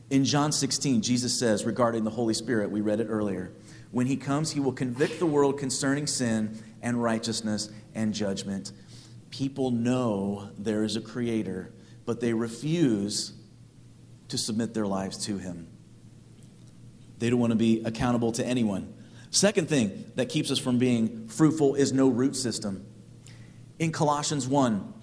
In 0.10 0.26
John 0.26 0.52
16, 0.52 1.02
Jesus 1.02 1.38
says 1.38 1.66
regarding 1.66 2.04
the 2.04 2.10
Holy 2.10 2.34
Spirit, 2.34 2.72
we 2.72 2.82
read 2.82 3.00
it 3.00 3.08
earlier, 3.10 3.52
when 3.92 4.08
He 4.08 4.18
comes, 4.18 4.52
He 4.52 4.60
will 4.60 4.74
convict 4.74 5.20
the 5.20 5.26
world 5.26 5.60
concerning 5.60 6.08
sin 6.08 6.62
and 6.82 7.02
righteousness 7.02 7.70
and 7.94 8.14
judgment. 8.14 8.72
People 9.30 9.72
know 9.72 10.50
there 10.58 10.84
is 10.84 10.96
a 10.96 11.02
Creator 11.02 11.72
but 12.06 12.20
they 12.20 12.34
refuse 12.34 13.34
to 14.28 14.38
submit 14.38 14.74
their 14.74 14.88
lives 14.88 15.26
to 15.26 15.38
Him. 15.38 15.68
They 17.20 17.30
don't 17.30 17.40
want 17.40 17.52
to 17.52 17.58
be 17.58 17.82
accountable 17.84 18.32
to 18.34 18.46
anyone. 18.46 18.94
Second 19.30 19.70
thing 19.70 20.12
that 20.16 20.30
keeps 20.30 20.52
us 20.52 20.60
from 20.60 20.78
being 20.78 21.28
fruitful 21.28 21.76
is 21.76 21.94
no 21.94 22.10
root 22.10 22.36
system. 22.36 22.86
In 23.82 23.92
Colossians 23.92 24.48
1, 24.48 24.94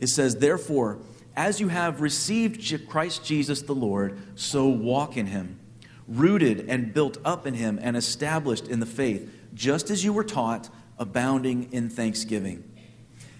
it 0.00 0.06
says, 0.06 0.36
Therefore, 0.36 0.96
as 1.36 1.60
you 1.60 1.68
have 1.68 2.00
received 2.00 2.88
Christ 2.88 3.22
Jesus 3.22 3.60
the 3.60 3.74
Lord, 3.74 4.18
so 4.34 4.66
walk 4.66 5.18
in 5.18 5.26
him, 5.26 5.60
rooted 6.08 6.64
and 6.66 6.94
built 6.94 7.18
up 7.22 7.46
in 7.46 7.52
him 7.52 7.78
and 7.82 7.98
established 7.98 8.66
in 8.66 8.80
the 8.80 8.86
faith, 8.86 9.30
just 9.52 9.90
as 9.90 10.02
you 10.04 10.14
were 10.14 10.24
taught, 10.24 10.70
abounding 10.98 11.70
in 11.70 11.90
thanksgiving. 11.90 12.64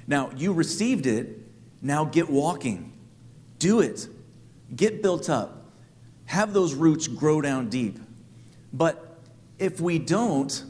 Now, 0.07 0.31
you 0.37 0.53
received 0.53 1.07
it, 1.07 1.40
now 1.81 2.05
get 2.05 2.29
walking. 2.29 2.92
Do 3.59 3.81
it. 3.81 4.07
Get 4.77 5.01
built 5.01 5.31
up. 5.31 5.64
Have 6.27 6.53
those 6.53 6.75
roots 6.75 7.09
grow 7.09 7.40
down 7.40 7.70
deep. 7.70 7.99
But 8.70 9.16
if 9.59 9.81
we 9.81 9.99
don't 9.99 10.62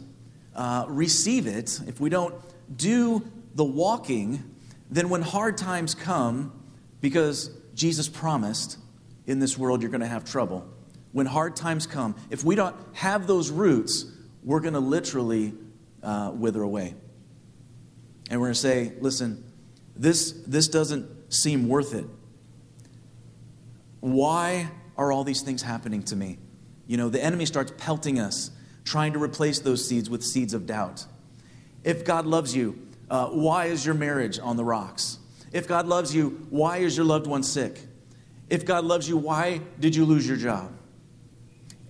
uh, 0.55 0.85
receive 0.87 1.49
it, 1.49 1.81
if 1.89 1.99
we 1.99 2.11
don't 2.11 2.33
do 2.77 3.29
the 3.55 3.65
walking, 3.65 4.43
then 4.91 5.09
when 5.09 5.23
hard 5.23 5.57
times 5.57 5.95
come, 5.95 6.53
because 7.01 7.51
Jesus 7.75 8.09
promised 8.09 8.79
in 9.27 9.39
this 9.39 9.57
world 9.57 9.83
you're 9.83 9.91
going 9.91 10.01
to 10.01 10.07
have 10.07 10.25
trouble, 10.25 10.69
when 11.13 11.27
hard 11.27 11.55
times 11.57 11.87
come, 11.87 12.17
if 12.31 12.45
we 12.45 12.55
don't 12.55 12.75
have 12.93 13.27
those 13.27 13.51
roots, 13.51 14.07
we're 14.43 14.61
going 14.61 14.75
to 14.75 14.81
literally 14.81 15.55
uh, 16.03 16.33
wither 16.35 16.63
away. 16.63 16.95
And 18.31 18.41
we're 18.41 18.49
going 18.49 18.55
to 18.55 18.61
say, 18.61 18.93
listen, 19.01 19.45
this, 19.97 20.33
this 20.47 20.69
doesn't 20.69 21.33
seem 21.33 21.69
worth 21.69 21.95
it. 21.95 22.07
Why 24.01 24.71
are 24.97 25.13
all 25.13 25.25
these 25.25 25.43
things 25.43 25.63
happening 25.63 26.03
to 26.05 26.17
me? 26.17 26.39
You 26.87 26.97
know, 26.97 27.09
the 27.09 27.23
enemy 27.23 27.47
starts 27.47 27.73
pelting 27.79 28.19
us, 28.19 28.51
trying 28.85 29.13
to 29.15 29.19
replace 29.19 29.61
those 29.61 29.87
seeds 29.87 30.11
with 30.11 30.23
seeds 30.23 30.53
of 30.53 30.67
doubt. 30.67 31.07
If 31.85 32.05
God 32.05 32.27
loves 32.27 32.55
you, 32.55 32.79
uh, 33.11 33.27
why 33.29 33.67
is 33.67 33.85
your 33.85 33.95
marriage 33.95 34.39
on 34.39 34.57
the 34.57 34.65
rocks? 34.65 35.19
If 35.53 35.69
God 35.69 35.87
loves 35.87 36.15
you, 36.15 36.47
why 36.51 36.79
is 36.79 36.97
your 36.97 37.07
loved 37.07 37.27
one 37.27 37.43
sick? 37.43 37.79
If 38.51 38.65
God 38.65 38.85
loves 38.85 39.09
you, 39.09 39.17
why 39.17 39.61
did 39.79 39.95
you 39.95 40.05
lose 40.05 40.27
your 40.27 40.37
job? 40.37 40.73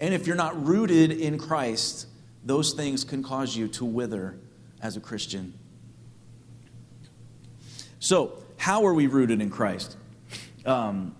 And 0.01 0.13
if 0.13 0.27
you're 0.27 0.37
not 0.37 0.67
rooted 0.67 1.13
in 1.13 1.39
Christ, 1.39 2.07
those 2.45 2.75
things 2.75 3.05
can 3.05 3.23
cause 3.23 3.57
you 3.57 3.69
to 3.69 3.85
wither 3.85 4.39
as 4.83 4.97
a 4.97 5.01
Christian. 5.01 5.55
So, 8.01 8.39
how 8.59 8.85
are 8.87 8.93
we 8.93 9.07
rooted 9.07 9.41
in 9.41 9.51
Christ? 9.51 9.97
Um, 10.67 11.15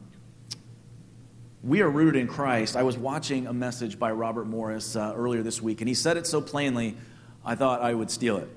we 1.63 1.81
are 1.81 1.89
rooted 1.89 2.21
in 2.21 2.27
Christ. 2.29 2.77
I 2.77 2.83
was 2.83 2.99
watching 2.99 3.47
a 3.47 3.55
message 3.55 3.99
by 3.99 4.13
Robert 4.13 4.47
Morris 4.47 4.97
uh, 4.97 5.15
earlier 5.17 5.43
this 5.43 5.63
week, 5.63 5.81
and 5.81 5.89
he 5.89 5.95
said 5.95 6.19
it 6.19 6.27
so 6.27 6.43
plainly, 6.43 6.97
I 7.43 7.55
thought 7.55 7.81
I 7.81 7.95
would 7.95 8.11
steal 8.11 8.37
it. 8.37 8.51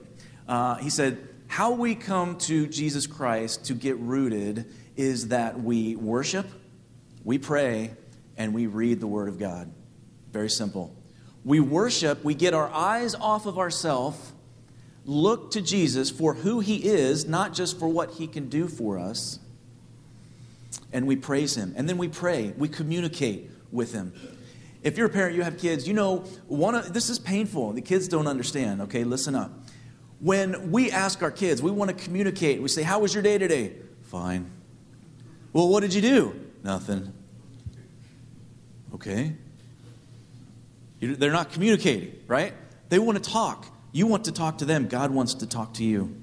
Uh, 0.48 0.76
he 0.76 0.90
said, 0.90 1.18
How 1.48 1.72
we 1.72 1.96
come 1.96 2.38
to 2.40 2.68
Jesus 2.68 3.08
Christ 3.08 3.66
to 3.66 3.74
get 3.74 3.98
rooted 3.98 4.66
is 4.96 5.30
that 5.30 5.62
we 5.62 5.96
worship, 5.96 6.48
we 7.24 7.38
pray, 7.38 7.92
and 8.38 8.54
we 8.54 8.68
read 8.68 9.00
the 9.00 9.08
Word 9.08 9.28
of 9.28 9.38
God. 9.38 9.72
Very 10.32 10.50
simple. 10.50 10.96
We 11.44 11.60
worship, 11.60 12.24
we 12.24 12.34
get 12.36 12.54
our 12.54 12.70
eyes 12.70 13.16
off 13.16 13.46
of 13.46 13.58
ourselves, 13.58 14.34
look 15.06 15.52
to 15.52 15.62
Jesus 15.62 16.10
for 16.10 16.34
who 16.34 16.60
he 16.60 16.86
is, 16.86 17.26
not 17.26 17.54
just 17.54 17.80
for 17.80 17.88
what 17.88 18.12
he 18.12 18.28
can 18.28 18.50
do 18.50 18.68
for 18.68 19.00
us, 19.00 19.40
and 20.92 21.08
we 21.08 21.16
praise 21.16 21.56
him. 21.56 21.74
And 21.78 21.88
then 21.88 21.98
we 21.98 22.08
pray, 22.08 22.54
we 22.58 22.68
communicate 22.68 23.50
with 23.72 23.94
him. 23.94 24.14
If 24.84 24.98
you're 24.98 25.08
a 25.08 25.10
parent, 25.10 25.36
you 25.36 25.44
have 25.44 25.58
kids, 25.58 25.88
you 25.88 25.94
know, 25.94 26.20
one 26.48 26.76
of, 26.76 26.94
this 26.94 27.10
is 27.10 27.20
painful. 27.20 27.74
The 27.74 27.82
kids 27.82 28.08
don't 28.08 28.28
understand, 28.28 28.82
okay? 28.84 29.04
Listen 29.04 29.36
up. 29.36 29.52
When 30.20 30.72
we 30.72 30.92
ask 30.92 31.22
our 31.22 31.32
kids, 31.32 31.62
we 31.62 31.72
want 31.72 31.96
to 31.96 32.04
communicate. 32.04 32.62
We 32.62 32.70
say, 32.70 32.84
How 32.84 33.00
was 33.00 33.14
your 33.14 33.24
day 33.24 33.38
today? 33.38 33.74
Fine. 34.04 34.50
Well, 35.54 35.70
what 35.70 35.82
did 35.82 35.94
you 35.94 36.02
do? 36.02 36.40
Nothing. 36.64 37.14
Okay. 38.94 39.34
They're 41.00 41.32
not 41.32 41.52
communicating, 41.52 42.20
right? 42.28 42.54
They 42.90 43.00
want 43.00 43.24
to 43.24 43.30
talk. 43.30 43.68
You 43.92 44.08
want 44.08 44.26
to 44.26 44.32
talk 44.32 44.60
to 44.60 44.66
them. 44.66 44.88
God 44.88 45.12
wants 45.12 45.36
to 45.36 45.48
talk 45.48 45.76
to 45.76 45.84
you. 45.84 46.16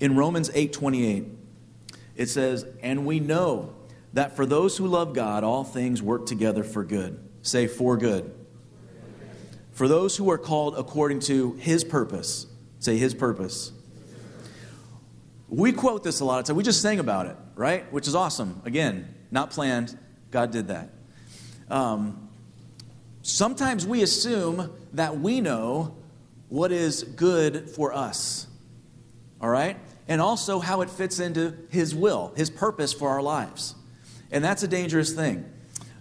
In 0.00 0.16
Romans 0.16 0.50
8 0.52 0.72
28, 0.72 1.24
it 2.16 2.26
says, 2.26 2.66
And 2.82 3.06
we 3.06 3.20
know 3.20 3.74
that 4.12 4.34
for 4.34 4.46
those 4.46 4.76
who 4.76 4.86
love 4.86 5.14
God, 5.14 5.44
all 5.44 5.64
things 5.64 6.02
work 6.02 6.26
together 6.26 6.64
for 6.64 6.84
good. 6.84 7.18
Say, 7.42 7.66
for 7.66 7.96
good. 7.96 8.34
For 9.76 9.88
those 9.88 10.16
who 10.16 10.30
are 10.30 10.38
called 10.38 10.74
according 10.78 11.20
to 11.20 11.52
his 11.58 11.84
purpose. 11.84 12.46
Say, 12.78 12.96
his 12.96 13.12
purpose. 13.12 13.72
We 15.50 15.72
quote 15.72 16.02
this 16.02 16.20
a 16.20 16.24
lot 16.24 16.38
of 16.38 16.46
times. 16.46 16.56
We 16.56 16.64
just 16.64 16.80
sang 16.80 16.98
about 16.98 17.26
it, 17.26 17.36
right? 17.56 17.92
Which 17.92 18.08
is 18.08 18.14
awesome. 18.14 18.62
Again, 18.64 19.14
not 19.30 19.50
planned. 19.50 19.98
God 20.30 20.50
did 20.50 20.68
that. 20.68 20.88
Um, 21.68 22.30
sometimes 23.20 23.86
we 23.86 24.02
assume 24.02 24.72
that 24.94 25.20
we 25.20 25.42
know 25.42 25.94
what 26.48 26.72
is 26.72 27.02
good 27.02 27.68
for 27.68 27.92
us, 27.92 28.46
all 29.42 29.50
right? 29.50 29.76
And 30.08 30.22
also 30.22 30.58
how 30.58 30.80
it 30.80 30.88
fits 30.88 31.20
into 31.20 31.54
His 31.68 31.94
will, 31.94 32.32
His 32.34 32.48
purpose 32.48 32.94
for 32.94 33.10
our 33.10 33.20
lives. 33.20 33.74
And 34.30 34.42
that's 34.42 34.62
a 34.62 34.68
dangerous 34.68 35.12
thing. 35.12 35.44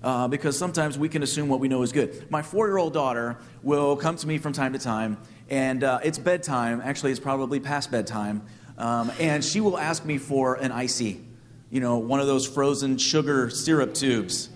Uh, 0.04 0.28
because 0.28 0.58
sometimes 0.58 1.00
we 1.00 1.10
can 1.10 1.24
assume 1.24 1.50
what 1.50 1.60
we 1.60 1.68
know 1.68 1.82
is 1.82 1.91
good. 1.91 2.30
My 2.30 2.41
four 2.41 2.68
year 2.68 2.78
old 2.78 2.93
daughter 2.93 3.38
will 3.64 3.96
come 3.96 4.16
to 4.18 4.28
me 4.28 4.38
from 4.38 4.54
time 4.54 4.74
to 4.74 4.80
time, 4.80 5.18
and 5.50 5.84
uh, 5.84 6.00
it's 6.04 6.20
bedtime. 6.20 6.82
Actually, 6.84 7.12
it's 7.12 7.20
probably 7.20 7.60
past 7.60 7.89
bedtime. 7.89 8.43
Um, 8.78 9.12
and 9.20 9.43
she 9.43 9.62
will 9.62 9.78
ask 9.78 10.06
me 10.06 10.18
for 10.18 10.56
an 10.56 10.72
icy, 10.72 11.22
you 11.72 11.80
know, 11.80 11.98
one 11.98 12.20
of 12.20 12.28
those 12.28 12.48
frozen 12.48 12.98
sugar 12.98 13.50
syrup 13.50 13.93
tubes. 13.93 14.50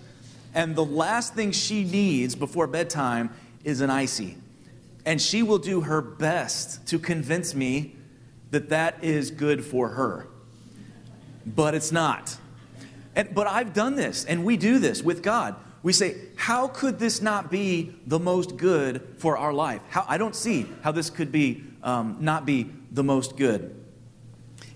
And 0.54 0.74
the 0.76 0.84
last 0.84 1.34
thing 1.34 1.52
she 1.52 1.84
needs 1.84 2.34
before 2.34 2.66
bedtime 2.66 3.30
is 3.64 3.80
an 3.80 3.90
icy. 3.90 4.36
And 5.06 5.20
she 5.20 5.42
will 5.42 5.58
do 5.58 5.82
her 5.82 6.02
best 6.02 6.86
to 6.88 6.98
convince 6.98 7.54
me 7.54 7.96
that 8.50 8.68
that 8.70 9.02
is 9.02 9.30
good 9.30 9.64
for 9.64 9.90
her. 9.90 10.26
But 11.46 11.74
it's 11.74 11.92
not. 11.92 12.36
And, 13.14 13.34
but 13.34 13.46
I've 13.46 13.72
done 13.72 13.96
this, 13.96 14.24
and 14.24 14.44
we 14.44 14.56
do 14.56 14.78
this 14.78 15.02
with 15.02 15.22
God. 15.22 15.56
We 15.82 15.92
say, 15.92 16.16
How 16.36 16.68
could 16.68 16.98
this 16.98 17.20
not 17.20 17.50
be 17.50 17.94
the 18.06 18.18
most 18.18 18.56
good 18.56 19.02
for 19.18 19.36
our 19.36 19.52
life? 19.52 19.80
How, 19.88 20.04
I 20.08 20.18
don't 20.18 20.34
see 20.34 20.66
how 20.82 20.92
this 20.92 21.10
could 21.10 21.32
be 21.32 21.64
um, 21.82 22.18
not 22.20 22.46
be 22.46 22.70
the 22.92 23.02
most 23.02 23.36
good. 23.36 23.76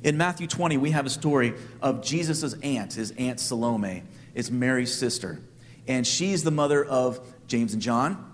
In 0.03 0.17
Matthew 0.17 0.47
20, 0.47 0.77
we 0.77 0.91
have 0.91 1.07
a 1.07 1.11
story 1.11 1.55
of 1.81 2.03
Jesus' 2.03 2.55
aunt, 2.63 2.95
his 2.95 3.13
aunt 3.13 3.41
Salome. 3.41 4.03
It's 4.35 4.51
Mary's 4.51 4.95
sister 4.95 5.41
and 5.87 6.07
she's 6.07 6.43
the 6.43 6.51
mother 6.51 6.85
of 6.85 7.21
James 7.47 7.73
and 7.73 7.83
John. 7.83 8.33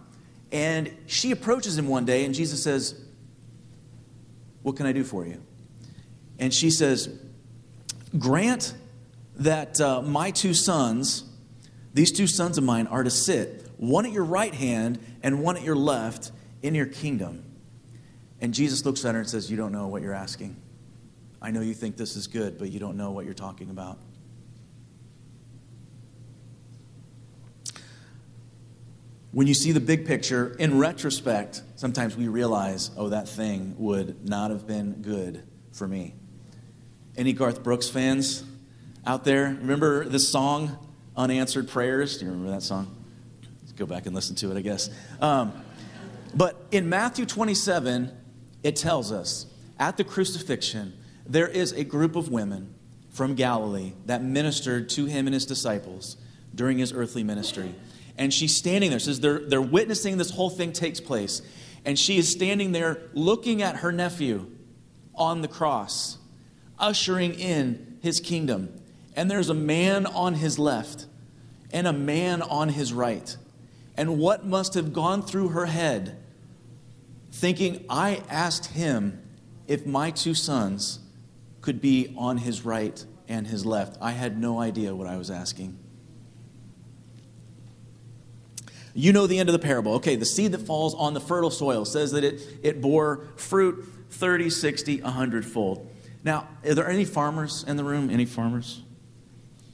And 0.53 0.93
she 1.07 1.31
approaches 1.31 1.79
him 1.79 1.89
one 1.89 2.05
day, 2.05 2.25
and 2.25 2.35
Jesus 2.35 2.63
says, 2.63 3.01
What 4.63 4.77
can 4.77 4.87
I 4.87 4.93
do 4.93 5.05
for 5.05 5.25
you? 5.27 5.41
And 6.39 6.53
she 6.53 6.71
says, 6.71 7.09
Grant 8.19 8.75
that 9.41 9.81
uh, 9.81 10.03
my 10.03 10.31
two 10.31 10.55
sons, 10.55 11.25
these 11.95 12.13
two 12.13 12.27
sons 12.27 12.59
of 12.59 12.65
mine, 12.65 12.87
are 12.87 13.03
to 13.03 13.11
sit, 13.11 13.69
one 13.79 14.07
at 14.07 14.13
your 14.13 14.25
right 14.25 14.55
hand 14.55 15.01
and 15.23 15.43
one 15.43 15.57
at 15.57 15.63
your 15.63 15.77
left, 15.77 16.31
in 16.63 16.75
your 16.75 16.87
kingdom. 16.87 17.43
And 18.41 18.55
Jesus 18.55 18.85
looks 18.85 19.05
at 19.05 19.15
her 19.15 19.21
and 19.21 19.29
says, 19.29 19.51
You 19.51 19.57
don't 19.57 19.73
know 19.73 19.89
what 19.89 20.03
you're 20.03 20.15
asking. 20.15 20.57
I 21.43 21.51
know 21.51 21.63
you 21.63 21.73
think 21.73 21.97
this 21.97 22.17
is 22.17 22.27
good, 22.27 22.59
but 22.59 22.71
you 22.71 22.79
don't 22.79 22.99
know 22.99 23.11
what 23.13 23.25
you're 23.25 23.33
talking 23.33 23.71
about. 23.71 23.99
When 29.33 29.47
you 29.47 29.55
see 29.55 29.73
the 29.73 29.81
big 29.81 30.07
picture, 30.07 30.55
in 30.59 30.79
retrospect, 30.79 31.63
sometimes 31.77 32.17
we 32.17 32.29
realize, 32.29 32.91
oh, 32.97 33.11
that 33.11 33.29
thing 33.29 33.75
would 33.79 34.29
not 34.29 34.51
have 34.51 34.67
been 34.67 35.01
good 35.03 35.45
for 35.73 35.87
me. 35.87 36.15
Any 37.17 37.33
Garth 37.33 37.63
Brooks 37.63 37.89
fans 37.89 38.45
out 39.07 39.25
there? 39.25 39.57
Remember 39.61 40.05
this 40.05 40.29
song, 40.29 40.79
Unanswered 41.17 41.69
Prayers? 41.69 42.19
Do 42.19 42.25
you 42.25 42.31
remember 42.31 42.53
that 42.53 42.63
song? 42.63 42.95
Let's 43.61 43.73
go 43.73 43.87
back 43.87 44.07
and 44.07 44.15
listen 44.15 44.37
to 44.37 44.51
it, 44.51 44.57
I 44.57 44.61
guess. 44.61 44.91
Um, 45.21 45.53
but 46.35 46.57
in 46.71 46.89
Matthew 46.89 47.27
27, 47.27 48.11
it 48.63 48.77
tells 48.77 49.13
us 49.13 49.47
at 49.79 49.97
the 49.97 50.05
crucifixion, 50.05 50.97
there 51.27 51.49
is 51.49 51.73
a 51.73 51.85
group 51.85 52.17
of 52.17 52.29
women 52.29 52.75
from 53.11 53.35
Galilee 53.35 53.93
that 54.07 54.23
ministered 54.23 54.89
to 54.91 55.07
him 55.07 55.27
and 55.27 55.35
his 55.35 55.47
disciples 55.47 56.17
during 56.55 56.79
his 56.79 56.93
earthly 56.93 57.25
ministry 57.25 57.75
and 58.21 58.35
she's 58.35 58.55
standing 58.55 58.91
there. 58.91 58.99
Says 58.99 59.19
they're, 59.19 59.39
they're 59.39 59.63
witnessing 59.63 60.19
this 60.19 60.31
whole 60.31 60.51
thing 60.51 60.73
takes 60.73 61.01
place. 61.01 61.41
And 61.87 61.99
she 61.99 62.19
is 62.19 62.31
standing 62.31 62.73
there 62.73 63.01
looking 63.15 63.63
at 63.63 63.77
her 63.77 63.91
nephew 63.91 64.51
on 65.15 65.41
the 65.41 65.49
cross, 65.49 66.19
ushering 66.79 67.35
in 67.35 67.99
his 68.03 68.21
kingdom. 68.21 68.80
And 69.17 69.31
there's 69.31 69.49
a 69.49 69.55
man 69.55 70.07
on 70.07 70.35
his 70.35 70.59
left 70.59 71.07
and 71.73 71.87
a 71.87 71.93
man 71.93 72.43
on 72.43 72.71
his 72.71 72.93
right. 72.93 73.37
And 73.97 74.19
what 74.19 74.45
must 74.45 74.75
have 74.75 74.93
gone 74.93 75.23
through 75.23 75.49
her 75.49 75.67
head, 75.67 76.17
thinking, 77.33 77.85
I 77.89 78.23
asked 78.29 78.67
him 78.67 79.23
if 79.67 79.87
my 79.87 80.11
two 80.11 80.35
sons 80.35 81.01
could 81.61 81.81
be 81.81 82.15
on 82.17 82.39
his 82.39 82.65
right 82.65 83.05
and 83.29 83.47
his 83.47 83.65
left. 83.67 83.99
I 84.01 84.13
had 84.13 84.41
no 84.41 84.59
idea 84.59 84.95
what 84.95 85.07
I 85.07 85.17
was 85.17 85.31
asking. 85.31 85.79
You 88.95 89.13
know 89.13 89.27
the 89.27 89.39
end 89.39 89.49
of 89.49 89.53
the 89.53 89.61
parable. 89.61 89.95
Okay, 89.95 90.17
the 90.17 90.25
seed 90.25 90.53
that 90.53 90.63
falls 90.63 90.95
on 90.95 91.15
the 91.15 91.21
fertile 91.21 91.51
soil 91.51 91.85
says 91.85 92.11
that 92.13 92.25
it, 92.25 92.43
it 92.63 92.81
bore 92.81 93.29
fruit 93.37 93.87
30, 94.11 94.51
60, 94.51 95.03
100 95.03 95.47
fold. 95.47 95.89
Now, 96.25 96.49
are 96.65 96.75
there 96.75 96.89
any 96.89 97.05
farmers 97.05 97.65
in 97.67 97.77
the 97.77 97.85
room? 97.85 98.11
Any 98.11 98.27
farmers? 98.27 98.83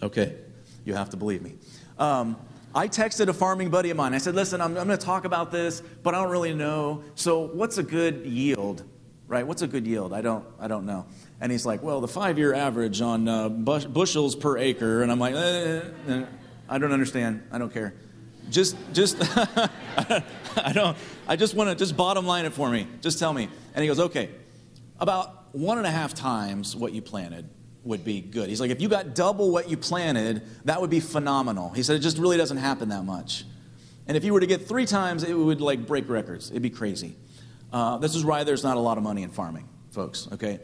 Okay, 0.02 0.36
you 0.84 0.94
have 0.94 1.10
to 1.10 1.16
believe 1.16 1.42
me. 1.42 1.54
Um, 1.98 2.36
I 2.74 2.88
texted 2.88 3.28
a 3.28 3.32
farming 3.32 3.70
buddy 3.70 3.88
of 3.90 3.96
mine. 3.96 4.12
I 4.12 4.18
said, 4.18 4.34
listen, 4.34 4.60
I'm, 4.60 4.76
I'm 4.76 4.86
going 4.86 4.98
to 4.98 5.04
talk 5.04 5.24
about 5.24 5.50
this, 5.50 5.80
but 6.02 6.14
I 6.14 6.22
don't 6.22 6.30
really 6.30 6.52
know. 6.52 7.02
So, 7.14 7.46
what's 7.46 7.78
a 7.78 7.82
good 7.82 8.26
yield? 8.26 8.84
Right? 9.28 9.46
What's 9.46 9.62
a 9.62 9.66
good 9.66 9.86
yield? 9.86 10.12
I 10.12 10.20
don't, 10.20 10.44
I 10.60 10.68
don't 10.68 10.84
know. 10.84 11.06
And 11.40 11.50
he's 11.50 11.64
like, 11.64 11.82
well, 11.82 12.00
the 12.00 12.08
five 12.08 12.38
year 12.38 12.54
average 12.54 13.00
on 13.00 13.26
uh, 13.26 13.48
bush- 13.48 13.86
bushels 13.86 14.36
per 14.36 14.58
acre. 14.58 15.02
And 15.02 15.10
I'm 15.10 15.18
like, 15.18 15.34
eh, 15.34 15.38
eh, 15.38 15.82
eh, 16.08 16.24
I 16.68 16.78
don't 16.78 16.92
understand. 16.92 17.42
I 17.50 17.58
don't 17.58 17.72
care. 17.72 17.94
Just, 18.50 18.76
just, 18.92 19.16
I 19.36 20.72
don't, 20.72 20.96
I 21.26 21.36
just 21.36 21.54
want 21.54 21.70
to, 21.70 21.74
just 21.76 21.96
bottom 21.96 22.26
line 22.26 22.44
it 22.44 22.52
for 22.52 22.70
me. 22.70 22.86
Just 23.00 23.18
tell 23.18 23.32
me. 23.32 23.48
And 23.74 23.82
he 23.82 23.88
goes, 23.88 23.98
okay, 23.98 24.30
about 25.00 25.54
one 25.54 25.78
and 25.78 25.86
a 25.86 25.90
half 25.90 26.12
times 26.14 26.76
what 26.76 26.92
you 26.92 27.02
planted 27.02 27.48
would 27.86 28.04
be 28.04 28.20
good. 28.20 28.48
He's 28.48 28.60
like, 28.60 28.70
if 28.70 28.80
you 28.80 28.88
got 28.88 29.14
double 29.14 29.50
what 29.50 29.70
you 29.70 29.76
planted, 29.76 30.42
that 30.64 30.80
would 30.80 30.90
be 30.90 31.00
phenomenal. 31.00 31.70
He 31.70 31.82
said, 31.82 31.96
it 31.96 32.00
just 32.00 32.18
really 32.18 32.36
doesn't 32.36 32.56
happen 32.56 32.88
that 32.90 33.04
much. 33.04 33.44
And 34.06 34.16
if 34.16 34.24
you 34.24 34.32
were 34.32 34.40
to 34.40 34.46
get 34.46 34.66
three 34.66 34.86
times, 34.86 35.24
it 35.24 35.34
would 35.34 35.60
like 35.60 35.86
break 35.86 36.08
records. 36.08 36.50
It'd 36.50 36.62
be 36.62 36.70
crazy. 36.70 37.16
Uh, 37.72 37.98
this 37.98 38.14
is 38.14 38.24
why 38.24 38.44
there's 38.44 38.62
not 38.62 38.76
a 38.76 38.80
lot 38.80 38.98
of 38.98 39.04
money 39.04 39.22
in 39.22 39.30
farming, 39.30 39.68
folks, 39.90 40.28
okay? 40.32 40.60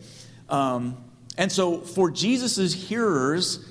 Um, 0.49 0.97
and 1.39 1.51
so 1.51 1.79
for 1.79 2.11
Jesus' 2.11 2.73
hearers, 2.73 3.65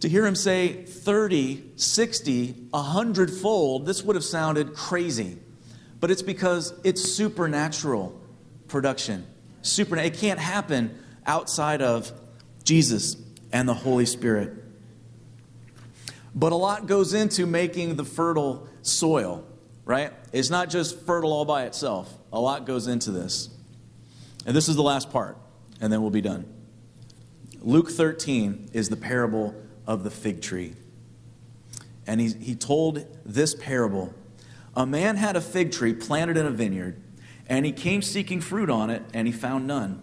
to 0.00 0.08
hear 0.08 0.26
him 0.26 0.34
say 0.34 0.84
30, 0.84 1.62
60, 1.76 2.52
100 2.70 3.30
fold, 3.30 3.86
this 3.86 4.02
would 4.02 4.16
have 4.16 4.24
sounded 4.24 4.74
crazy. 4.74 5.38
But 6.00 6.10
it's 6.10 6.22
because 6.22 6.74
it's 6.84 7.02
supernatural 7.02 8.20
production. 8.68 9.26
Super, 9.62 9.96
it 9.96 10.18
can't 10.18 10.40
happen 10.40 10.98
outside 11.26 11.80
of 11.80 12.12
Jesus 12.64 13.16
and 13.52 13.68
the 13.68 13.74
Holy 13.74 14.06
Spirit. 14.06 14.52
But 16.34 16.52
a 16.52 16.56
lot 16.56 16.86
goes 16.86 17.14
into 17.14 17.46
making 17.46 17.94
the 17.96 18.04
fertile 18.04 18.68
soil, 18.82 19.46
right? 19.84 20.12
It's 20.32 20.50
not 20.50 20.68
just 20.68 20.98
fertile 21.00 21.32
all 21.32 21.44
by 21.44 21.64
itself. 21.64 22.12
A 22.32 22.40
lot 22.40 22.66
goes 22.66 22.88
into 22.88 23.12
this. 23.12 23.48
And 24.44 24.56
this 24.56 24.68
is 24.68 24.76
the 24.76 24.82
last 24.82 25.10
part, 25.10 25.38
and 25.80 25.92
then 25.92 26.02
we'll 26.02 26.10
be 26.10 26.20
done. 26.20 26.44
Luke 27.60 27.90
13 27.90 28.70
is 28.72 28.88
the 28.88 28.96
parable 28.96 29.54
of 29.86 30.02
the 30.02 30.10
fig 30.10 30.42
tree. 30.42 30.74
And 32.06 32.20
he, 32.20 32.28
he 32.28 32.54
told 32.54 33.06
this 33.24 33.54
parable 33.54 34.12
A 34.76 34.84
man 34.84 35.16
had 35.16 35.36
a 35.36 35.40
fig 35.40 35.72
tree 35.72 35.94
planted 35.94 36.36
in 36.36 36.46
a 36.46 36.50
vineyard, 36.50 37.00
and 37.48 37.64
he 37.64 37.72
came 37.72 38.02
seeking 38.02 38.40
fruit 38.40 38.68
on 38.68 38.90
it, 38.90 39.02
and 39.14 39.26
he 39.26 39.32
found 39.32 39.66
none. 39.66 40.02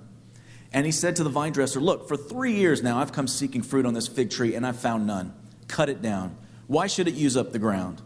And 0.74 0.86
he 0.86 0.92
said 0.92 1.18
to 1.18 1.24
the 1.24 1.30
vine 1.30 1.52
dresser, 1.52 1.80
Look, 1.82 2.08
for 2.08 2.16
three 2.16 2.54
years 2.54 2.82
now 2.82 3.00
I've 3.00 3.12
come 3.12 3.28
seeking 3.28 3.62
fruit 3.62 3.86
on 3.86 3.94
this 3.94 4.08
fig 4.08 4.30
tree, 4.30 4.56
and 4.56 4.66
I've 4.66 4.80
found 4.80 5.06
none. 5.06 5.34
Cut 5.68 5.90
it 5.90 6.02
down. 6.02 6.38
Why 6.68 6.88
should 6.88 7.08
it 7.08 7.14
use 7.14 7.36
up 7.36 7.52
the 7.52 7.60
ground? 7.60 8.02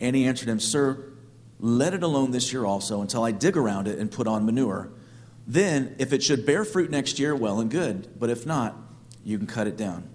And 0.00 0.14
he 0.14 0.26
answered 0.26 0.48
him, 0.48 0.60
Sir, 0.60 1.12
let 1.58 1.94
it 1.94 2.02
alone 2.02 2.30
this 2.30 2.52
year 2.52 2.64
also 2.64 3.00
until 3.00 3.24
I 3.24 3.32
dig 3.32 3.56
around 3.56 3.88
it 3.88 3.98
and 3.98 4.10
put 4.10 4.26
on 4.26 4.44
manure. 4.44 4.90
Then, 5.46 5.94
if 5.98 6.12
it 6.12 6.22
should 6.22 6.44
bear 6.44 6.64
fruit 6.64 6.90
next 6.90 7.18
year, 7.18 7.34
well 7.34 7.60
and 7.60 7.70
good. 7.70 8.08
But 8.18 8.30
if 8.30 8.46
not, 8.46 8.76
you 9.24 9.38
can 9.38 9.46
cut 9.46 9.66
it 9.66 9.76
down. 9.76 10.08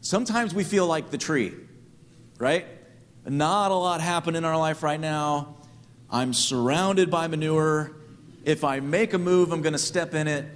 Sometimes 0.00 0.54
we 0.54 0.64
feel 0.64 0.86
like 0.86 1.10
the 1.10 1.18
tree, 1.18 1.54
right? 2.38 2.66
Not 3.26 3.70
a 3.70 3.74
lot 3.74 4.00
happening 4.00 4.38
in 4.38 4.44
our 4.44 4.56
life 4.56 4.82
right 4.82 4.98
now. 4.98 5.56
I'm 6.08 6.32
surrounded 6.32 7.10
by 7.10 7.28
manure. 7.28 7.99
If 8.44 8.64
I 8.64 8.80
make 8.80 9.12
a 9.12 9.18
move, 9.18 9.52
I'm 9.52 9.62
going 9.62 9.74
to 9.74 9.78
step 9.78 10.14
in 10.14 10.28
it. 10.28 10.46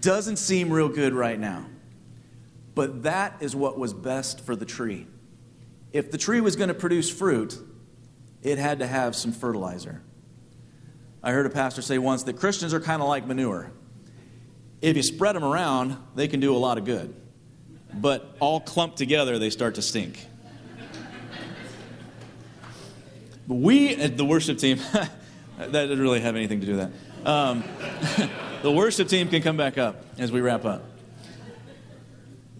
Doesn't 0.00 0.36
seem 0.36 0.70
real 0.70 0.88
good 0.88 1.12
right 1.12 1.38
now. 1.38 1.66
But 2.74 3.02
that 3.02 3.36
is 3.40 3.54
what 3.54 3.78
was 3.78 3.92
best 3.92 4.40
for 4.40 4.54
the 4.54 4.64
tree. 4.64 5.06
If 5.92 6.10
the 6.10 6.18
tree 6.18 6.40
was 6.40 6.56
going 6.56 6.68
to 6.68 6.74
produce 6.74 7.10
fruit, 7.10 7.58
it 8.42 8.58
had 8.58 8.78
to 8.78 8.86
have 8.86 9.16
some 9.16 9.32
fertilizer. 9.32 10.02
I 11.22 11.32
heard 11.32 11.46
a 11.46 11.50
pastor 11.50 11.82
say 11.82 11.98
once 11.98 12.22
that 12.22 12.34
Christians 12.34 12.72
are 12.72 12.80
kind 12.80 13.02
of 13.02 13.08
like 13.08 13.26
manure. 13.26 13.72
If 14.80 14.96
you 14.96 15.02
spread 15.02 15.36
them 15.36 15.44
around, 15.44 15.98
they 16.14 16.28
can 16.28 16.40
do 16.40 16.54
a 16.54 16.58
lot 16.58 16.78
of 16.78 16.84
good. 16.84 17.14
But 17.92 18.36
all 18.40 18.60
clumped 18.60 18.96
together, 18.96 19.38
they 19.38 19.50
start 19.50 19.74
to 19.74 19.82
stink. 19.82 20.26
But 23.46 23.54
we, 23.56 23.94
at 23.96 24.16
the 24.16 24.24
worship 24.24 24.58
team, 24.58 24.78
that 25.66 25.86
didn't 25.86 26.00
really 26.00 26.20
have 26.20 26.36
anything 26.36 26.60
to 26.60 26.66
do 26.66 26.76
with 26.76 26.92
that. 27.24 27.30
Um, 27.30 27.64
the 28.62 28.70
worship 28.70 29.08
team 29.08 29.28
can 29.28 29.42
come 29.42 29.56
back 29.56 29.78
up 29.78 30.04
as 30.18 30.32
we 30.32 30.40
wrap 30.40 30.64
up. 30.64 30.84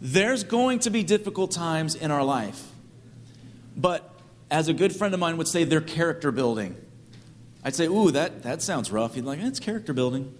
There's 0.01 0.45
going 0.45 0.81
to 0.81 0.91
be 0.91 1.03
difficult 1.03 1.51
times 1.51 1.95
in 1.95 2.11
our 2.11 2.25
life. 2.25 2.67
But 3.77 4.11
as 4.51 4.69
a 4.69 4.73
good 4.73 4.95
friend 4.95 5.13
of 5.15 5.21
mine 5.21 5.37
would 5.37 5.49
say, 5.49 5.65
they're 5.65 5.81
character 5.81 6.33
building. 6.33 6.77
I'd 7.63 7.75
say, 7.75 7.87
ooh, 7.87 8.11
that, 8.11 8.43
that 8.43 8.63
sounds 8.63 8.91
rough. 8.91 9.15
He'd 9.15 9.25
like, 9.25 9.39
it's 9.41 9.61
character 9.61 9.93
building. 9.93 10.35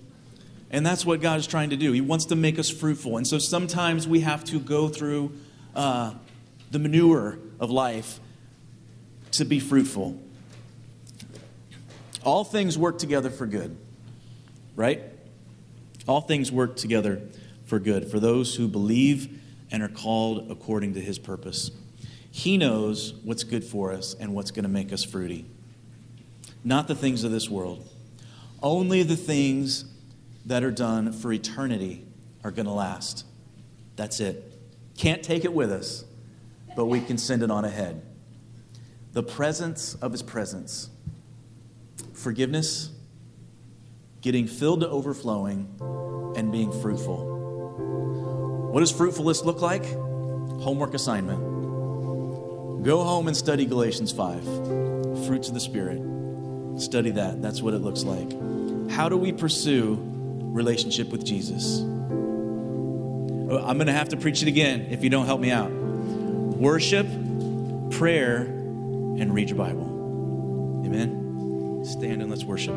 And 0.71 0.87
that's 0.87 1.05
what 1.05 1.21
God 1.21 1.39
is 1.39 1.47
trying 1.47 1.71
to 1.71 1.77
do. 1.77 1.93
He 1.93 2.01
wants 2.01 2.27
to 2.27 2.37
make 2.37 2.59
us 2.59 2.71
fruitful. 2.71 3.17
And 3.17 3.27
so 3.27 3.39
sometimes 3.39 4.09
we 4.09 4.21
have 4.21 4.45
to 4.45 4.61
go 4.61 4.89
through 4.89 5.33
uh, 5.75 6.15
the 6.71 6.79
manure 6.79 7.39
of 7.59 7.71
life 7.71 8.21
to 9.33 9.45
be 9.45 9.61
fruitful. 9.61 10.19
All 12.23 12.45
things 12.45 12.77
work 12.77 12.99
together 12.99 13.31
for 13.31 13.47
good, 13.47 13.77
right? 14.77 15.03
All 16.07 16.21
things 16.21 16.53
work 16.53 16.77
together 16.77 17.23
for 17.65 17.79
good 17.79 18.11
for 18.11 18.21
those 18.21 18.57
who 18.57 18.69
believe 18.69 19.41
and 19.71 19.83
are 19.83 19.89
called 19.89 20.51
according 20.51 20.95
to 20.95 21.01
his 21.01 21.19
purpose. 21.19 21.71
He 22.31 22.59
knows 22.59 23.15
what's 23.25 23.45
good 23.45 23.65
for 23.65 23.93
us 23.93 24.15
and 24.15 24.35
what's 24.35 24.51
going 24.51 24.65
to 24.65 24.69
make 24.69 24.93
us 24.93 25.05
fruity. 25.05 25.47
Not 26.63 26.89
the 26.89 26.95
things 26.95 27.25
of 27.25 27.31
this 27.31 27.49
world. 27.49 27.89
Only 28.63 29.03
the 29.03 29.17
things 29.17 29.85
that 30.45 30.63
are 30.63 30.71
done 30.71 31.13
for 31.13 31.33
eternity 31.33 32.05
are 32.45 32.51
going 32.51 32.67
to 32.67 32.73
last. 32.73 33.25
That's 33.97 34.21
it. 34.21 34.59
Can't 34.97 35.23
take 35.23 35.45
it 35.45 35.53
with 35.53 35.73
us, 35.73 36.05
but 36.77 36.87
we 36.87 37.01
can 37.01 37.19
send 37.19 37.43
it 37.43 37.51
on 37.51 37.65
ahead. 37.65 38.03
The 39.13 39.23
presence 39.23 39.95
of 39.95 40.13
his 40.13 40.23
presence 40.23 40.91
forgiveness, 42.21 42.91
getting 44.21 44.47
filled 44.47 44.83
to 44.83 44.89
overflowing, 44.89 45.69
and 46.37 46.53
being 46.53 46.71
fruitful. 46.81 48.71
What 48.73 48.81
does 48.81 48.93
fruitfulness 48.93 49.43
look 49.45 49.61
like? 49.61 49.85
Homework 50.61 50.95
assignment. 50.95 51.41
Go 52.85 53.03
home 53.03 53.27
and 53.29 53.37
study 53.37 53.67
Galatians 53.67 54.13
5. 54.13 54.45
Fruits 55.27 55.49
of 55.49 55.55
the 55.55 55.61
Spirit. 55.61 56.01
Study 56.81 57.11
that. 57.11 57.43
That's 57.43 57.61
what 57.61 57.75
it 57.75 57.79
looks 57.79 58.05
like. 58.05 58.31
How 58.91 59.09
do 59.09 59.17
we 59.17 59.33
pursue 59.33 59.99
relationship 60.01 61.09
with 61.09 61.25
Jesus? 61.25 61.81
I'm 61.81 63.77
going 63.77 63.87
to 63.87 63.93
have 63.93 64.11
to 64.11 64.17
preach 64.17 64.43
it 64.43 64.49
again 64.49 64.89
if 64.91 65.03
you 65.03 65.11
don't 65.11 65.27
help 65.27 65.41
me 65.41 65.51
out. 65.51 65.71
Worship, 65.71 67.07
prayer, 67.91 68.43
and 68.43 69.35
read 69.35 69.49
your 69.49 69.59
Bible. 69.59 70.83
Amen. 70.87 71.20
Stand 71.83 72.23
and 72.23 72.31
let's 72.31 72.45
worship. 72.45 72.75